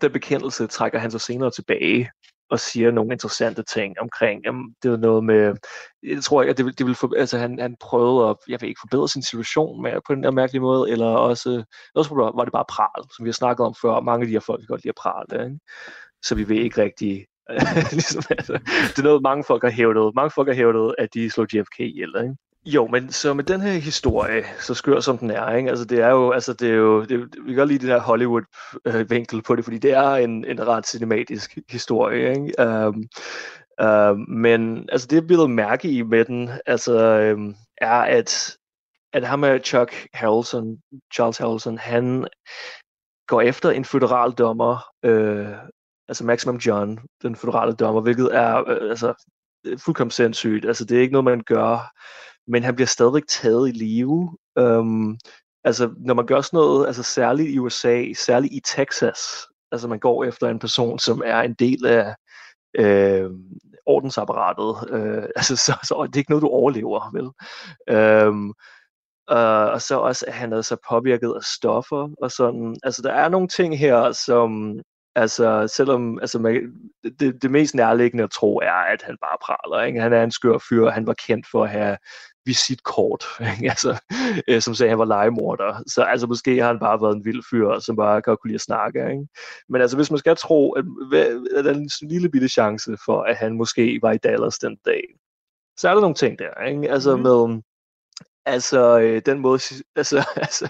Den 0.00 0.12
bekendelse 0.12 0.66
trækker 0.66 0.98
han 0.98 1.10
så 1.10 1.18
senere 1.18 1.50
tilbage 1.50 2.10
og 2.50 2.60
siger 2.60 2.90
nogle 2.90 3.12
interessante 3.12 3.62
ting 3.62 4.00
omkring, 4.00 4.44
jamen, 4.44 4.74
det 4.82 4.90
var 4.90 4.96
noget 4.96 5.24
med, 5.24 5.54
jeg 6.02 6.22
tror 6.22 6.42
ikke, 6.42 6.50
at 6.50 6.56
det, 6.56 6.64
ville, 6.64 6.74
det 6.74 6.86
ville 6.86 6.96
for, 6.96 7.14
altså 7.16 7.38
han, 7.38 7.58
han 7.58 7.76
prøvede 7.80 8.30
at, 8.30 8.36
jeg 8.48 8.60
ved 8.60 8.68
ikke 8.68 8.80
forbedre 8.80 9.08
sin 9.08 9.22
situation 9.22 9.82
med, 9.82 9.92
på 10.06 10.14
den 10.14 10.22
der 10.22 10.30
mærkelige 10.30 10.60
måde, 10.60 10.90
eller 10.90 11.06
også, 11.06 11.64
også 11.94 12.14
var 12.14 12.44
det 12.44 12.52
bare 12.52 12.64
pral, 12.68 13.04
som 13.16 13.24
vi 13.24 13.28
har 13.28 13.32
snakket 13.32 13.66
om 13.66 13.74
før, 13.82 14.00
mange 14.00 14.22
af 14.22 14.26
de 14.26 14.32
her 14.32 14.40
folk 14.40 14.60
kan 14.60 14.66
godt 14.66 14.84
lide 14.84 14.94
at 14.96 15.02
prale, 15.02 15.44
ikke? 15.44 15.58
så 16.22 16.34
vi 16.34 16.48
ved 16.48 16.56
ikke 16.56 16.82
rigtig, 16.82 17.26
ligesom, 17.98 18.22
altså, 18.30 18.52
det 18.88 18.98
er 18.98 19.02
noget, 19.02 19.22
mange 19.22 19.44
folk 19.44 19.62
har 19.62 19.70
hævdet, 19.70 20.14
mange 20.14 20.30
folk 20.30 20.48
har 20.48 20.54
hævdet, 20.54 20.94
at 20.98 21.14
de 21.14 21.30
slog 21.30 21.46
JFK 21.54 21.80
ihjel, 21.80 22.14
ikke? 22.22 22.36
Jo, 22.64 22.86
men 22.86 23.12
så 23.12 23.34
med 23.34 23.44
den 23.44 23.60
her 23.60 23.72
historie, 23.72 24.44
så 24.58 24.74
skør 24.74 25.00
som 25.00 25.18
den 25.18 25.30
er, 25.30 25.52
ikke? 25.56 25.70
Altså 25.70 25.84
det 25.84 26.00
er 26.00 26.08
jo, 26.08 26.30
altså 26.30 26.52
det 26.52 26.70
er 26.70 26.74
jo, 26.74 27.04
det, 27.04 27.20
vi 27.20 27.46
kan 27.46 27.56
godt 27.56 27.68
lide 27.68 27.78
den 27.78 27.88
her 27.88 28.00
Hollywood-vinkel 28.00 29.36
øh, 29.36 29.42
på 29.42 29.56
det, 29.56 29.64
fordi 29.64 29.78
det 29.78 29.92
er 29.92 30.10
en, 30.10 30.44
en 30.44 30.66
ret 30.66 30.86
cinematisk 30.86 31.58
historie, 31.68 32.30
ikke? 32.30 32.66
Um, 32.66 33.04
um, 33.82 34.24
men 34.28 34.88
altså 34.92 35.06
det, 35.06 35.16
jeg 35.16 35.26
bliver 35.26 35.46
mærke 35.46 35.90
i 35.90 36.02
med 36.02 36.24
den, 36.24 36.50
altså 36.66 37.20
um, 37.34 37.54
er, 37.78 38.00
at, 38.00 38.56
at 39.12 39.24
ham 39.24 39.38
med 39.38 39.60
Chuck 39.64 40.06
Harrelson, 40.14 40.78
Charles 41.14 41.38
Harrelson, 41.38 41.78
han 41.78 42.26
går 43.26 43.40
efter 43.40 43.70
en 43.70 43.84
federal 43.84 44.32
dommer, 44.32 44.84
øh, 45.04 45.56
altså 46.08 46.24
Maximum 46.24 46.56
John, 46.56 46.98
den 47.22 47.36
federale 47.36 47.72
dommer, 47.72 48.00
hvilket 48.00 48.34
er 48.34 48.68
øh, 48.68 48.90
altså 48.90 49.26
fuldkommen 49.84 50.10
sindssygt. 50.10 50.64
Altså 50.64 50.84
det 50.84 50.96
er 50.96 51.00
ikke 51.00 51.12
noget, 51.12 51.24
man 51.24 51.40
gør 51.40 51.92
men 52.50 52.62
han 52.62 52.74
bliver 52.74 52.86
stadigvæk 52.86 53.26
taget 53.28 53.68
i 53.68 53.72
live. 53.72 54.36
Um, 54.60 55.18
altså, 55.64 55.94
når 55.98 56.14
man 56.14 56.26
gør 56.26 56.40
sådan 56.40 56.56
noget, 56.56 56.86
altså 56.86 57.02
særligt 57.02 57.48
i 57.48 57.58
USA, 57.58 58.12
særligt 58.12 58.54
i 58.54 58.60
Texas, 58.64 59.18
altså 59.72 59.88
man 59.88 59.98
går 59.98 60.24
efter 60.24 60.48
en 60.48 60.58
person, 60.58 60.98
som 60.98 61.22
er 61.24 61.40
en 61.40 61.54
del 61.54 61.86
af 61.86 62.14
øh, 62.78 63.30
ordensapparatet, 63.86 64.90
øh, 64.90 65.24
altså 65.36 65.56
så, 65.56 65.72
så 65.82 66.06
det 66.06 66.16
er 66.16 66.20
ikke 66.20 66.30
noget, 66.30 66.42
du 66.42 66.48
overlever, 66.48 67.10
vel? 67.12 67.28
Um, 68.28 68.54
Uh, 69.32 69.72
og 69.74 69.82
så 69.82 69.98
også, 69.98 70.24
at 70.28 70.34
han 70.34 70.52
er 70.52 70.62
så 70.62 70.76
påvirket 70.88 71.32
af 71.36 71.42
stoffer 71.42 72.08
og 72.22 72.30
sådan. 72.30 72.76
Altså, 72.82 73.02
der 73.02 73.12
er 73.12 73.28
nogle 73.28 73.48
ting 73.48 73.78
her, 73.78 74.12
som, 74.12 74.80
altså, 75.14 75.72
selvom, 75.76 76.18
altså, 76.20 76.38
man, 76.38 76.72
det, 77.20 77.42
det 77.42 77.50
mest 77.50 77.74
nærliggende 77.74 78.24
at 78.24 78.30
tro 78.30 78.56
er, 78.58 78.72
at 78.72 79.02
han 79.02 79.16
bare 79.20 79.36
praler, 79.42 79.84
ikke? 79.84 80.00
Han 80.00 80.12
er 80.12 80.24
en 80.24 80.30
skør 80.30 80.58
fyr, 80.68 80.86
og 80.86 80.92
han 80.92 81.06
var 81.06 81.14
kendt 81.26 81.46
for 81.50 81.64
at 81.64 81.70
have 81.70 81.96
visitkort, 82.44 83.24
ikke? 83.52 83.70
Altså, 83.70 84.00
øh, 84.48 84.62
som 84.62 84.74
sagde, 84.74 84.88
at 84.88 84.92
han 84.92 84.98
var 84.98 85.04
legemorder. 85.04 85.82
Så 85.86 86.02
altså, 86.02 86.26
måske 86.26 86.60
har 86.60 86.66
han 86.66 86.78
bare 86.78 87.02
været 87.02 87.16
en 87.16 87.24
vild 87.24 87.42
fyr, 87.50 87.78
som 87.78 87.96
bare 87.96 88.22
kan 88.22 88.36
kunne 88.36 88.48
lide 88.48 88.54
at 88.54 88.60
snakke. 88.60 89.10
Ikke? 89.10 89.26
Men 89.68 89.80
altså, 89.80 89.96
hvis 89.96 90.10
man 90.10 90.18
skal 90.18 90.36
tro, 90.36 90.72
at, 90.72 90.84
at 91.56 91.64
der 91.64 91.70
er 91.70 91.74
en 91.74 91.90
lille 92.02 92.28
bitte 92.30 92.48
chance 92.48 92.96
for, 93.04 93.22
at 93.22 93.36
han 93.36 93.56
måske 93.56 93.98
var 94.02 94.12
i 94.12 94.18
Dallas 94.18 94.58
den 94.58 94.76
dag, 94.84 95.02
så 95.76 95.88
er 95.88 95.94
der 95.94 96.00
nogle 96.00 96.14
ting 96.14 96.38
der. 96.38 96.64
Ikke? 96.64 96.90
Altså 96.90 97.16
mm. 97.16 97.22
med, 97.22 97.62
Altså, 98.46 99.00
øh, 99.00 99.22
den 99.26 99.38
måde, 99.38 99.60
altså, 99.96 100.24
altså 100.36 100.68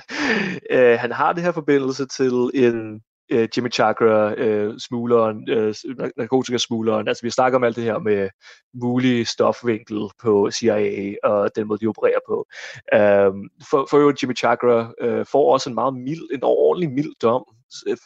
øh, 0.71 0.99
han 0.99 1.13
har 1.13 1.33
det 1.33 1.43
her 1.43 1.53
forbindelse 1.53 2.07
til 2.07 2.33
en 2.55 3.03
øh, 3.31 3.49
Jimmy 3.57 3.73
Chakra, 3.73 4.35
øh, 4.35 4.79
smugleren, 4.79 5.49
øh, 5.49 5.75
narkotikasmugleren. 6.17 7.09
Altså, 7.09 7.23
vi 7.23 7.31
snakker 7.31 7.59
om 7.59 7.65
alt 7.65 7.77
det 7.77 7.85
her 7.85 7.99
med 7.99 8.29
mulig 8.75 9.27
stofvinkel 9.27 10.01
på 10.23 10.51
CIA 10.51 11.15
og 11.23 11.51
den 11.57 11.67
måde, 11.67 11.79
de 11.79 11.87
opererer 11.87 12.21
på. 12.29 12.47
Øh, 12.95 13.49
for, 13.71 13.87
for 13.91 13.99
jo 13.99 14.15
Jimmy 14.23 14.37
Chakra 14.37 14.93
øh, 15.01 15.27
får 15.27 15.53
også 15.53 15.71
en 15.71 15.75
meget 15.75 15.95
mild, 15.95 16.31
en 16.33 16.43
ordentlig 16.43 16.91
mild 16.91 17.13
dom, 17.23 17.45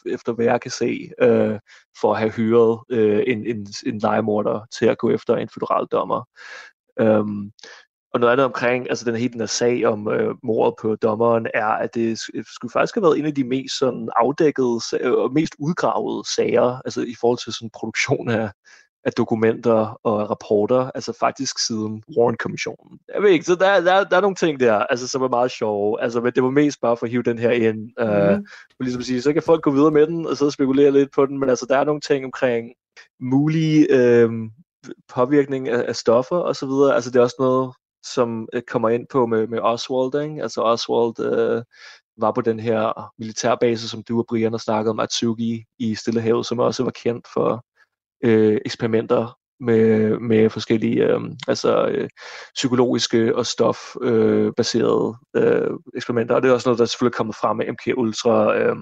efter 0.06 0.32
hvad 0.32 0.44
jeg 0.44 0.60
kan 0.60 0.70
se, 0.70 1.10
øh, 1.20 1.58
for 2.00 2.12
at 2.12 2.18
have 2.18 2.30
hyret 2.30 2.78
øh, 2.90 3.22
en, 3.26 3.46
en, 3.46 3.66
en 3.86 3.98
legemorder 3.98 4.66
til 4.78 4.86
at 4.86 4.98
gå 4.98 5.10
efter 5.10 5.36
en 5.36 5.48
federal 5.48 5.86
dommer. 5.86 6.24
Og 8.14 8.20
noget 8.20 8.32
andet 8.32 8.46
omkring 8.46 8.88
altså 8.88 9.04
den 9.04 9.16
hele 9.16 9.32
den 9.32 9.40
her 9.40 9.46
sag 9.46 9.86
om 9.86 10.08
øh, 10.08 10.34
mordet 10.42 10.74
på 10.82 10.96
dommeren, 10.96 11.46
er, 11.54 11.66
at 11.66 11.94
det 11.94 12.18
skulle 12.54 12.72
faktisk 12.72 12.94
have 12.94 13.02
været 13.02 13.18
en 13.18 13.26
af 13.26 13.34
de 13.34 13.44
mest 13.44 13.78
sådan, 13.78 14.08
afdækkede 14.16 14.80
og 15.04 15.32
mest 15.32 15.54
udgravede 15.58 16.34
sager, 16.34 16.80
altså 16.84 17.00
i 17.00 17.14
forhold 17.20 17.38
til 17.38 17.52
sådan 17.52 17.70
produktion 17.74 18.28
af, 18.28 18.50
af 19.04 19.12
dokumenter 19.12 20.00
og 20.04 20.30
rapporter, 20.30 20.90
altså 20.94 21.12
faktisk 21.20 21.58
siden 21.66 22.02
Warren-kommissionen. 22.18 22.98
Jeg 23.14 23.22
ved 23.22 23.30
ikke, 23.30 23.44
så 23.44 23.54
der, 23.54 23.80
der, 23.80 24.04
der 24.04 24.16
er 24.16 24.20
nogle 24.20 24.36
ting 24.36 24.60
der, 24.60 24.74
altså, 24.74 25.08
som 25.08 25.22
er 25.22 25.28
meget 25.28 25.50
sjove, 25.50 26.02
altså, 26.02 26.20
men 26.20 26.32
det 26.32 26.42
var 26.42 26.50
mest 26.50 26.80
bare 26.80 26.96
for 26.96 27.06
at 27.06 27.10
hive 27.10 27.22
den 27.22 27.38
her 27.38 27.50
ind, 27.50 27.78
mm. 27.78 28.34
uh, 28.34 28.44
ligesom 28.80 29.00
at 29.00 29.06
sige, 29.06 29.22
så 29.22 29.32
kan 29.32 29.42
folk 29.42 29.62
gå 29.62 29.70
videre 29.70 29.90
med 29.90 30.06
den, 30.06 30.26
og 30.26 30.36
så 30.36 30.50
spekulere 30.50 30.90
lidt 30.90 31.12
på 31.14 31.26
den, 31.26 31.38
men 31.38 31.48
altså, 31.48 31.66
der 31.68 31.78
er 31.78 31.84
nogle 31.84 32.00
ting 32.00 32.24
omkring 32.24 32.72
mulige 33.20 33.86
øh, 33.90 34.30
påvirkning 35.14 35.68
af, 35.68 35.84
af 35.88 35.96
stoffer 35.96 36.36
og 36.36 36.56
så 36.56 36.66
videre, 36.66 36.94
altså 36.94 37.10
det 37.10 37.18
er 37.18 37.22
også 37.22 37.36
noget, 37.38 37.72
som 38.05 38.48
øh, 38.52 38.62
kommer 38.62 38.88
ind 38.88 39.07
på 39.11 39.26
med, 39.26 39.46
med 39.46 39.59
Oswald. 39.59 40.24
Ikke? 40.24 40.42
Altså 40.42 40.61
Oswald 40.61 41.20
øh, 41.20 41.62
var 42.16 42.32
på 42.32 42.40
den 42.40 42.61
her 42.61 43.12
militærbase, 43.18 43.88
som 43.88 44.02
du 44.02 44.18
og 44.18 44.26
Brian 44.28 44.52
har 44.52 44.59
snakket 44.59 44.90
om, 44.90 45.00
Atsugi 45.00 45.64
i 45.78 45.94
Stillehavet, 45.94 46.46
som 46.46 46.59
også 46.59 46.84
var 46.84 46.90
kendt 46.90 47.26
for 47.34 47.64
øh, 48.24 48.61
eksperimenter 48.64 49.38
med, 49.61 50.18
med 50.18 50.50
forskellige 50.50 51.05
øh, 51.05 51.20
altså, 51.48 51.86
øh, 51.86 52.09
psykologiske 52.55 53.36
og 53.36 53.46
stofbaserede 53.46 55.16
øh, 55.36 55.62
øh, 55.62 55.70
eksperimenter. 55.96 56.34
Og 56.34 56.42
det 56.42 56.48
er 56.48 56.52
også 56.52 56.68
noget, 56.68 56.78
der 56.78 57.07
er 57.07 57.11
kommet 57.11 57.36
frem 57.36 57.57
med 57.57 57.72
MK 57.72 57.96
Ultra 57.96 58.57
øh, 58.57 58.76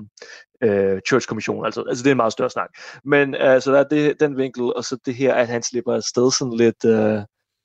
øh, 0.63 1.01
Church 1.09 1.27
Commission. 1.29 1.65
Altså, 1.65 1.85
altså 1.89 2.03
det 2.03 2.11
er 2.11 2.13
en 2.13 2.17
meget 2.17 2.33
større 2.33 2.51
snak. 2.51 2.69
Men 3.05 3.35
altså, 3.35 3.73
der 3.73 3.79
er 3.79 3.89
det, 3.89 4.21
den 4.21 4.37
vinkel, 4.37 4.63
og 4.63 4.85
så 4.85 4.97
det 5.07 5.15
her, 5.15 5.35
at 5.35 5.49
han 5.49 5.63
slipper 5.63 5.95
afsted 5.95 6.31
sådan 6.31 6.57
lidt... 6.57 6.85
Øh, 6.85 7.23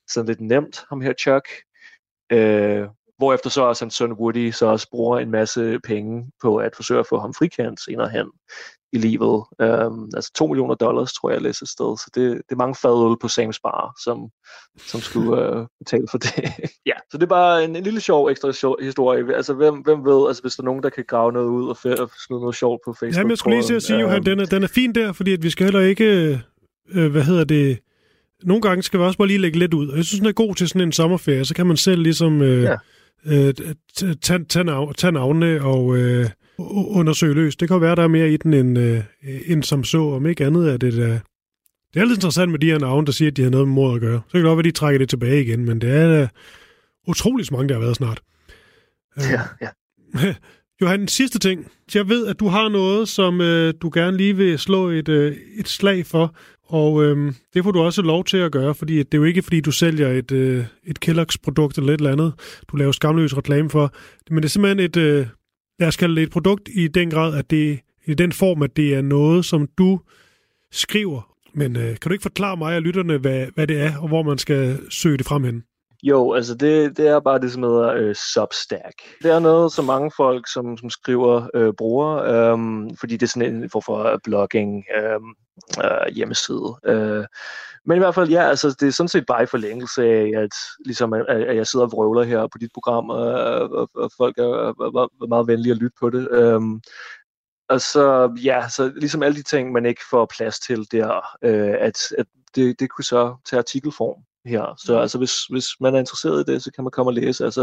sådan 0.10 0.28
lidt 0.28 0.42
nemt, 0.42 0.84
ham 0.90 1.02
her 1.02 1.14
Chuck. 1.14 1.48
Øh, 2.32 2.88
hvorefter 3.18 3.50
så 3.50 3.62
også 3.62 3.86
hans 3.86 3.94
søn 3.94 4.14
Woody 4.14 4.52
så 4.52 4.66
også 4.66 4.90
bruger 4.90 5.20
en 5.20 5.32
masse 5.32 5.80
penge 5.84 6.32
på 6.42 6.58
at 6.58 6.76
forsøge 6.76 7.00
at 7.00 7.08
få 7.10 7.20
ham 7.20 7.34
frikendt 7.34 7.84
senere 7.84 8.10
hen 8.10 8.28
i 8.94 8.98
livet. 8.98 9.44
Um, 9.64 10.10
altså 10.16 10.32
2 10.36 10.48
millioner 10.48 10.76
dollars, 10.76 11.14
tror 11.14 11.30
jeg, 11.30 11.36
jeg 11.36 11.42
læser 11.42 11.66
sted. 11.66 11.98
Så 11.98 12.10
det, 12.16 12.24
det 12.32 12.52
er 12.52 12.56
mange 12.56 12.76
fadøl 12.76 13.18
på 13.22 13.28
Sam's 13.28 13.60
Bar, 13.64 13.94
som, 14.04 14.30
som 14.78 15.00
skulle 15.00 15.60
uh, 15.60 15.66
betale 15.80 16.08
for 16.12 16.18
det. 16.18 16.34
ja, 16.92 16.98
så 17.12 17.18
det 17.18 17.24
er 17.24 17.28
bare 17.28 17.64
en, 17.64 17.76
en 17.76 17.84
lille 17.84 18.02
sjov 18.02 18.30
ekstra 18.30 18.52
sjov 18.52 18.78
historie. 18.82 19.36
Altså, 19.36 19.54
hvem, 19.54 19.76
hvem 19.76 20.06
ved, 20.06 20.28
altså, 20.28 20.42
hvis 20.42 20.56
der 20.56 20.64
er 20.64 20.66
nogen, 20.66 20.84
der 20.84 20.90
kan 20.90 21.06
grave 21.08 21.32
noget 21.32 21.48
ud 21.48 21.68
og, 21.70 21.78
og 22.04 22.10
smide 22.28 22.42
noget 22.42 22.56
sjovt 22.56 22.82
på 22.86 22.94
Facebook. 22.94 23.18
Jamen, 23.18 23.30
jeg 23.30 23.38
skulle 23.38 23.58
lige 23.58 23.82
sige, 23.82 24.00
Johan, 24.00 24.24
den 24.24 24.40
er, 24.40 24.46
den 24.46 24.64
er 24.64 24.68
fin 24.68 24.96
der, 24.96 25.14
fordi 25.14 25.34
at 25.34 25.44
vi 25.44 25.50
skal 25.50 25.64
heller 25.64 25.82
ikke, 25.82 26.06
øh, 26.90 27.12
hvad 27.12 27.24
hedder 27.24 27.44
det, 27.44 27.80
nogle 28.44 28.62
gange 28.62 28.84
skal 28.84 29.00
vi 29.00 29.06
også 29.06 29.18
bare 29.18 29.28
lige 29.28 29.38
lægge 29.38 29.60
lidt 29.60 29.74
ud. 29.74 29.94
Jeg 29.96 30.06
synes, 30.06 30.20
den 30.20 30.28
er 30.28 30.32
god 30.32 30.56
til 30.56 30.68
sådan 30.68 30.82
en 30.82 30.92
sommerferie. 30.92 31.46
Så 31.46 31.54
kan 31.54 31.68
man 31.68 31.78
selv 31.78 32.02
ligesom 32.02 32.42
øh, 32.42 32.64
ja. 32.64 32.76
øh, 33.26 33.54
tage, 34.22 34.46
tage, 34.46 34.64
nav, 34.64 34.94
tage 34.94 35.12
navne 35.12 35.62
og 35.62 35.98
øh, 35.98 36.30
undersøge 36.58 37.34
løs. 37.34 37.56
Det 37.56 37.68
kan 37.68 37.82
være, 37.82 37.96
der 37.96 38.04
er 38.04 38.08
mere 38.08 38.32
i 38.32 38.38
den 38.38 38.54
end, 38.54 38.80
øh, 38.80 39.04
end 39.46 39.64
som 39.64 39.84
så. 39.84 40.02
Om 40.02 40.26
ikke 40.26 40.46
andet 40.46 40.74
er 40.74 40.78
det 40.78 40.94
da... 40.94 41.20
Det 41.94 42.02
er 42.02 42.06
lidt 42.06 42.18
interessant 42.18 42.52
med 42.52 42.60
de 42.60 42.72
her 42.72 42.80
navne, 42.80 43.06
der 43.06 43.12
siger, 43.12 43.32
at 43.32 43.38
de 43.38 43.44
har 43.44 43.50
noget 43.50 43.68
med 43.68 43.76
mor 43.76 43.96
at 43.96 44.02
gøre. 44.02 44.22
Så 44.28 44.32
kan 44.32 44.40
det 44.40 44.46
godt 44.46 44.58
være, 44.58 44.62
at 44.62 44.66
de 44.66 44.72
trækker 44.72 45.00
det 45.00 45.10
tilbage 45.10 45.42
igen, 45.42 45.66
men 45.66 45.82
det 45.82 45.90
er 45.90 46.08
da 46.08 46.28
utroligt 47.08 47.52
mange, 47.52 47.68
der 47.70 47.74
har 47.76 47.82
været 47.82 47.96
snart. 47.96 48.22
Ja, 49.18 49.42
ja. 49.62 49.70
Johan, 50.82 51.02
en 51.02 51.08
sidste 51.08 51.40
ting. 51.40 51.72
Jeg 51.96 52.10
ved, 52.10 52.28
at 52.28 52.40
du 52.40 52.48
har 52.48 52.70
noget, 52.70 53.10
som 53.10 53.42
øh, 53.42 53.74
du 53.82 53.92
gerne 53.94 54.18
lige 54.18 54.36
vil 54.36 54.60
slå 54.60 54.90
et, 54.90 55.10
øh, 55.10 55.36
et 55.60 55.68
slag 55.68 56.06
for. 56.06 56.36
Og 56.70 57.04
øhm, 57.04 57.36
det 57.54 57.64
får 57.64 57.72
du 57.72 57.82
også 57.82 58.02
lov 58.02 58.24
til 58.24 58.38
at 58.38 58.52
gøre, 58.52 58.76
fordi 58.76 58.98
det 58.98 59.14
er 59.14 59.18
jo 59.18 59.24
ikke, 59.24 59.42
fordi 59.42 59.62
du 59.62 59.72
sælger 59.72 60.08
et, 60.08 60.32
øh, 60.32 60.66
et 60.84 61.00
Kellogg's 61.06 61.36
produkt 61.44 61.78
eller 61.78 61.94
et 61.94 61.98
eller 61.98 62.12
andet, 62.12 62.34
du 62.72 62.78
laver 62.78 62.92
skamløs 62.92 63.38
reklame 63.38 63.70
for, 63.70 63.94
men 64.30 64.38
det 64.38 64.46
er 64.46 64.50
simpelthen 64.50 64.80
et, 64.80 64.98
øh, 64.98 65.28
lad 65.80 65.88
os 65.88 65.98
kalde 65.98 66.16
det 66.16 66.24
et 66.24 66.32
produkt 66.32 66.70
i 66.76 66.88
den 66.88 67.10
grad, 67.10 67.38
at 67.38 67.52
det 67.52 67.80
i 68.06 68.14
den 68.14 68.32
form, 68.32 68.62
at 68.62 68.78
det 68.78 68.96
er 68.96 69.02
noget, 69.02 69.46
som 69.46 69.68
du 69.78 70.00
skriver. 70.72 71.34
Men 71.54 71.76
øh, 71.76 71.84
kan 71.84 72.10
du 72.10 72.12
ikke 72.12 72.22
forklare 72.22 72.58
mig 72.58 72.76
og 72.76 72.82
lytterne, 72.82 73.18
hvad, 73.18 73.48
hvad 73.56 73.68
det 73.68 73.82
er, 73.82 73.98
og 73.98 74.08
hvor 74.08 74.24
man 74.24 74.38
skal 74.38 74.80
søge 74.90 75.18
det 75.18 75.26
frem 75.26 75.44
hen? 75.44 75.64
Jo, 76.04 76.34
altså 76.34 76.56
det, 76.56 76.98
det 76.98 77.08
er 77.08 77.20
bare 77.20 77.40
det, 77.40 77.52
som 77.52 77.64
hedder 77.64 77.94
øh, 77.94 78.16
Substack. 78.16 78.96
Det 79.24 79.32
er 79.32 79.40
noget, 79.40 79.72
som 79.72 79.86
mange 79.86 80.12
folk, 80.18 80.52
som, 80.54 80.78
som 80.78 80.90
skriver, 80.90 81.50
øh, 81.54 81.74
bruger, 81.78 82.16
øh, 82.18 82.58
fordi 83.00 83.14
det 83.14 83.24
er 83.24 83.28
sådan 83.28 83.56
en 83.56 83.70
form 83.70 83.82
for 83.86 84.04
øh, 84.04 84.20
blogging 84.24 84.86
øh, 84.98 85.20
øh, 85.84 86.14
hjemmeside. 86.16 86.80
Øh, 86.86 87.26
men 87.86 87.96
i 87.96 88.00
hvert 88.00 88.16
fald, 88.16 88.30
ja, 88.30 88.42
altså 88.42 88.76
det 88.80 88.88
er 88.88 88.92
sådan 88.92 89.08
set 89.08 89.26
bare 89.26 89.44
i 89.44 89.46
forlængelse 89.46 90.04
af, 90.04 90.32
at, 90.36 90.54
ligesom, 90.86 91.14
at, 91.14 91.26
at 91.30 91.56
jeg 91.56 91.68
sidder 91.68 91.86
og 91.86 91.92
vrøvler 91.92 92.24
her 92.24 92.42
på 92.48 92.58
dit 92.58 92.72
program, 92.74 93.10
og, 93.10 93.24
og, 93.70 93.90
og 93.96 94.12
folk 94.18 94.38
er, 94.38 94.44
er 94.44 95.28
meget 95.28 95.48
venlige 95.48 95.72
at 95.72 95.78
lytte 95.78 95.98
på 96.00 96.10
det. 96.10 96.28
Øh, 96.32 96.62
og 97.70 97.82
så, 97.82 98.36
ja, 98.44 98.70
så 98.70 98.92
ligesom 98.96 99.24
alle 99.24 99.38
de 99.38 99.44
ting, 99.44 99.72
man 99.72 99.86
ikke 99.86 100.02
får 100.10 100.32
plads 100.38 100.60
til 100.60 100.92
der, 100.92 101.22
øh, 101.42 101.76
at, 101.80 101.98
at 102.18 102.26
det, 102.56 102.80
det 102.80 102.90
kunne 102.90 103.06
så 103.06 103.36
tage 103.50 103.58
artikelform 103.58 104.22
her. 104.46 104.76
Så 104.78 104.94
mm. 104.94 105.00
altså, 105.00 105.18
hvis, 105.18 105.46
hvis 105.46 105.68
man 105.80 105.96
er 105.96 106.00
interesseret 106.00 106.50
i 106.50 106.52
det, 106.52 106.64
så 106.64 106.72
kan 106.72 106.84
man 106.84 106.92
komme 106.92 107.10
og 107.10 107.14
læse. 107.14 107.46
Altså, 107.46 107.62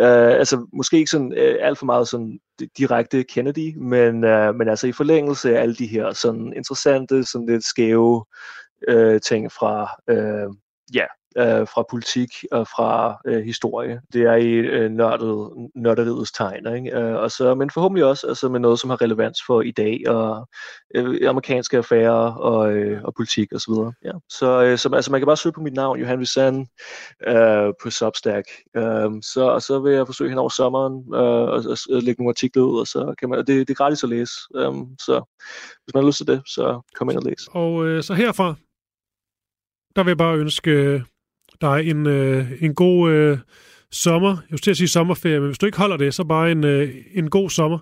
øh, 0.00 0.32
altså 0.40 0.66
måske 0.72 0.96
ikke 0.96 1.10
sådan 1.10 1.32
øh, 1.36 1.56
alt 1.60 1.78
for 1.78 1.86
meget 1.86 2.08
sådan 2.08 2.38
direkte 2.78 3.24
Kennedy, 3.24 3.76
men, 3.76 4.24
øh, 4.24 4.54
men 4.54 4.68
altså 4.68 4.86
i 4.86 4.92
forlængelse 4.92 5.58
af 5.58 5.62
alle 5.62 5.74
de 5.74 5.86
her 5.86 6.12
sådan 6.12 6.52
interessante, 6.56 7.24
sådan 7.24 7.46
lidt 7.46 7.64
skæve 7.64 8.24
øh, 8.88 9.20
ting 9.20 9.52
fra 9.52 10.00
øh, 10.08 10.50
ja, 10.94 11.04
øh, 11.36 11.66
fra 11.74 11.84
politik 11.90 12.30
og 12.52 12.66
fra 12.66 13.20
øh, 13.26 13.44
historie. 13.44 14.00
Det 14.12 14.22
er 14.22 14.34
i 14.34 14.50
øh, 14.50 14.90
nørdet, 14.90 15.50
nørderiets 15.74 16.32
tegn. 16.32 16.76
Ikke? 16.76 16.98
Øh, 16.98 17.14
og 17.14 17.30
så, 17.30 17.54
men 17.54 17.70
forhåbentlig 17.70 18.04
også 18.04 18.26
altså 18.26 18.48
med 18.48 18.60
noget, 18.60 18.80
som 18.80 18.90
har 18.90 19.02
relevans 19.02 19.38
for 19.46 19.62
i 19.62 19.70
dag 19.70 20.08
og 20.08 20.48
øh, 20.94 21.28
amerikanske 21.28 21.76
affærer 21.76 22.32
og, 22.32 22.72
øh, 22.72 23.04
og 23.04 23.14
politik 23.14 23.52
osv. 23.52 23.58
Så, 23.58 23.92
ja. 24.04 24.12
så, 24.28 24.62
øh, 24.62 24.78
så 24.78 24.90
altså, 24.94 25.10
man 25.10 25.20
kan 25.20 25.26
bare 25.26 25.36
søge 25.36 25.52
på 25.52 25.60
mit 25.60 25.74
navn, 25.74 25.98
Johan 25.98 26.20
Visan, 26.20 26.66
øh, 27.26 27.72
på 27.82 27.90
Substack. 27.90 28.48
Øh, 28.76 29.10
så, 29.22 29.42
og 29.54 29.62
så 29.62 29.78
vil 29.78 29.92
jeg 29.92 30.06
forsøge 30.06 30.30
hen 30.30 30.38
over 30.38 30.48
sommeren 30.48 31.14
øh, 31.14 31.56
at, 31.56 31.66
og 31.66 32.02
lægge 32.02 32.22
nogle 32.22 32.30
artikler 32.30 32.62
ud, 32.62 32.80
og 32.80 32.86
så 32.86 33.14
kan 33.18 33.28
man, 33.28 33.38
det, 33.38 33.46
det 33.46 33.70
er 33.70 33.74
gratis 33.74 34.02
at 34.02 34.08
læse. 34.08 34.32
Øh, 34.56 34.72
så 35.00 35.22
hvis 35.84 35.94
man 35.94 36.02
har 36.02 36.08
lyst 36.08 36.16
til 36.16 36.26
det, 36.26 36.42
så 36.46 36.80
kom 36.94 37.10
ind 37.10 37.18
og 37.18 37.24
læs. 37.24 37.48
Og 37.50 37.86
øh, 37.86 38.02
så 38.02 38.14
herfra, 38.14 38.54
der 39.96 40.02
vil 40.02 40.10
jeg 40.10 40.18
bare 40.18 40.36
ønske 40.36 40.70
øh, 40.70 41.00
der 41.60 41.68
er 41.68 41.78
en, 41.78 42.06
øh, 42.06 42.46
en 42.60 42.74
god 42.74 43.10
øh, 43.10 43.38
sommer. 43.92 44.28
Jeg 44.28 44.50
vil 44.50 44.60
til 44.60 44.70
at 44.70 44.76
sige 44.76 44.88
sommerferie, 44.88 45.40
men 45.40 45.48
hvis 45.48 45.58
du 45.58 45.66
ikke 45.66 45.78
holder 45.78 45.96
det, 45.96 46.14
så 46.14 46.24
bare 46.24 46.50
en, 46.50 46.64
øh, 46.64 46.94
en 47.14 47.30
god 47.30 47.50
sommer. 47.50 47.78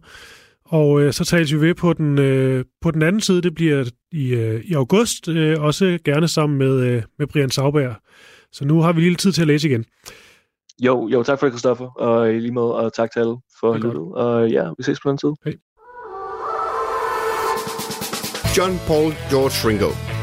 Og 0.64 1.00
øh, 1.00 1.12
så 1.12 1.24
tales 1.24 1.52
vi 1.52 1.60
ved 1.60 1.74
på 1.74 1.92
den, 1.92 2.18
øh, 2.18 2.64
på 2.82 2.90
den 2.90 3.02
anden 3.02 3.20
side. 3.20 3.42
Det 3.42 3.54
bliver 3.54 3.84
i, 4.12 4.34
øh, 4.34 4.64
i 4.64 4.74
august, 4.74 5.28
øh, 5.28 5.62
også 5.62 5.98
gerne 6.04 6.28
sammen 6.28 6.58
med, 6.58 6.80
øh, 6.80 7.02
med 7.18 7.26
Brian 7.26 7.50
Sauberg. 7.50 7.94
Så 8.52 8.64
nu 8.64 8.80
har 8.80 8.92
vi 8.92 9.00
lige 9.00 9.14
tid 9.14 9.32
til 9.32 9.40
at 9.40 9.46
læse 9.46 9.68
igen. 9.68 9.84
Jo, 10.82 11.08
jo, 11.08 11.22
tak 11.22 11.38
for 11.38 11.46
det, 11.46 11.52
Christoffer, 11.52 11.86
og 11.86 12.34
i 12.34 12.38
lige 12.38 12.52
måde, 12.52 12.74
og 12.74 12.92
tak 12.92 13.12
til 13.12 13.20
alle 13.20 13.36
for 13.60 13.72
at 13.72 13.80
lytte. 13.80 13.98
Og 13.98 14.50
ja, 14.50 14.68
vi 14.78 14.82
ses 14.82 15.00
på 15.00 15.10
den 15.10 15.18
tid. 15.18 15.32
Hej. 15.44 15.54
John 18.56 18.78
Paul 18.86 19.12
George 19.30 19.68
Ringo 19.68 20.05